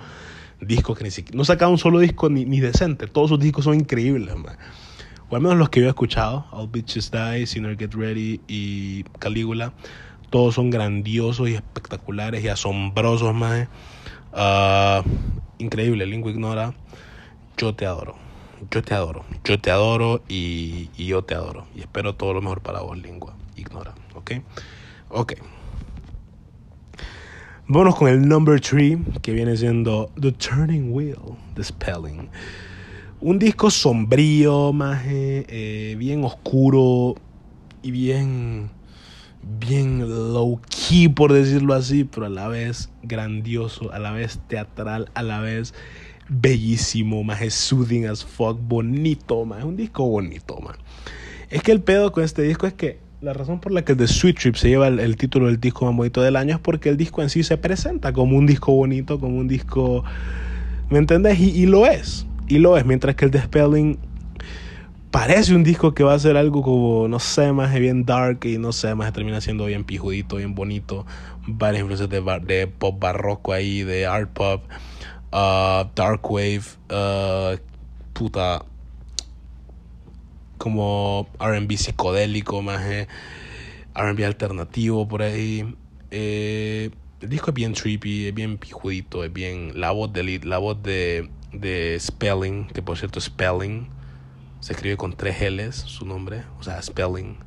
discos 0.60 0.98
que 0.98 1.04
ni 1.04 1.10
siquiera. 1.10 1.36
No 1.36 1.44
sacado 1.44 1.70
un 1.70 1.78
solo 1.78 1.98
disco 1.98 2.28
ni, 2.28 2.44
ni 2.44 2.60
decente. 2.60 3.06
Todos 3.06 3.30
sus 3.30 3.40
discos 3.40 3.64
son 3.64 3.74
increíbles, 3.74 4.36
man. 4.36 4.56
O 5.28 5.36
al 5.36 5.42
menos 5.42 5.58
los 5.58 5.68
que 5.70 5.80
yo 5.80 5.86
he 5.86 5.90
escuchado: 5.90 6.46
All 6.50 6.68
Bitches 6.68 7.10
Die, 7.10 7.46
Sinner 7.46 7.76
Get 7.76 7.94
Ready 7.94 8.40
y 8.48 9.04
Calígula. 9.18 9.72
Todos 10.30 10.54
son 10.54 10.70
grandiosos 10.70 11.48
y 11.48 11.54
espectaculares 11.54 12.44
y 12.44 12.48
asombrosos, 12.48 13.34
man. 13.34 13.68
Uh, 14.32 15.02
increíble, 15.58 16.06
Lingua 16.06 16.30
Ignora. 16.30 16.74
Yo 17.56 17.74
te 17.74 17.86
adoro. 17.86 18.16
Yo 18.70 18.82
te 18.82 18.94
adoro. 18.94 19.24
Yo 19.44 19.58
te 19.58 19.70
adoro 19.70 20.22
y, 20.28 20.90
y 20.96 21.06
yo 21.06 21.22
te 21.22 21.34
adoro. 21.34 21.66
Y 21.74 21.80
espero 21.80 22.14
todo 22.14 22.34
lo 22.34 22.42
mejor 22.42 22.60
para 22.60 22.80
vos, 22.80 22.96
Lingua 22.96 23.34
Ignora. 23.56 23.94
¿Ok? 24.14 24.32
Ok. 25.08 25.32
Vámonos 27.72 27.94
con 27.94 28.08
el 28.08 28.26
number 28.26 28.60
3, 28.60 28.98
que 29.22 29.30
viene 29.30 29.56
siendo 29.56 30.10
The 30.20 30.32
Turning 30.32 30.92
Wheel, 30.92 31.14
The 31.54 31.62
Spelling. 31.62 32.28
Un 33.20 33.38
disco 33.38 33.70
sombrío, 33.70 34.72
maje, 34.72 35.46
eh, 35.48 35.94
bien 35.96 36.24
oscuro 36.24 37.14
y 37.80 37.92
bien, 37.92 38.70
bien 39.60 40.00
low 40.32 40.60
key, 40.68 41.10
por 41.10 41.32
decirlo 41.32 41.74
así, 41.74 42.02
pero 42.02 42.26
a 42.26 42.28
la 42.28 42.48
vez 42.48 42.90
grandioso, 43.04 43.92
a 43.92 44.00
la 44.00 44.10
vez 44.10 44.40
teatral, 44.48 45.08
a 45.14 45.22
la 45.22 45.38
vez 45.38 45.72
bellísimo, 46.28 47.22
maje, 47.22 47.50
soothing 47.50 48.06
as 48.06 48.24
fuck, 48.24 48.58
bonito, 48.60 49.44
maje, 49.44 49.62
un 49.62 49.76
disco 49.76 50.04
bonito, 50.08 50.58
maje. 50.58 50.80
Es 51.50 51.62
que 51.62 51.70
el 51.70 51.80
pedo 51.80 52.10
con 52.10 52.24
este 52.24 52.42
disco 52.42 52.66
es 52.66 52.74
que 52.74 52.98
la 53.20 53.34
razón 53.34 53.60
por 53.60 53.72
la 53.72 53.84
que 53.84 53.94
de 53.94 54.08
Sweet 54.08 54.38
Trip 54.38 54.54
se 54.54 54.68
lleva 54.68 54.88
el, 54.88 55.16
título 55.16 55.46
del 55.46 55.60
disco 55.60 55.84
más 55.84 55.94
bonito 55.94 56.22
del 56.22 56.36
año 56.36 56.54
es 56.54 56.60
porque 56.60 56.88
el 56.88 56.96
disco 56.96 57.20
en 57.22 57.28
sí 57.28 57.42
se 57.42 57.58
presenta 57.58 58.12
como 58.12 58.36
un 58.36 58.46
disco 58.46 58.72
bonito, 58.72 59.20
como 59.20 59.36
un 59.36 59.48
disco. 59.48 60.04
¿Me 60.88 60.98
entendés? 60.98 61.38
Y, 61.38 61.66
lo 61.66 61.86
es. 61.86 62.26
Y 62.48 62.58
lo 62.58 62.76
es. 62.78 62.86
Mientras 62.86 63.14
que 63.16 63.26
el 63.26 63.30
de 63.30 63.40
Spelling 63.40 63.98
parece 65.10 65.54
un 65.54 65.64
disco 65.64 65.92
que 65.92 66.02
va 66.02 66.14
a 66.14 66.18
ser 66.18 66.36
algo 66.36 66.62
como, 66.62 67.08
no 67.08 67.18
sé, 67.18 67.52
más 67.52 67.74
bien 67.78 68.06
dark 68.06 68.44
y 68.44 68.56
no 68.56 68.72
sé, 68.72 68.94
más 68.94 69.12
termina 69.12 69.40
siendo 69.40 69.66
bien 69.66 69.84
pijudito, 69.84 70.36
bien 70.36 70.54
bonito. 70.54 71.04
varias 71.46 71.82
influencias 71.82 72.08
de, 72.08 72.40
de 72.46 72.66
pop 72.66 72.98
barroco 72.98 73.52
ahí, 73.52 73.82
de 73.82 74.06
art 74.06 74.30
pop, 74.30 74.62
uh, 75.32 75.84
dark 75.94 76.28
wave, 76.30 76.62
uh, 76.90 77.56
puta, 78.14 78.64
como 80.60 81.26
RB 81.40 81.78
psicodélico, 81.78 82.60
más 82.60 82.82
RB 83.94 84.24
alternativo 84.26 85.08
por 85.08 85.22
ahí. 85.22 85.74
Eh, 86.10 86.90
el 87.22 87.28
disco 87.30 87.50
es 87.50 87.54
bien 87.54 87.72
trippy, 87.72 88.26
es 88.26 88.34
bien 88.34 88.58
pijudito, 88.58 89.24
es 89.24 89.32
bien. 89.32 89.72
La 89.74 89.90
voz 89.90 90.12
de, 90.12 90.38
la 90.44 90.58
voz 90.58 90.82
de, 90.82 91.30
de 91.54 91.96
Spelling, 91.98 92.66
que 92.66 92.82
por 92.82 92.98
cierto, 92.98 93.22
Spelling 93.22 93.88
se 94.60 94.74
escribe 94.74 94.98
con 94.98 95.14
tres 95.14 95.40
L's 95.40 95.76
su 95.76 96.04
nombre, 96.04 96.42
o 96.58 96.62
sea, 96.62 96.80
Spelling. 96.82 97.38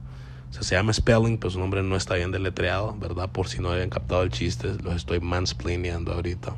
O 0.49 0.53
sea, 0.53 0.64
se 0.64 0.76
llama 0.76 0.91
Spelling, 0.91 1.38
pero 1.38 1.51
su 1.51 1.59
nombre 1.59 1.84
no 1.84 1.95
está 1.95 2.16
bien 2.16 2.32
deletreado, 2.32 2.97
¿verdad? 2.97 3.30
Por 3.30 3.47
si 3.47 3.61
no 3.61 3.70
habían 3.70 3.91
captado 3.91 4.24
el 4.24 4.32
chiste, 4.32 4.74
los 4.84 4.95
estoy 4.95 5.20
mansplaineando 5.20 6.14
ahorita. 6.14 6.55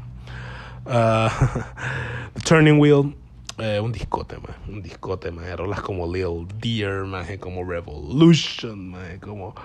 Uh, 0.86 2.40
Turning 2.46 2.80
Wheel, 2.80 3.14
eh, 3.58 3.80
un 3.80 3.92
discote, 3.92 4.38
man. 4.38 4.56
Un 4.68 4.82
discote, 4.82 5.32
man. 5.32 5.46
Rolas 5.58 5.82
como 5.82 6.12
Lil 6.12 6.48
Deer, 6.60 7.06
man. 7.06 7.26
Como 7.38 7.64
Revolution, 7.64 8.90
man. 8.90 9.20
Como 9.20 9.56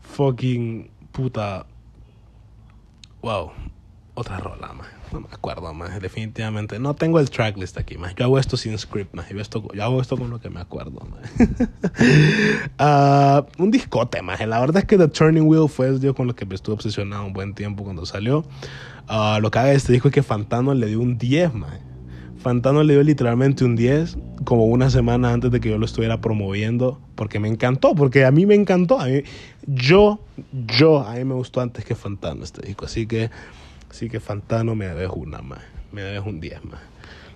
fucking 0.00 0.90
puta. 1.12 1.66
Wow. 3.22 3.52
Otra 4.14 4.38
rola, 4.38 4.72
man. 4.72 4.86
No 5.12 5.20
me 5.20 5.28
acuerdo, 5.30 5.72
man. 5.72 5.98
Definitivamente. 6.00 6.78
No 6.78 6.94
tengo 6.94 7.20
el 7.20 7.30
tracklist 7.30 7.78
aquí, 7.78 7.96
man. 7.96 8.12
Yo 8.16 8.26
hago 8.26 8.38
esto 8.38 8.56
sin 8.56 8.76
script, 8.76 9.14
man. 9.14 9.24
Yo, 9.30 9.40
esto, 9.40 9.66
yo 9.72 9.82
hago 9.82 10.00
esto 10.02 10.16
con 10.18 10.28
lo 10.28 10.40
que 10.40 10.50
me 10.50 10.60
acuerdo, 10.60 11.00
man. 11.08 11.22
uh, 13.58 13.62
un 13.62 13.70
discote, 13.70 14.20
man. 14.20 14.36
La 14.50 14.60
verdad 14.60 14.78
es 14.78 14.84
que 14.84 14.98
The 14.98 15.08
Turning 15.08 15.46
Wheel 15.46 15.68
fue 15.68 15.98
yo 16.00 16.14
con 16.14 16.26
lo 16.26 16.34
que 16.34 16.44
me 16.44 16.54
estuve 16.54 16.74
obsesionado 16.74 17.24
un 17.24 17.32
buen 17.32 17.54
tiempo 17.54 17.84
cuando 17.84 18.04
salió. 18.04 18.44
Uh, 19.08 19.40
lo 19.40 19.50
que 19.50 19.58
haga 19.58 19.72
este 19.72 19.92
disco 19.92 20.08
es 20.08 20.14
que 20.14 20.22
Fantano 20.22 20.74
le 20.74 20.88
dio 20.88 21.00
un 21.00 21.16
10, 21.16 21.54
man. 21.54 21.87
Fantano 22.40 22.82
le 22.84 22.94
dio 22.94 23.02
literalmente 23.02 23.64
un 23.64 23.74
10 23.74 24.16
como 24.44 24.66
una 24.66 24.90
semana 24.90 25.32
antes 25.32 25.50
de 25.50 25.60
que 25.60 25.70
yo 25.70 25.78
lo 25.78 25.84
estuviera 25.84 26.20
promoviendo 26.20 27.00
porque 27.14 27.40
me 27.40 27.48
encantó, 27.48 27.94
porque 27.94 28.24
a 28.24 28.30
mí 28.30 28.46
me 28.46 28.54
encantó. 28.54 29.00
A 29.00 29.06
mí, 29.06 29.22
yo, 29.66 30.20
yo, 30.66 31.00
a 31.00 31.14
mí 31.14 31.24
me 31.24 31.34
gustó 31.34 31.60
antes 31.60 31.84
que 31.84 31.94
Fantano 31.94 32.44
este 32.44 32.64
disco. 32.66 32.84
Así 32.84 33.06
que, 33.06 33.30
así 33.90 34.08
que 34.08 34.20
Fantano 34.20 34.74
me 34.74 34.86
debes 34.86 35.10
una 35.12 35.42
más, 35.42 35.60
me 35.92 36.02
debes 36.02 36.24
un 36.26 36.40
10 36.40 36.64
más. 36.64 36.80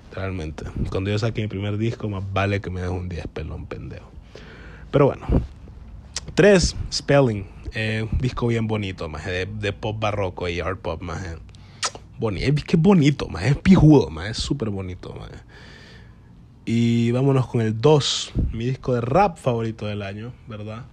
Literalmente. 0.09 0.64
Cuando 0.90 1.11
yo 1.11 1.18
saqué 1.18 1.42
mi 1.42 1.48
primer 1.48 1.78
disco, 1.78 2.09
más 2.09 2.22
vale 2.32 2.61
que 2.61 2.70
me 2.70 2.80
des 2.80 2.90
un 2.90 3.09
10, 3.09 3.26
pelón 3.28 3.66
pendejo. 3.66 4.09
Pero 4.90 5.07
bueno. 5.07 5.26
3, 6.34 6.76
Spelling. 6.92 7.46
Eh, 7.74 8.07
disco 8.20 8.46
bien 8.46 8.66
bonito, 8.66 9.09
más 9.09 9.24
de, 9.24 9.46
de, 9.46 9.72
pop 9.72 9.98
barroco 9.98 10.48
y 10.48 10.61
art 10.61 10.78
pop, 10.80 11.00
más 11.00 11.22
bonito. 12.22 12.46
Es 12.46 12.64
que 12.64 12.76
bonito, 12.76 13.28
más 13.28 13.44
es 13.44 13.56
pijudo, 13.56 14.08
más 14.08 14.30
es 14.30 14.36
súper 14.38 14.70
bonito. 14.70 15.14
Y 16.64 17.10
vámonos 17.10 17.48
con 17.48 17.60
el 17.60 17.80
2, 17.80 18.32
mi 18.52 18.66
disco 18.66 18.94
de 18.94 19.00
rap 19.00 19.36
favorito 19.36 19.86
del 19.86 20.02
año, 20.02 20.32
¿verdad? 20.46 20.84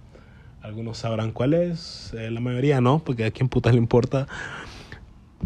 Algunos 0.60 0.98
sabrán 0.98 1.30
cuál 1.30 1.54
es, 1.54 2.12
eh, 2.18 2.30
la 2.30 2.40
mayoría 2.40 2.80
no, 2.80 2.98
porque 2.98 3.24
a 3.24 3.30
quién 3.30 3.48
putas 3.48 3.72
le 3.72 3.78
importa. 3.78 4.26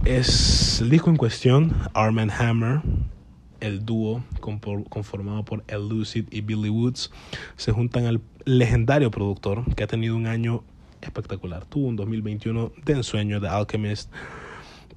Es 0.05 0.80
el 0.80 0.91
disco 0.91 1.11
en 1.11 1.16
cuestión, 1.16 1.76
Arm 1.93 2.18
Hammer, 2.18 2.80
el 3.61 3.85
dúo 3.85 4.24
conformado 4.41 5.45
por 5.45 5.64
El 5.68 5.89
Lucid 5.89 6.24
y 6.30 6.41
Billy 6.41 6.70
Woods, 6.70 7.11
se 7.57 7.72
juntan 7.72 8.07
al 8.07 8.20
legendario 8.45 9.11
productor 9.11 9.72
que 9.74 9.85
ha 9.85 9.87
tenido 9.87 10.16
un 10.16 10.26
año 10.26 10.64
espectacular. 11.03 11.66
Tuvo 11.66 11.89
un 11.89 11.97
2021 11.97 12.72
de 12.85 12.93
ensueño 12.95 13.39
de 13.39 13.49
Alchemist. 13.49 14.11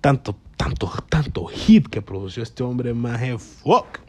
Tanto, 0.02 0.38
tanto, 0.58 0.92
tanto 1.10 1.46
hit 1.46 1.88
que 1.88 2.02
produjo 2.02 2.42
este 2.42 2.64
hombre, 2.64 2.94
más 2.94 3.22
fuck. 3.42 4.00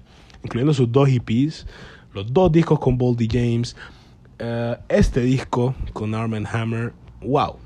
Incluyendo 0.42 0.72
sus 0.72 0.90
dos 0.90 1.08
EPs, 1.08 1.66
los 2.14 2.32
dos 2.32 2.50
discos 2.50 2.78
con 2.78 2.96
Boldy 2.96 3.28
James, 3.30 3.76
uh, 4.40 4.76
este 4.88 5.20
disco 5.20 5.74
con 5.92 6.14
Arm 6.14 6.34
Hammer, 6.50 6.92
wow. 7.20 7.56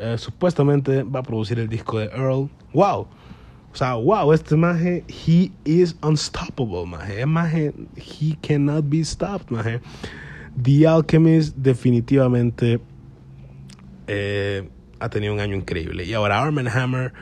Uh, 0.00 0.16
supuestamente 0.16 1.02
va 1.02 1.20
a 1.20 1.22
producir 1.22 1.58
el 1.58 1.68
disco 1.68 1.98
de 1.98 2.06
Earl, 2.06 2.48
wow. 2.72 3.08
O 3.72 3.76
sea, 3.76 3.94
wow, 3.94 4.32
este 4.32 4.56
maje, 4.56 5.04
he 5.08 5.52
is 5.64 5.96
unstoppable, 6.02 6.86
maje. 6.86 7.24
Maje, 7.26 7.72
he 7.96 8.36
cannot 8.42 8.88
be 8.88 9.04
stopped, 9.04 9.50
maje. 9.50 9.80
The 10.60 10.86
Alchemist 10.86 11.56
definitivamente 11.56 12.80
eh, 14.08 14.68
ha 14.98 15.08
tenido 15.08 15.34
un 15.34 15.40
año 15.40 15.54
increíble. 15.54 16.04
Y 16.04 16.14
ahora 16.14 16.42
Arm 16.42 16.58
Hammer, 16.66 17.12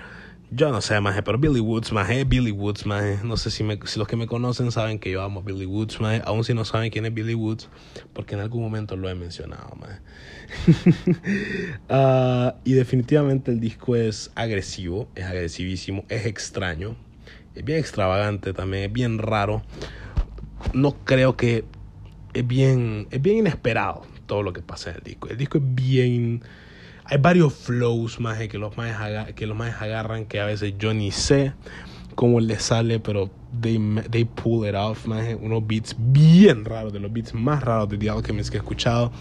yo 0.50 0.70
no 0.70 0.80
sé, 0.80 1.00
maje, 1.00 1.22
pero 1.22 1.38
Billy 1.38 1.60
Woods, 1.60 1.92
maje, 1.92 2.24
Billy 2.24 2.52
Woods, 2.52 2.86
maje. 2.86 3.18
No 3.24 3.36
sé 3.36 3.50
si, 3.50 3.64
me, 3.64 3.78
si 3.84 3.98
los 3.98 4.06
que 4.06 4.16
me 4.16 4.26
conocen 4.26 4.70
saben 4.70 4.98
que 4.98 5.10
yo 5.10 5.22
amo 5.22 5.42
Billy 5.42 5.66
Woods, 5.66 6.00
maje. 6.00 6.22
Aún 6.24 6.44
si 6.44 6.54
no 6.54 6.64
saben 6.64 6.90
quién 6.90 7.04
es 7.04 7.12
Billy 7.12 7.34
Woods, 7.34 7.68
porque 8.12 8.34
en 8.36 8.40
algún 8.40 8.62
momento 8.62 8.96
lo 8.96 9.08
he 9.08 9.14
mencionado, 9.14 9.76
maje. 9.76 10.00
uh, 11.88 12.56
y 12.64 12.72
definitivamente 12.74 13.50
el 13.50 13.58
disco 13.58 13.96
es 13.96 14.30
agresivo, 14.36 15.08
es 15.16 15.24
agresivísimo, 15.24 16.04
es 16.08 16.26
extraño, 16.26 16.96
es 17.54 17.64
bien 17.64 17.78
extravagante 17.78 18.52
también, 18.52 18.84
es 18.84 18.92
bien 18.92 19.18
raro. 19.18 19.62
No 20.72 20.92
creo 21.04 21.36
que 21.36 21.64
es 22.34 22.46
bien, 22.46 23.08
es 23.10 23.20
bien 23.20 23.38
inesperado 23.38 24.02
todo 24.26 24.42
lo 24.42 24.52
que 24.52 24.62
pasa 24.62 24.90
en 24.90 24.96
el 24.96 25.02
disco. 25.02 25.28
El 25.28 25.36
disco 25.38 25.58
es 25.58 25.64
bien 25.66 26.42
hay 27.08 27.18
varios 27.18 27.54
flows 27.54 28.20
más 28.20 28.38
que 28.38 28.58
los 28.58 28.76
más 28.76 29.32
que 29.34 29.46
los 29.46 29.56
más 29.56 29.80
agarran 29.80 30.26
que 30.26 30.40
a 30.40 30.46
veces 30.46 30.74
yo 30.78 30.92
ni 30.92 31.10
sé 31.10 31.52
cómo 32.16 32.40
les 32.40 32.62
sale, 32.62 32.98
pero 32.98 33.30
they, 33.60 33.78
they 34.10 34.24
pull 34.24 34.66
it 34.66 34.74
off, 34.74 35.06
más 35.06 35.24
unos 35.40 35.64
beats 35.64 35.94
bien 35.96 36.64
raros, 36.64 36.92
de 36.92 36.98
los 36.98 37.12
beats 37.12 37.32
más 37.34 37.62
raros 37.62 37.88
de 37.90 37.98
The 37.98 38.10
Alchemist 38.10 38.50
que 38.50 38.56
he 38.56 38.60
escuchado. 38.60 39.12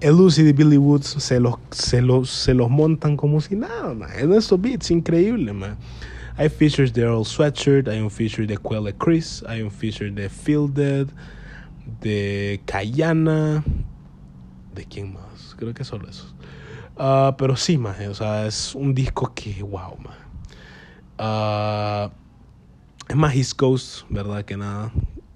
El 0.00 0.16
Lucy 0.16 0.44
de 0.44 0.52
Billy 0.52 0.76
Woods 0.76 1.16
se 1.18 1.40
los, 1.40 1.56
se 1.70 2.00
los, 2.00 2.30
se 2.30 2.54
los 2.54 2.70
montan 2.70 3.16
como 3.16 3.40
si 3.40 3.56
nada, 3.56 3.94
man. 3.94 4.10
En 4.16 4.32
esos 4.32 4.60
beats, 4.60 4.92
increíble, 4.92 5.52
man. 5.52 5.76
Hay 6.36 6.48
features 6.48 6.92
de 6.92 7.02
Earl 7.02 7.24
Sweatshirt, 7.24 7.88
hay 7.88 7.98
un 8.00 8.10
feature 8.10 8.46
de 8.46 8.56
Quelle 8.56 8.94
Chris, 8.94 9.42
hay 9.48 9.62
un 9.62 9.72
feature 9.72 10.10
de 10.10 10.28
Feel 10.28 10.72
Dead, 10.72 11.08
de 12.00 12.60
Kayana. 12.64 13.64
¿De 14.72 14.84
quién 14.84 15.14
más? 15.14 15.56
Creo 15.58 15.74
que 15.74 15.82
solo 15.82 16.08
esos. 16.08 16.32
Uh, 16.98 17.36
pero 17.36 17.54
sí, 17.56 17.78
más, 17.78 18.00
o 18.00 18.14
sea, 18.14 18.46
es 18.46 18.74
un 18.74 18.92
disco 18.92 19.32
que, 19.34 19.62
wow, 19.62 19.96
man. 19.98 20.18
Uh, 21.18 22.10
es 23.08 23.16
más 23.16 23.34
East 23.36 23.54
Coast, 23.54 24.02
¿verdad? 24.08 24.44
Que 24.44 24.56
nada, 24.56 24.92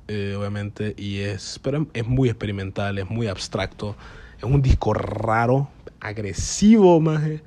eh, 0.08 0.34
obviamente, 0.36 0.94
y 0.98 1.18
es, 1.18 1.60
pero 1.62 1.86
es 1.94 2.06
muy 2.06 2.28
experimental, 2.28 2.98
es 2.98 3.08
muy 3.08 3.28
abstracto. 3.28 3.96
Es 4.38 4.44
un 4.44 4.60
disco 4.60 4.92
raro, 4.92 5.68
agresivo, 6.00 7.00
maje. 7.00 7.42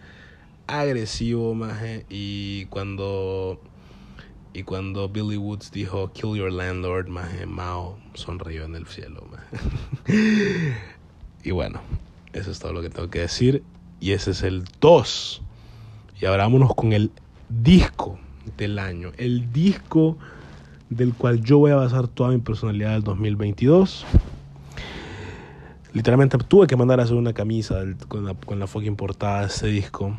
Agresivo, 0.66 1.54
maje. 1.54 2.06
Y 2.10 2.66
cuando. 2.68 3.62
Y 4.54 4.64
cuando 4.64 5.10
Billy 5.10 5.36
Woods 5.36 5.72
dijo 5.72 6.14
Kill 6.14 6.38
Your 6.38 6.52
Landlord, 6.52 7.10
maje, 7.10 7.46
Mao 7.46 8.00
sonrió 8.14 8.64
en 8.64 8.76
el 8.76 8.88
cielo, 8.88 9.28
maje. 9.30 9.58
y 11.44 11.52
bueno, 11.52 11.82
eso 12.32 12.50
es 12.50 12.60
todo 12.60 12.72
lo 12.72 12.82
que 12.82 12.90
tengo 12.90 13.10
que 13.10 13.20
decir. 13.20 13.64
Y 14.06 14.12
ese 14.12 14.30
es 14.30 14.44
el 14.44 14.66
2. 14.82 15.42
Y 16.22 16.26
ahora 16.28 16.44
vámonos 16.44 16.76
con 16.76 16.94
el 16.94 17.10
disco 17.50 18.20
del 18.56 18.78
año. 18.78 19.12
El 19.18 19.52
disco 19.52 20.16
del 20.92 21.16
cual 21.16 21.42
yo 21.42 21.58
voy 21.58 21.72
a 21.72 21.78
basar 21.78 22.08
toda 22.08 22.30
mi 22.30 22.38
personalidad 22.38 22.92
del 22.92 23.02
2022. 23.02 24.06
Literalmente 25.94 26.38
tuve 26.38 26.68
que 26.68 26.76
mandar 26.76 27.00
a 27.00 27.04
hacer 27.04 27.16
una 27.16 27.34
camisa 27.34 27.82
con 28.08 28.26
la, 28.26 28.36
con 28.36 28.60
la 28.60 28.68
fucking 28.68 28.96
portada 28.96 29.40
de 29.40 29.48
este 29.48 29.68
disco. 29.70 30.16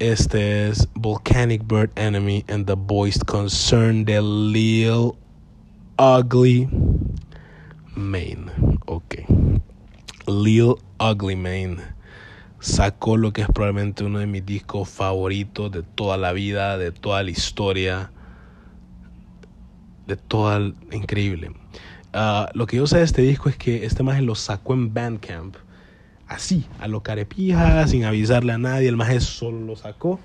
Este 0.00 0.66
es 0.66 0.88
Volcanic 0.94 1.64
Bird 1.64 1.92
Enemy 1.94 2.44
and 2.48 2.66
the 2.66 2.74
Voiced 2.76 3.22
Concern 3.26 4.04
de 4.04 4.20
Lil 4.20 5.12
Ugly 6.00 6.68
Mane. 7.94 8.50
Ok. 8.86 9.18
Lil 10.26 10.74
Ugly 10.98 11.36
Mane 11.36 12.01
sacó 12.62 13.16
lo 13.16 13.32
que 13.32 13.42
es 13.42 13.48
probablemente 13.48 14.04
uno 14.04 14.20
de 14.20 14.26
mis 14.26 14.46
discos 14.46 14.88
favoritos 14.88 15.72
de 15.72 15.82
toda 15.82 16.16
la 16.16 16.32
vida, 16.32 16.78
de 16.78 16.92
toda 16.92 17.22
la 17.24 17.30
historia, 17.30 18.12
de 20.06 20.16
toda 20.16 20.58
el, 20.58 20.76
increíble. 20.92 21.50
Uh, 22.14 22.46
lo 22.54 22.66
que 22.66 22.76
yo 22.76 22.86
sé 22.86 22.98
de 22.98 23.04
este 23.04 23.22
disco 23.22 23.48
es 23.48 23.56
que 23.56 23.84
este 23.84 24.04
maje 24.04 24.22
lo 24.22 24.36
sacó 24.36 24.74
en 24.74 24.94
Bandcamp, 24.94 25.56
así, 26.28 26.64
a 26.78 26.86
lo 26.86 27.02
carepija, 27.02 27.86
sin 27.88 28.04
avisarle 28.04 28.52
a 28.52 28.58
nadie, 28.58 28.88
el 28.88 28.96
maje 28.96 29.20
solo 29.20 29.58
lo 29.58 29.74
sacó, 29.74 30.20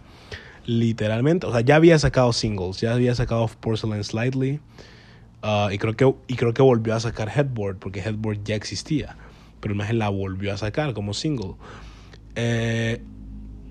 literalmente, 0.68 1.48
o 1.48 1.52
sea, 1.52 1.62
ya 1.62 1.76
había 1.76 1.98
sacado 1.98 2.34
singles, 2.34 2.80
ya 2.80 2.94
había 2.94 3.16
sacado 3.16 3.50
Porcelain 3.60 4.04
Slightly, 4.04 4.60
uh, 5.42 5.72
y, 5.72 5.80
creo 5.80 5.96
que, 5.96 6.14
y 6.28 6.36
creo 6.36 6.54
que 6.54 6.62
volvió 6.62 6.94
a 6.94 7.00
sacar 7.00 7.32
Headboard, 7.36 7.78
porque 7.78 8.00
Headboard 8.00 8.44
ya 8.44 8.54
existía, 8.54 9.18
pero 9.60 9.72
el 9.72 9.78
maje 9.80 9.94
la 9.94 10.10
volvió 10.10 10.54
a 10.54 10.58
sacar 10.58 10.94
como 10.94 11.16
single. 11.16 11.56
Eh, 12.40 13.02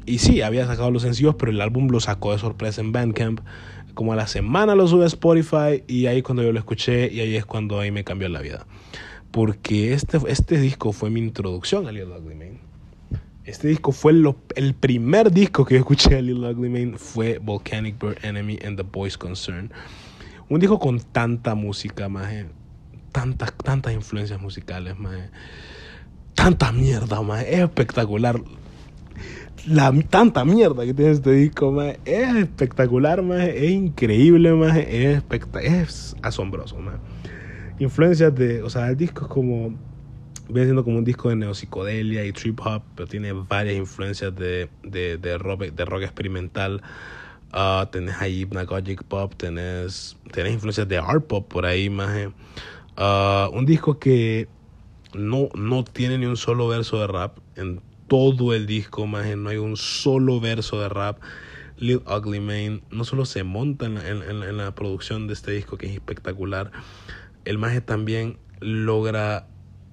y 0.07 0.19
sí, 0.19 0.43
había 0.43 0.67
sacado 0.67 0.91
los 0.91 1.03
sencillos, 1.03 1.37
pero 1.37 1.53
el 1.53 1.61
álbum 1.61 1.89
lo 1.89 2.01
sacó 2.01 2.33
de 2.33 2.39
sorpresa 2.39 2.81
en 2.81 2.93
Bandcamp. 2.93 3.41
Como 3.95 4.13
a 4.13 4.17
la 4.17 4.27
semana 4.27 4.75
lo 4.75 4.87
sube 4.87 5.05
a 5.05 5.07
Spotify 5.07 5.83
y 5.87 6.07
ahí 6.07 6.21
cuando 6.21 6.43
yo 6.43 6.53
lo 6.53 6.59
escuché 6.59 7.11
y 7.11 7.21
ahí 7.21 7.37
es 7.37 7.47
cuando 7.47 7.81
ahí 7.81 7.91
me 7.91 8.05
cambió 8.05 8.29
la 8.29 8.41
vida. 8.41 8.67
Porque 9.31 9.95
este, 9.95 10.19
este 10.29 10.59
disco 10.59 10.93
fue 10.93 11.11
mi 11.11 11.21
introducción 11.21 11.87
a 11.87 11.93
Little 11.93 12.19
Ugly 12.19 12.35
Mane. 12.35 12.61
Este 13.45 13.69
disco 13.69 13.93
fue 13.93 14.13
lo, 14.13 14.37
el 14.57 14.75
primer 14.75 15.31
disco 15.31 15.65
que 15.65 15.75
yo 15.75 15.81
escuché 15.81 16.17
de 16.17 16.23
Little 16.23 16.51
Ugly 16.51 16.69
Mane 16.69 16.99
fue 16.99 17.39
Volcanic 17.39 17.99
Bird 17.99 18.19
Enemy 18.23 18.59
and 18.67 18.77
the 18.77 18.83
Boys 18.83 19.17
Concern. 19.17 19.73
Un 20.49 20.61
disco 20.61 20.79
con 20.79 21.01
tanta 21.01 21.55
música, 21.55 22.09
más 22.09 22.33
tantas, 23.13 23.55
tantas 23.55 23.95
influencias 23.95 24.41
musicales, 24.41 24.99
más 24.99 25.31
tanta 26.37 26.71
mierda, 26.71 27.21
más 27.23 27.43
es 27.43 27.59
espectacular 27.59 28.41
la 29.67 29.93
tanta 30.09 30.45
mierda 30.45 30.85
que 30.85 30.95
tiene 30.95 31.11
este 31.11 31.33
disco, 31.33 31.73
más 31.73 31.97
es 32.05 32.37
espectacular, 32.37 33.23
más 33.23 33.49
es 33.49 33.71
increíble, 33.71 34.53
más 34.53 34.77
es, 34.77 35.23
es 35.63 36.17
asombroso, 36.23 36.79
más. 36.79 36.97
Influencias 37.79 38.35
de, 38.35 38.63
o 38.63 38.71
sea, 38.71 38.89
el 38.89 38.97
disco 38.97 39.25
es 39.25 39.31
como, 39.31 39.75
viene 40.49 40.67
siendo 40.67 40.85
como 40.85 40.99
un 40.99 41.05
disco 41.05 41.29
de 41.31 41.37
neopsicodelia 41.37 42.25
y 42.25 42.33
trip 42.33 42.61
hop, 42.65 42.83
pero 42.95 43.09
tiene 43.09 43.33
varias 43.33 43.77
influencias 43.77 44.35
de, 44.35 44.69
de, 44.85 45.19
de, 45.19 45.37
rock, 45.37 45.63
de 45.63 45.85
rock 45.85 46.03
experimental. 46.03 46.83
Uh, 47.53 47.87
tenés 47.87 48.21
ahí 48.21 48.43
Hypnagogic 48.43 49.03
Pop, 49.05 49.35
tenés, 49.37 50.17
tenés 50.33 50.53
influencias 50.53 50.87
de 50.89 50.99
art 50.99 51.27
pop 51.27 51.47
por 51.49 51.65
ahí, 51.67 51.91
más. 51.91 52.29
Uh, 52.99 53.57
un 53.57 53.67
disco 53.67 53.99
que 53.99 54.49
no, 55.17 55.49
no 55.55 55.85
tiene 55.85 56.19
ni 56.19 56.27
un 56.27 56.37
solo 56.37 56.69
verso 56.69 57.01
de 57.01 57.07
rap 57.07 57.39
en 57.57 57.81
todo 58.09 58.55
el 58.55 58.67
disco, 58.67 59.07
más 59.07 59.27
no 59.37 59.49
hay 59.49 59.57
un 59.57 59.77
solo 59.77 60.41
verso 60.41 60.81
de 60.81 60.89
rap. 60.89 61.21
Lil 61.79 62.03
Ugly 62.07 62.41
Mane 62.41 62.83
no 62.91 63.05
solo 63.05 63.27
se 63.27 63.45
monta 63.45 63.85
en 63.87 64.57
la, 64.57 64.75
producción 64.75 65.27
de 65.27 65.35
este 65.35 65.53
disco 65.53 65.77
que 65.77 65.87
es 65.87 65.93
espectacular, 65.93 66.71
el 67.45 67.59
maje 67.59 67.81
también 67.81 68.39
logra 68.61 69.47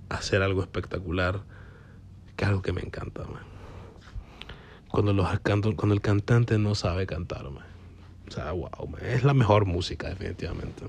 hacer 0.09 0.41
algo 0.41 0.61
espectacular, 0.61 1.41
que 2.37 2.45
es 2.45 2.49
algo 2.49 2.61
que 2.61 2.71
me 2.71 2.81
encanta, 2.81 3.23
Cuando, 4.87 5.11
los, 5.11 5.27
cuando 5.41 5.93
el 5.93 6.01
cantante 6.01 6.57
no 6.57 6.73
sabe 6.73 7.05
cantar, 7.05 7.49
O 8.33 8.35
sea, 8.35 8.51
wow, 8.51 8.97
es 9.13 9.23
la 9.23 9.35
mejor 9.35 9.65
música, 9.65 10.09
definitivamente. 10.09 10.85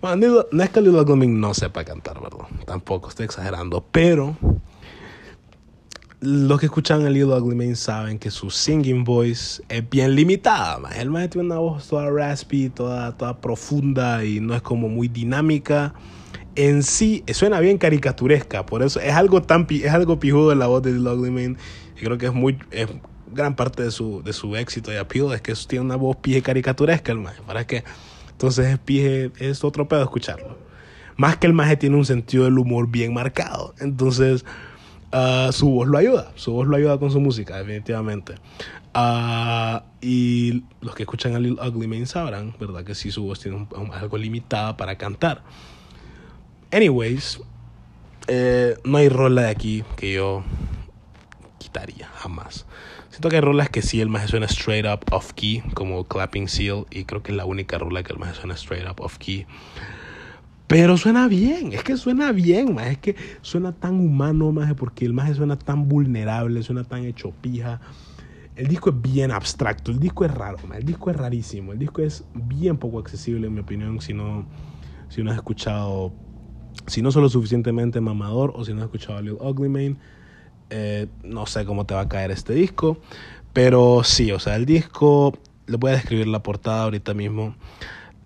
Bueno, 0.00 0.44
no 0.52 0.62
es 0.62 0.70
que 0.70 0.80
Lil 0.80 0.94
no 1.40 1.54
sepa 1.54 1.84
cantar, 1.84 2.20
¿verdad? 2.20 2.46
Tampoco, 2.64 3.08
estoy 3.08 3.24
exagerando, 3.24 3.84
pero 3.90 4.36
los 6.20 6.60
que 6.60 6.66
escuchan 6.66 7.04
a 7.04 7.10
Lil 7.10 7.24
Ugly 7.24 7.56
Mane 7.56 7.74
saben 7.74 8.20
que 8.20 8.30
su 8.30 8.48
singing 8.48 9.02
voice 9.02 9.60
es 9.68 9.90
bien 9.90 10.14
limitada. 10.14 10.78
Man. 10.78 10.92
El 10.92 11.10
man 11.10 11.28
tiene 11.28 11.46
una 11.46 11.58
voz 11.58 11.88
toda 11.88 12.08
raspy, 12.08 12.68
toda, 12.68 13.16
toda 13.16 13.40
profunda 13.40 14.24
y 14.24 14.38
no 14.38 14.54
es 14.54 14.62
como 14.62 14.88
muy 14.88 15.08
dinámica. 15.08 15.94
En 16.54 16.84
sí, 16.84 17.24
suena 17.32 17.58
bien 17.58 17.76
caricaturesca, 17.76 18.66
por 18.66 18.84
eso 18.84 19.00
es 19.00 19.14
algo 19.14 19.42
tan 19.42 19.66
es 19.68 19.90
algo 19.90 20.20
pijudo 20.20 20.52
en 20.52 20.60
la 20.60 20.68
voz 20.68 20.84
de 20.84 20.92
Lil 20.92 21.08
Ugly 21.08 21.30
Mane. 21.32 21.56
Creo 21.96 22.18
que 22.18 22.26
es 22.26 22.32
muy 22.32 22.56
es 22.70 22.86
gran 23.32 23.56
parte 23.56 23.82
de 23.82 23.90
su, 23.90 24.22
de 24.22 24.32
su 24.32 24.56
éxito 24.56 24.92
y 24.92 24.96
appeal 24.96 25.32
es 25.32 25.40
que 25.40 25.54
tiene 25.66 25.84
una 25.84 25.96
voz 25.96 26.16
pije 26.16 26.42
caricaturesca 26.42 27.12
el 27.12 27.18
man. 27.18 27.34
¿Para 27.46 27.66
que 27.66 27.84
Entonces 28.30 28.66
es 28.66 28.78
pije, 28.78 29.30
es 29.38 29.64
otro 29.64 29.88
pedo 29.88 30.02
escucharlo. 30.02 30.58
Más 31.16 31.36
que 31.36 31.46
el 31.46 31.52
maje 31.52 31.76
tiene 31.76 31.96
un 31.96 32.04
sentido 32.04 32.44
del 32.44 32.58
humor 32.58 32.88
bien 32.88 33.12
marcado. 33.12 33.74
Entonces, 33.80 34.44
Uh, 35.12 35.52
su 35.52 35.68
voz 35.68 35.88
lo 35.88 35.98
ayuda, 35.98 36.32
su 36.36 36.52
voz 36.52 36.66
lo 36.66 36.74
ayuda 36.74 36.98
con 36.98 37.10
su 37.10 37.20
música, 37.20 37.58
definitivamente. 37.58 38.36
Uh, 38.94 39.80
y 40.00 40.64
los 40.80 40.94
que 40.94 41.02
escuchan 41.02 41.34
a 41.34 41.38
Lil 41.38 41.58
Ugly 41.60 41.86
Mane 41.86 42.06
sabrán, 42.06 42.54
¿verdad? 42.58 42.82
Que 42.82 42.94
sí, 42.94 43.10
su 43.10 43.24
voz 43.24 43.38
tiene 43.38 43.66
algo 43.92 44.16
limitada 44.16 44.78
para 44.78 44.96
cantar. 44.96 45.42
Anyways, 46.70 47.42
eh, 48.26 48.78
no 48.84 48.96
hay 48.96 49.10
rola 49.10 49.42
de 49.42 49.50
aquí 49.50 49.84
que 49.96 50.14
yo 50.14 50.42
quitaría, 51.58 52.08
jamás. 52.14 52.64
Siento 53.12 53.28
que 53.28 53.36
hay 53.36 53.42
rolas 53.42 53.68
que 53.68 53.82
sí, 53.82 54.00
el 54.00 54.08
más 54.08 54.30
suena 54.30 54.46
straight 54.46 54.86
up 54.86 55.04
off 55.14 55.34
key, 55.34 55.62
como 55.74 56.04
Clapping 56.04 56.48
Seal, 56.48 56.86
y 56.90 57.04
creo 57.04 57.22
que 57.22 57.32
es 57.32 57.36
la 57.36 57.44
única 57.44 57.76
rola 57.76 58.02
que 58.02 58.14
el 58.14 58.18
más 58.18 58.36
suena 58.36 58.54
straight 58.54 58.88
up 58.90 59.02
off 59.02 59.18
key. 59.18 59.44
Pero 60.66 60.96
suena 60.96 61.28
bien, 61.28 61.74
es 61.74 61.84
que 61.84 61.98
suena 61.98 62.32
bien, 62.32 62.74
más 62.74 62.86
es 62.86 62.96
que 62.96 63.14
suena 63.42 63.72
tan 63.72 64.00
humano, 64.00 64.50
más 64.50 64.72
porque 64.72 65.04
el 65.04 65.12
más 65.12 65.36
suena 65.36 65.58
tan 65.58 65.90
vulnerable, 65.90 66.62
suena 66.62 66.84
tan 66.84 67.04
hecho 67.04 67.32
pija. 67.32 67.82
El 68.56 68.68
disco 68.68 68.88
es 68.88 69.02
bien 69.02 69.30
abstracto, 69.30 69.90
el 69.90 69.98
disco 69.98 70.24
es 70.24 70.32
raro, 70.32 70.56
el 70.74 70.82
disco 70.82 71.10
es 71.10 71.16
rarísimo, 71.16 71.72
el 71.72 71.78
disco 71.78 72.00
es 72.00 72.24
bien 72.32 72.78
poco 72.78 72.98
accesible 72.98 73.46
en 73.46 73.52
mi 73.52 73.60
opinión 73.60 74.00
si 74.00 74.14
no, 74.14 74.46
si 75.10 75.22
no 75.22 75.32
has 75.32 75.36
escuchado, 75.36 76.14
si 76.86 77.02
no 77.02 77.12
solo 77.12 77.28
suficientemente 77.28 78.00
mamador 78.00 78.54
o 78.56 78.64
si 78.64 78.72
no 78.72 78.78
has 78.78 78.86
escuchado 78.86 79.18
a 79.18 79.20
Lil 79.20 79.36
Ugly 79.38 79.68
Mane, 79.68 79.96
eh, 80.74 81.06
no 81.22 81.44
sé 81.44 81.66
cómo 81.66 81.84
te 81.84 81.92
va 81.92 82.00
a 82.00 82.08
caer 82.08 82.30
este 82.30 82.54
disco, 82.54 82.96
pero 83.52 84.02
sí, 84.04 84.32
o 84.32 84.38
sea, 84.38 84.56
el 84.56 84.64
disco, 84.64 85.36
le 85.66 85.76
voy 85.76 85.90
a 85.90 85.94
describir 85.94 86.26
la 86.26 86.42
portada 86.42 86.84
ahorita 86.84 87.12
mismo. 87.12 87.54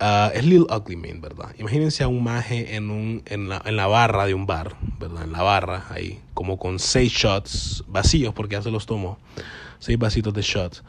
Uh, 0.01 0.31
es 0.33 0.45
Lil 0.45 0.67
Ugly 0.71 0.95
Mane, 0.95 1.21
¿verdad? 1.21 1.55
Imagínense 1.59 2.05
a 2.05 2.09
un 2.09 2.23
maje 2.23 2.77
en, 2.77 2.91
un, 2.91 3.23
en, 3.27 3.49
la, 3.49 3.63
en 3.65 3.77
la 3.77 3.87
barra 3.89 4.27
de 4.27 4.35
un 4.35 4.47
bar, 4.47 4.77
¿verdad? 5.01 5.25
En 5.25 5.33
la 5.33 5.43
barra, 5.43 5.87
ahí, 5.91 6.21
como 6.35 6.57
con 6.59 6.79
seis 6.79 7.13
shots 7.13 7.83
vacíos, 7.89 8.33
porque 8.33 8.55
ya 8.55 8.63
se 8.63 8.71
los 8.71 8.87
tomó. 8.87 9.19
Seis 9.81 9.99
vasitos 9.99 10.33
de 10.35 10.43
shots. 10.43 10.85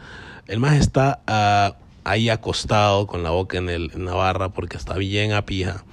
El 0.45 0.59
maje 0.59 0.77
está 0.77 1.21
uh, 1.27 1.75
ahí 2.03 2.29
acostado 2.29 3.07
con 3.07 3.23
la 3.23 3.31
boca 3.31 3.57
en, 3.57 3.69
el, 3.69 3.91
en 3.95 4.05
la 4.05 4.13
barra 4.13 4.49
porque 4.49 4.77
está 4.77 4.95
bien 4.95 5.31
a 5.31 5.45
pija. 5.45 5.83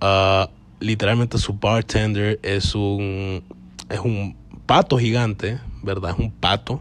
Uh, 0.00 0.48
literalmente 0.80 1.38
su 1.38 1.54
bartender 1.54 2.38
es 2.42 2.74
un, 2.74 3.42
es 3.90 4.00
un 4.00 4.36
pato 4.66 4.98
gigante, 4.98 5.60
¿verdad? 5.82 6.12
Es 6.12 6.18
un 6.18 6.30
pato, 6.30 6.80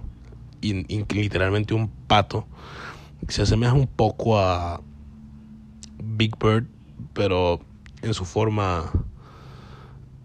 literalmente 0.62 1.74
un 1.74 1.90
pato. 2.08 2.46
Se 3.28 3.42
asemeja 3.42 3.74
un 3.74 3.88
poco 3.88 4.40
a 4.40 4.82
Big 6.02 6.38
Bird, 6.38 6.68
pero 7.14 7.60
en 8.02 8.14
su 8.14 8.26
forma 8.26 8.92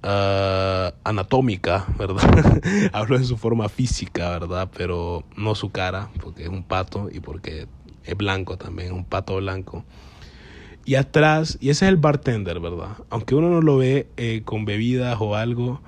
uh, 0.02 0.92
anatómica, 1.04 1.86
¿verdad? 1.98 2.61
Hablo 2.92 3.16
en 3.16 3.24
su 3.24 3.36
forma 3.36 3.68
física, 3.68 4.30
¿verdad? 4.30 4.70
Pero 4.76 5.24
no 5.36 5.54
su 5.54 5.70
cara, 5.70 6.11
porque 6.20 6.44
es 6.44 6.48
un 6.48 6.62
pato 6.62 7.09
y 7.12 7.20
porque 7.20 7.66
es 8.04 8.16
blanco 8.16 8.56
también, 8.56 8.88
es 8.88 8.94
un 8.94 9.04
pato 9.04 9.36
blanco. 9.36 9.84
Y 10.84 10.94
atrás, 10.94 11.59
y 11.61 11.68
ese 11.68 11.84
es 11.84 11.90
el 11.90 11.98
bartender, 11.98 12.61
¿verdad? 12.61 12.96
Aunque 13.11 13.34
uno 13.34 13.50
no 13.50 13.61
lo 13.61 13.76
ve 13.76 14.09
eh, 14.16 14.42
con 14.44 14.64
bebidas 14.64 15.18
o 15.20 15.36
algo 15.36 15.80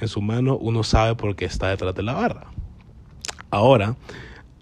en 0.00 0.08
su 0.08 0.20
mano, 0.20 0.56
uno 0.56 0.82
sabe 0.82 1.14
por 1.14 1.36
qué 1.36 1.44
está 1.44 1.68
detrás 1.68 1.94
de 1.94 2.02
la 2.02 2.14
barra. 2.14 2.46
Ahora, 3.50 3.96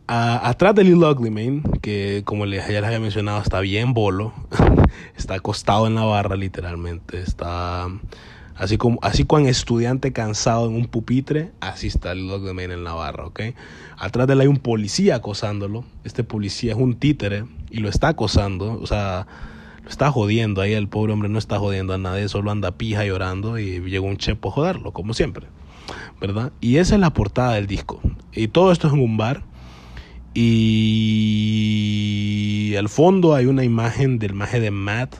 atrás 0.07 0.75
de 0.75 0.85
Lil 0.85 1.03
Ugly 1.03 1.31
Mane, 1.31 1.63
que 1.81 2.23
como 2.25 2.47
les, 2.47 2.69
ya 2.69 2.79
había 2.87 3.01
mencionado, 3.01 3.41
está 3.41 3.61
bien 3.61 3.95
bolo, 3.95 4.33
está 5.17 5.35
acostado 5.35 5.87
en 5.87 5.95
la 5.95 6.05
barra 6.05 6.37
literalmente, 6.37 7.21
está 7.21 7.89
así 8.55 8.77
como 8.77 9.01
así 9.03 9.27
estudiante 9.47 10.13
cansado 10.13 10.69
en 10.69 10.77
un 10.77 10.87
pupitre, 10.87 11.51
así 11.61 11.89
está 11.89 12.15
Lil 12.15 12.31
Ugly 12.31 12.53
Mane 12.53 12.75
en 12.75 12.85
la 12.85 12.93
barra, 12.93 13.27
¿ok? 13.27 13.41
Atrás 13.97 14.27
de 14.27 14.35
él 14.35 14.41
hay 14.43 14.47
un 14.47 14.59
policía 14.59 15.17
acosándolo, 15.17 15.85
este 16.05 16.25
policía 16.25 16.73
es 16.73 16.79
un 16.79 16.97
títere 16.97 17.45
y 17.71 17.79
lo 17.79 17.89
está 17.89 18.09
acosando, 18.09 18.79
o 18.81 18.87
sea, 18.87 19.27
está 19.89 20.11
jodiendo, 20.11 20.61
ahí 20.61 20.73
el 20.73 20.89
pobre 20.89 21.13
hombre 21.13 21.29
no 21.29 21.39
está 21.39 21.59
jodiendo 21.59 21.95
a 21.95 21.99
nadie, 21.99 22.29
solo 22.29 22.51
anda 22.51 22.73
pija 22.73 23.05
llorando 23.05 23.59
y 23.59 23.81
llegó 23.81 24.07
un 24.07 24.17
chepo 24.17 24.49
a 24.49 24.53
joderlo, 24.53 24.93
como 24.93 25.15
siempre, 25.15 25.47
¿verdad? 26.21 26.53
Y 26.61 26.77
esa 26.77 26.95
es 26.95 27.01
la 27.01 27.13
portada 27.13 27.55
del 27.55 27.67
disco. 27.67 28.01
Y 28.33 28.49
todo 28.49 28.73
esto 28.73 28.89
es 28.89 28.95
en 28.95 29.01
un 29.01 29.17
bar 29.17 29.45
y 30.35 31.55
al 32.77 32.89
fondo 32.89 33.35
hay 33.35 33.47
una 33.47 33.63
imagen 33.65 34.19
del 34.19 34.35
maje 34.35 34.59
de 34.61 34.71
Matt 34.71 35.15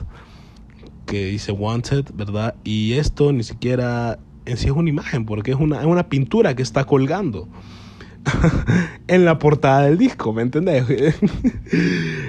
que 1.05 1.25
dice 1.25 1.51
Wanted, 1.51 2.11
¿verdad? 2.13 2.55
Y 2.63 2.93
esto 2.93 3.31
ni 3.31 3.43
siquiera 3.43 4.19
en 4.45 4.57
sí 4.57 4.67
es 4.67 4.73
una 4.73 4.89
imagen, 4.89 5.25
porque 5.25 5.51
es 5.51 5.57
una, 5.57 5.85
una 5.87 6.09
pintura 6.09 6.55
que 6.55 6.63
está 6.63 6.83
colgando 6.85 7.47
en 9.07 9.25
la 9.25 9.39
portada 9.39 9.83
del 9.83 9.97
disco, 9.97 10.33
¿me 10.33 10.41
entendés? 10.41 10.85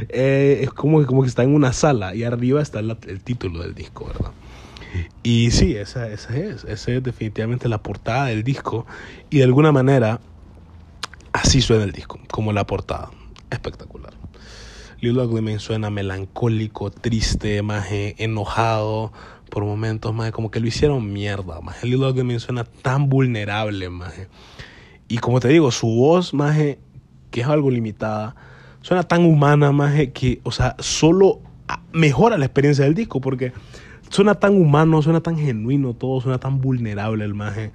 Eh, 0.09 0.61
es 0.63 0.71
como, 0.71 1.05
como 1.05 1.23
que 1.23 1.29
está 1.29 1.43
en 1.43 1.53
una 1.55 1.73
sala 1.73 2.15
y 2.15 2.23
arriba 2.23 2.63
está 2.63 2.79
el 2.79 3.21
título 3.23 3.63
del 3.63 3.75
disco, 3.75 4.07
¿verdad? 4.07 4.31
Y 5.23 5.51
sí, 5.51 5.75
esa, 5.75 6.09
esa 6.09 6.37
es, 6.37 6.65
esa 6.65 6.93
es 6.93 7.03
definitivamente 7.03 7.69
la 7.69 7.83
portada 7.83 8.27
del 8.27 8.45
disco 8.45 8.87
y 9.31 9.39
de 9.39 9.45
alguna 9.45 9.73
manera 9.73 10.21
Así 11.37 11.61
suena 11.61 11.85
el 11.85 11.93
disco, 11.93 12.19
como 12.31 12.55
la 12.55 12.67
portada. 12.67 13.11
Espectacular. 13.51 14.15
Lil 15.01 15.19
Ugly 15.19 15.43
Mane 15.43 15.59
suena 15.59 15.91
melancólico, 15.91 16.91
triste, 16.91 17.61
más 17.61 17.89
enojado 17.91 19.13
por 19.51 19.67
momentos, 19.67 20.15
más 20.15 20.33
como 20.33 20.51
que 20.51 20.61
lo 20.61 20.67
hicieron 20.67 21.13
mierda. 21.13 21.61
Más 21.61 21.85
Lil 21.85 22.03
Ugly 22.03 22.23
Mane 22.23 22.41
suena 22.41 22.65
tan 22.65 23.11
vulnerable, 23.11 23.91
más 23.91 24.15
Y 25.09 25.19
como 25.19 25.41
te 25.41 25.49
digo, 25.49 25.71
su 25.71 25.87
voz, 25.87 26.35
más 26.35 26.57
que 26.57 27.41
es 27.41 27.47
algo 27.47 27.71
limitada, 27.71 28.35
suena 28.81 29.03
tan 29.03 29.25
humana, 29.25 29.73
más 29.73 29.95
que, 30.15 30.41
o 30.43 30.51
sea, 30.51 30.77
solo 30.79 31.41
mejora 31.93 32.39
la 32.39 32.47
experiencia 32.47 32.85
del 32.85 32.95
disco, 32.95 33.21
porque 33.21 33.53
suena 34.11 34.35
tan 34.35 34.61
humano, 34.61 35.03
suena 35.03 35.21
tan 35.21 35.37
genuino 35.37 35.95
todo, 35.95 36.21
suena 36.21 36.39
tan 36.39 36.61
vulnerable 36.61 37.25
el 37.25 37.35
maje, 37.35 37.73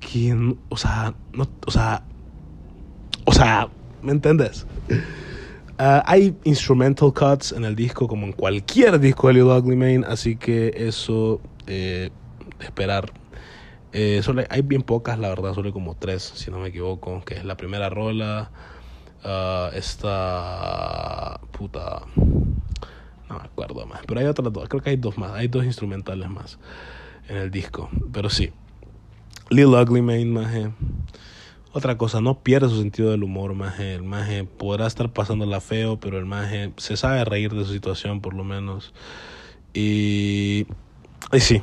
que, 0.00 0.54
o 0.68 0.76
sea, 0.76 1.14
no, 1.32 1.48
o 1.66 1.70
sea, 1.70 2.04
o 3.24 3.32
sea, 3.32 3.68
¿me 4.02 4.12
entiendes? 4.12 4.66
Uh, 5.78 6.00
hay 6.04 6.36
instrumental 6.44 7.12
cuts 7.12 7.52
en 7.52 7.64
el 7.64 7.74
disco, 7.74 8.06
como 8.06 8.26
en 8.26 8.32
cualquier 8.32 9.00
disco 9.00 9.28
de 9.28 9.34
Lil 9.34 9.44
Ugly 9.44 9.76
Mane, 9.76 10.04
así 10.06 10.36
que 10.36 10.72
eso, 10.76 11.40
eh, 11.66 12.10
esperar. 12.60 13.12
Eh, 13.94 14.20
solo 14.24 14.42
hay 14.50 14.62
bien 14.62 14.82
pocas, 14.82 15.18
la 15.20 15.28
verdad, 15.28 15.54
solo 15.54 15.72
como 15.72 15.94
tres, 15.94 16.22
si 16.34 16.50
no 16.50 16.58
me 16.58 16.68
equivoco, 16.68 17.24
que 17.24 17.34
es 17.34 17.44
la 17.44 17.56
primera 17.56 17.88
rola, 17.88 18.50
uh, 19.24 19.74
esta 19.74 21.40
puta, 21.52 22.02
no 22.16 23.38
me 23.38 23.44
acuerdo 23.44 23.86
más, 23.86 24.00
pero 24.04 24.18
hay 24.18 24.26
otras 24.26 24.52
dos, 24.52 24.68
creo 24.68 24.82
que 24.82 24.90
hay 24.90 24.96
dos 24.96 25.16
más, 25.16 25.32
hay 25.34 25.46
dos 25.46 25.64
instrumentales 25.64 26.28
más 26.28 26.58
en 27.28 27.36
el 27.36 27.52
disco, 27.52 27.88
pero 28.12 28.28
sí, 28.30 28.50
Lil 29.50 29.66
Ugly 29.66 30.02
Mane, 30.02 30.24
maje. 30.24 30.70
Otra 31.72 31.98
cosa, 31.98 32.20
no 32.20 32.40
pierde 32.40 32.68
su 32.68 32.78
sentido 32.78 33.10
del 33.10 33.22
humor, 33.24 33.54
maje. 33.54 33.94
El 33.94 34.02
maje 34.02 34.44
podrá 34.44 34.86
estar 34.86 35.12
pasándola 35.12 35.60
feo, 35.60 35.98
pero 36.00 36.18
el 36.18 36.24
maje 36.24 36.72
se 36.76 36.96
sabe 36.96 37.24
reír 37.24 37.52
de 37.52 37.64
su 37.64 37.72
situación, 37.72 38.20
por 38.20 38.34
lo 38.34 38.44
menos. 38.44 38.94
Y, 39.74 40.66
y 41.32 41.40
sí. 41.40 41.60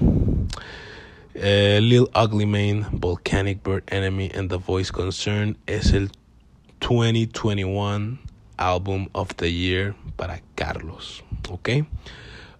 Eh, 1.33 1.79
Lil 1.81 2.07
Ugly 2.13 2.45
Mane, 2.45 2.85
Volcanic 2.91 3.63
Bird 3.63 3.83
Enemy 3.87 4.31
and 4.35 4.49
The 4.49 4.57
Voice 4.57 4.91
Concern 4.91 5.57
es 5.65 5.93
el 5.93 6.11
2021 6.79 8.19
Album 8.57 9.09
of 9.13 9.33
the 9.35 9.51
Year 9.51 9.95
para 10.15 10.41
Carlos. 10.55 11.23
¿Ok? 11.49 11.69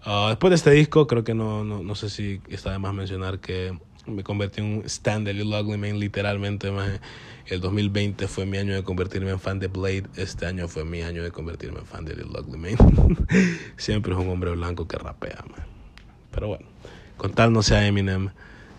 Uh, 0.05 0.29
después 0.29 0.49
de 0.51 0.55
este 0.55 0.71
disco, 0.71 1.05
creo 1.05 1.23
que 1.23 1.33
no, 1.33 1.63
no, 1.63 1.83
no 1.83 1.95
sé 1.95 2.09
si 2.09 2.41
está 2.49 2.71
de 2.71 2.79
más 2.79 2.93
mencionar 2.93 3.39
que 3.39 3.77
me 4.07 4.23
convertí 4.23 4.61
en 4.61 4.77
un 4.77 4.85
stand 4.85 5.27
de 5.27 5.33
Lil 5.33 5.53
Ugly 5.53 5.77
Mane, 5.77 5.93
literalmente. 5.93 6.71
Maje. 6.71 6.99
El 7.45 7.59
2020 7.61 8.27
fue 8.27 8.45
mi 8.45 8.57
año 8.57 8.73
de 8.73 8.83
convertirme 8.83 9.31
en 9.31 9.39
fan 9.39 9.59
de 9.59 9.67
Blade. 9.67 10.05
Este 10.15 10.45
año 10.45 10.67
fue 10.67 10.85
mi 10.85 11.01
año 11.01 11.23
de 11.23 11.31
convertirme 11.31 11.79
en 11.79 11.85
fan 11.85 12.05
de 12.05 12.15
Lil 12.15 12.27
Ugly 12.27 12.57
Mane. 12.57 12.77
Siempre 13.77 14.13
es 14.13 14.19
un 14.19 14.29
hombre 14.29 14.51
blanco 14.51 14.87
que 14.87 14.97
rapea, 14.97 15.43
man. 15.49 15.65
Pero 16.31 16.47
bueno, 16.47 16.65
con 17.17 17.33
tal 17.33 17.51
no 17.51 17.61
sea 17.61 17.85
Eminem, 17.85 18.29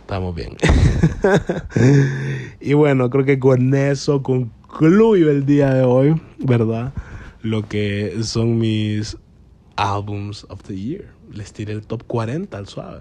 estamos 0.02 0.34
bien. 0.34 0.56
y 2.60 2.74
bueno, 2.74 3.08
creo 3.08 3.24
que 3.24 3.38
con 3.38 3.74
eso 3.74 4.22
concluyo 4.22 5.30
el 5.30 5.46
día 5.46 5.72
de 5.72 5.84
hoy, 5.84 6.20
¿verdad? 6.38 6.92
Lo 7.40 7.66
que 7.66 8.22
son 8.22 8.58
mis 8.58 9.16
albums 9.76 10.44
of 10.50 10.62
the 10.64 10.76
year. 10.76 11.06
Les 11.32 11.52
tiré 11.52 11.72
el 11.72 11.86
top 11.86 12.04
40 12.06 12.56
al 12.56 12.68
suave. 12.68 13.00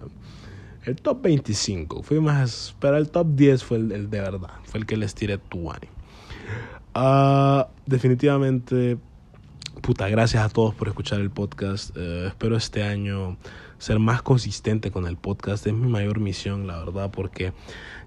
El 0.85 0.95
top 0.95 1.21
25 1.23 2.01
fui 2.01 2.19
más, 2.19 2.75
pero 2.79 2.97
el 2.97 3.09
top 3.09 3.27
10 3.35 3.63
fue 3.63 3.77
el, 3.77 4.09
de 4.09 4.19
verdad, 4.21 4.49
fue 4.63 4.79
el 4.79 4.85
que 4.85 4.97
les 4.97 5.13
tiré 5.13 5.37
tu 5.37 5.69
Uh, 6.93 7.63
definitivamente, 7.85 8.97
puta, 9.81 10.09
gracias 10.09 10.43
a 10.43 10.49
todos 10.49 10.75
por 10.75 10.87
escuchar 10.87 11.21
el 11.21 11.29
podcast. 11.29 11.95
Uh, 11.95 12.27
espero 12.27 12.57
este 12.57 12.83
año 12.83 13.37
ser 13.81 13.97
más 13.97 14.21
consistente 14.21 14.91
con 14.91 15.07
el 15.07 15.17
podcast. 15.17 15.65
Es 15.65 15.73
mi 15.73 15.87
mayor 15.87 16.19
misión, 16.19 16.67
la 16.67 16.77
verdad, 16.77 17.09
porque 17.09 17.51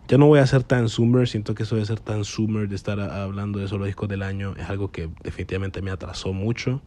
ya 0.06 0.18
no 0.18 0.26
voy 0.26 0.38
a 0.38 0.46
ser 0.46 0.62
tan 0.62 0.88
zoomer. 0.88 1.26
Siento 1.26 1.56
que 1.56 1.64
eso 1.64 1.74
de 1.74 1.84
ser 1.84 1.98
tan 1.98 2.24
zoomer, 2.24 2.68
de 2.68 2.76
estar 2.76 3.00
hablando 3.00 3.58
de 3.58 3.66
solo 3.66 3.84
discos 3.84 4.08
del 4.08 4.22
año, 4.22 4.54
es 4.56 4.70
algo 4.70 4.92
que 4.92 5.10
definitivamente 5.24 5.82
me 5.82 5.90
atrasó 5.90 6.32
mucho. 6.32 6.80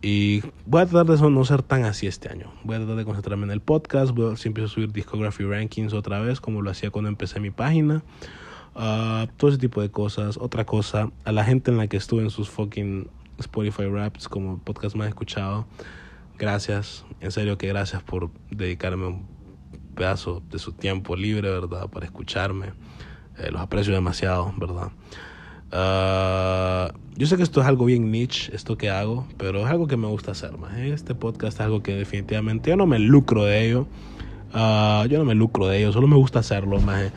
Y 0.00 0.42
voy 0.64 0.82
a 0.82 0.86
tratar 0.86 1.18
de 1.18 1.28
no 1.28 1.44
ser 1.44 1.62
tan 1.62 1.84
así 1.84 2.06
este 2.06 2.28
año. 2.28 2.52
Voy 2.62 2.76
a 2.76 2.78
tratar 2.78 2.94
de 2.94 3.04
concentrarme 3.04 3.46
en 3.46 3.50
el 3.50 3.60
podcast. 3.60 4.14
Voy 4.14 4.32
a 4.32 4.36
siempre 4.36 4.68
subir 4.68 4.92
Discography 4.92 5.42
Rankings 5.42 5.92
otra 5.92 6.20
vez, 6.20 6.40
como 6.40 6.62
lo 6.62 6.70
hacía 6.70 6.90
cuando 6.90 7.08
empecé 7.08 7.40
mi 7.40 7.50
página. 7.50 8.04
Uh, 8.76 9.26
todo 9.36 9.50
ese 9.50 9.58
tipo 9.58 9.82
de 9.82 9.90
cosas. 9.90 10.36
Otra 10.36 10.64
cosa, 10.64 11.10
a 11.24 11.32
la 11.32 11.42
gente 11.42 11.72
en 11.72 11.78
la 11.78 11.88
que 11.88 11.96
estuve 11.96 12.22
en 12.22 12.30
sus 12.30 12.48
fucking 12.48 13.08
Spotify 13.40 13.86
Raps 13.86 14.28
como 14.28 14.58
podcast 14.58 14.94
más 14.94 15.08
escuchado. 15.08 15.66
Gracias, 16.38 17.04
en 17.20 17.30
serio 17.30 17.56
que 17.58 17.68
gracias 17.68 18.02
por 18.02 18.30
dedicarme 18.50 19.06
un 19.06 19.26
pedazo 19.94 20.42
de 20.50 20.58
su 20.58 20.72
tiempo 20.72 21.16
libre, 21.16 21.48
¿verdad? 21.50 21.88
Para 21.88 22.06
escucharme. 22.06 22.72
Eh, 23.38 23.50
los 23.50 23.60
aprecio 23.60 23.94
demasiado, 23.94 24.52
¿verdad? 24.56 24.90
Uh, 25.72 26.96
yo 27.16 27.26
sé 27.26 27.36
que 27.36 27.42
esto 27.42 27.60
es 27.60 27.66
algo 27.66 27.84
bien 27.84 28.10
niche, 28.10 28.54
esto 28.54 28.76
que 28.76 28.90
hago, 28.90 29.26
pero 29.38 29.60
es 29.60 29.66
algo 29.66 29.86
que 29.86 29.96
me 29.96 30.06
gusta 30.06 30.32
hacer 30.32 30.56
más. 30.56 30.76
Este 30.78 31.14
podcast 31.14 31.58
es 31.58 31.60
algo 31.60 31.82
que 31.82 31.94
definitivamente 31.94 32.70
yo 32.70 32.76
no 32.76 32.86
me 32.86 32.98
lucro 32.98 33.44
de 33.44 33.66
ello. 33.66 33.86
Uh, 34.54 35.06
yo 35.06 35.18
no 35.18 35.24
me 35.24 35.34
lucro 35.34 35.66
de 35.66 35.78
ello, 35.78 35.92
solo 35.92 36.06
me 36.06 36.16
gusta 36.16 36.40
hacerlo 36.40 36.80
más. 36.80 37.12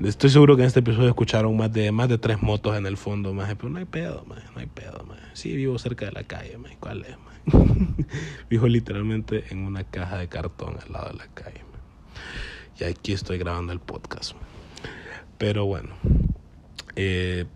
Estoy 0.00 0.30
seguro 0.30 0.56
que 0.56 0.62
en 0.62 0.68
este 0.68 0.80
episodio 0.80 1.08
escucharon 1.08 1.56
más 1.56 1.72
de 1.72 1.92
más 1.92 2.08
de 2.08 2.18
tres 2.18 2.42
motos 2.42 2.76
en 2.76 2.86
el 2.86 2.96
fondo, 2.96 3.32
más, 3.34 3.54
pero 3.54 3.68
no 3.68 3.78
hay 3.78 3.84
pedo, 3.84 4.24
más, 4.26 4.42
no 4.52 4.60
hay 4.60 4.66
pedo, 4.66 5.04
más. 5.06 5.18
Sí, 5.34 5.54
vivo 5.54 5.78
cerca 5.78 6.06
de 6.06 6.12
la 6.12 6.24
calle, 6.24 6.58
más. 6.58 6.72
¿Cuál 6.80 7.04
es, 7.04 7.16
más? 7.18 7.31
vivo 8.50 8.68
literalmente 8.68 9.44
en 9.50 9.66
una 9.66 9.84
caja 9.84 10.18
de 10.18 10.28
cartón 10.28 10.78
al 10.84 10.92
lado 10.92 11.10
de 11.10 11.16
la 11.18 11.26
calle. 11.28 11.60
Y 12.78 12.84
aquí 12.84 13.12
estoy 13.12 13.38
grabando 13.38 13.72
el 13.72 13.80
podcast. 13.80 14.32
Pero 15.38 15.66
bueno, 15.66 15.94
eh, 16.96 17.46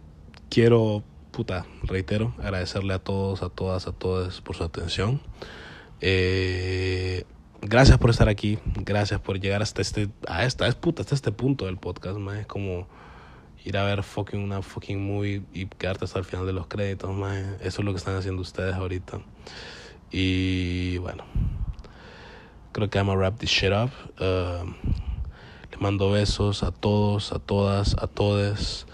quiero, 0.50 1.02
puta, 1.30 1.66
reitero, 1.82 2.34
agradecerle 2.38 2.94
a 2.94 2.98
todos, 2.98 3.42
a 3.42 3.48
todas, 3.48 3.86
a 3.86 3.92
todos 3.92 4.40
por 4.40 4.56
su 4.56 4.64
atención. 4.64 5.20
Eh, 6.00 7.24
gracias 7.62 7.98
por 7.98 8.10
estar 8.10 8.28
aquí, 8.28 8.58
gracias 8.76 9.20
por 9.20 9.40
llegar 9.40 9.62
hasta 9.62 9.82
este, 9.82 10.08
a 10.26 10.44
esta, 10.44 10.66
es 10.66 10.76
hasta 10.76 11.14
este 11.14 11.32
punto 11.32 11.66
del 11.66 11.78
podcast, 11.78 12.18
es 12.38 12.46
como 12.46 12.86
ir 13.66 13.76
a 13.76 13.84
ver 13.84 14.04
fucking 14.04 14.38
una 14.38 14.62
fucking 14.62 15.04
movie 15.04 15.42
y 15.52 15.66
quedarte 15.66 16.04
hasta 16.04 16.20
el 16.20 16.24
final 16.24 16.46
de 16.46 16.52
los 16.52 16.68
créditos, 16.68 17.12
más 17.12 17.36
eso 17.60 17.80
es 17.80 17.84
lo 17.84 17.90
que 17.90 17.98
están 17.98 18.14
haciendo 18.14 18.40
ustedes 18.40 18.76
ahorita. 18.76 19.18
Y 20.12 20.98
bueno, 20.98 21.24
creo 22.70 22.88
que 22.88 22.98
I'm 22.98 23.10
a 23.10 23.16
wrap 23.16 23.38
this 23.38 23.50
shit 23.50 23.72
up. 23.72 23.90
Uh, 24.20 24.70
les 25.72 25.80
mando 25.80 26.12
besos 26.12 26.62
a 26.62 26.70
todos, 26.70 27.32
a 27.32 27.40
todas, 27.40 27.96
a 28.00 28.06
todes. 28.06 28.86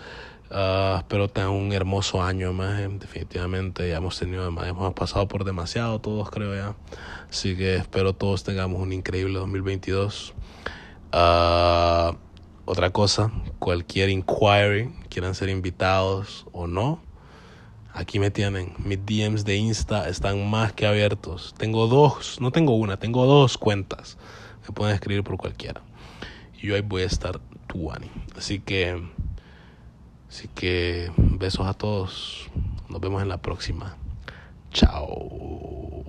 Uh, 0.50 0.96
espero 0.96 1.28
tengan 1.28 1.50
un 1.50 1.72
hermoso 1.74 2.22
año 2.22 2.54
más, 2.54 2.78
definitivamente. 2.98 3.90
Ya 3.90 3.98
hemos 3.98 4.18
tenido, 4.18 4.48
hemos 4.48 4.94
pasado 4.94 5.28
por 5.28 5.44
demasiado 5.44 6.00
todos, 6.00 6.30
creo 6.30 6.54
ya. 6.54 6.74
Así 7.28 7.58
que 7.58 7.76
espero 7.76 8.14
todos 8.14 8.42
tengamos 8.42 8.80
un 8.80 8.94
increíble 8.94 9.38
2022. 9.38 10.32
Uh, 11.12 12.16
otra 12.64 12.90
cosa, 12.90 13.32
cualquier 13.58 14.08
inquiry, 14.08 14.94
quieran 15.08 15.34
ser 15.34 15.48
invitados 15.48 16.46
o 16.52 16.68
no, 16.68 17.00
aquí 17.92 18.20
me 18.20 18.30
tienen. 18.30 18.72
Mis 18.78 19.04
DMs 19.04 19.44
de 19.44 19.56
Insta 19.56 20.08
están 20.08 20.48
más 20.48 20.72
que 20.72 20.86
abiertos. 20.86 21.54
Tengo 21.58 21.88
dos, 21.88 22.40
no 22.40 22.52
tengo 22.52 22.76
una, 22.76 22.98
tengo 22.98 23.26
dos 23.26 23.58
cuentas. 23.58 24.16
Me 24.68 24.74
pueden 24.74 24.94
escribir 24.94 25.24
por 25.24 25.38
cualquiera. 25.38 25.82
Y 26.60 26.68
yo 26.68 26.76
ahí 26.76 26.82
voy 26.82 27.02
a 27.02 27.06
estar 27.06 27.40
tuani. 27.66 28.10
Así 28.36 28.60
que, 28.60 29.02
así 30.28 30.46
que 30.54 31.10
besos 31.16 31.66
a 31.66 31.74
todos. 31.74 32.48
Nos 32.88 33.00
vemos 33.00 33.22
en 33.22 33.28
la 33.28 33.38
próxima. 33.38 33.96
Chao. 34.70 36.04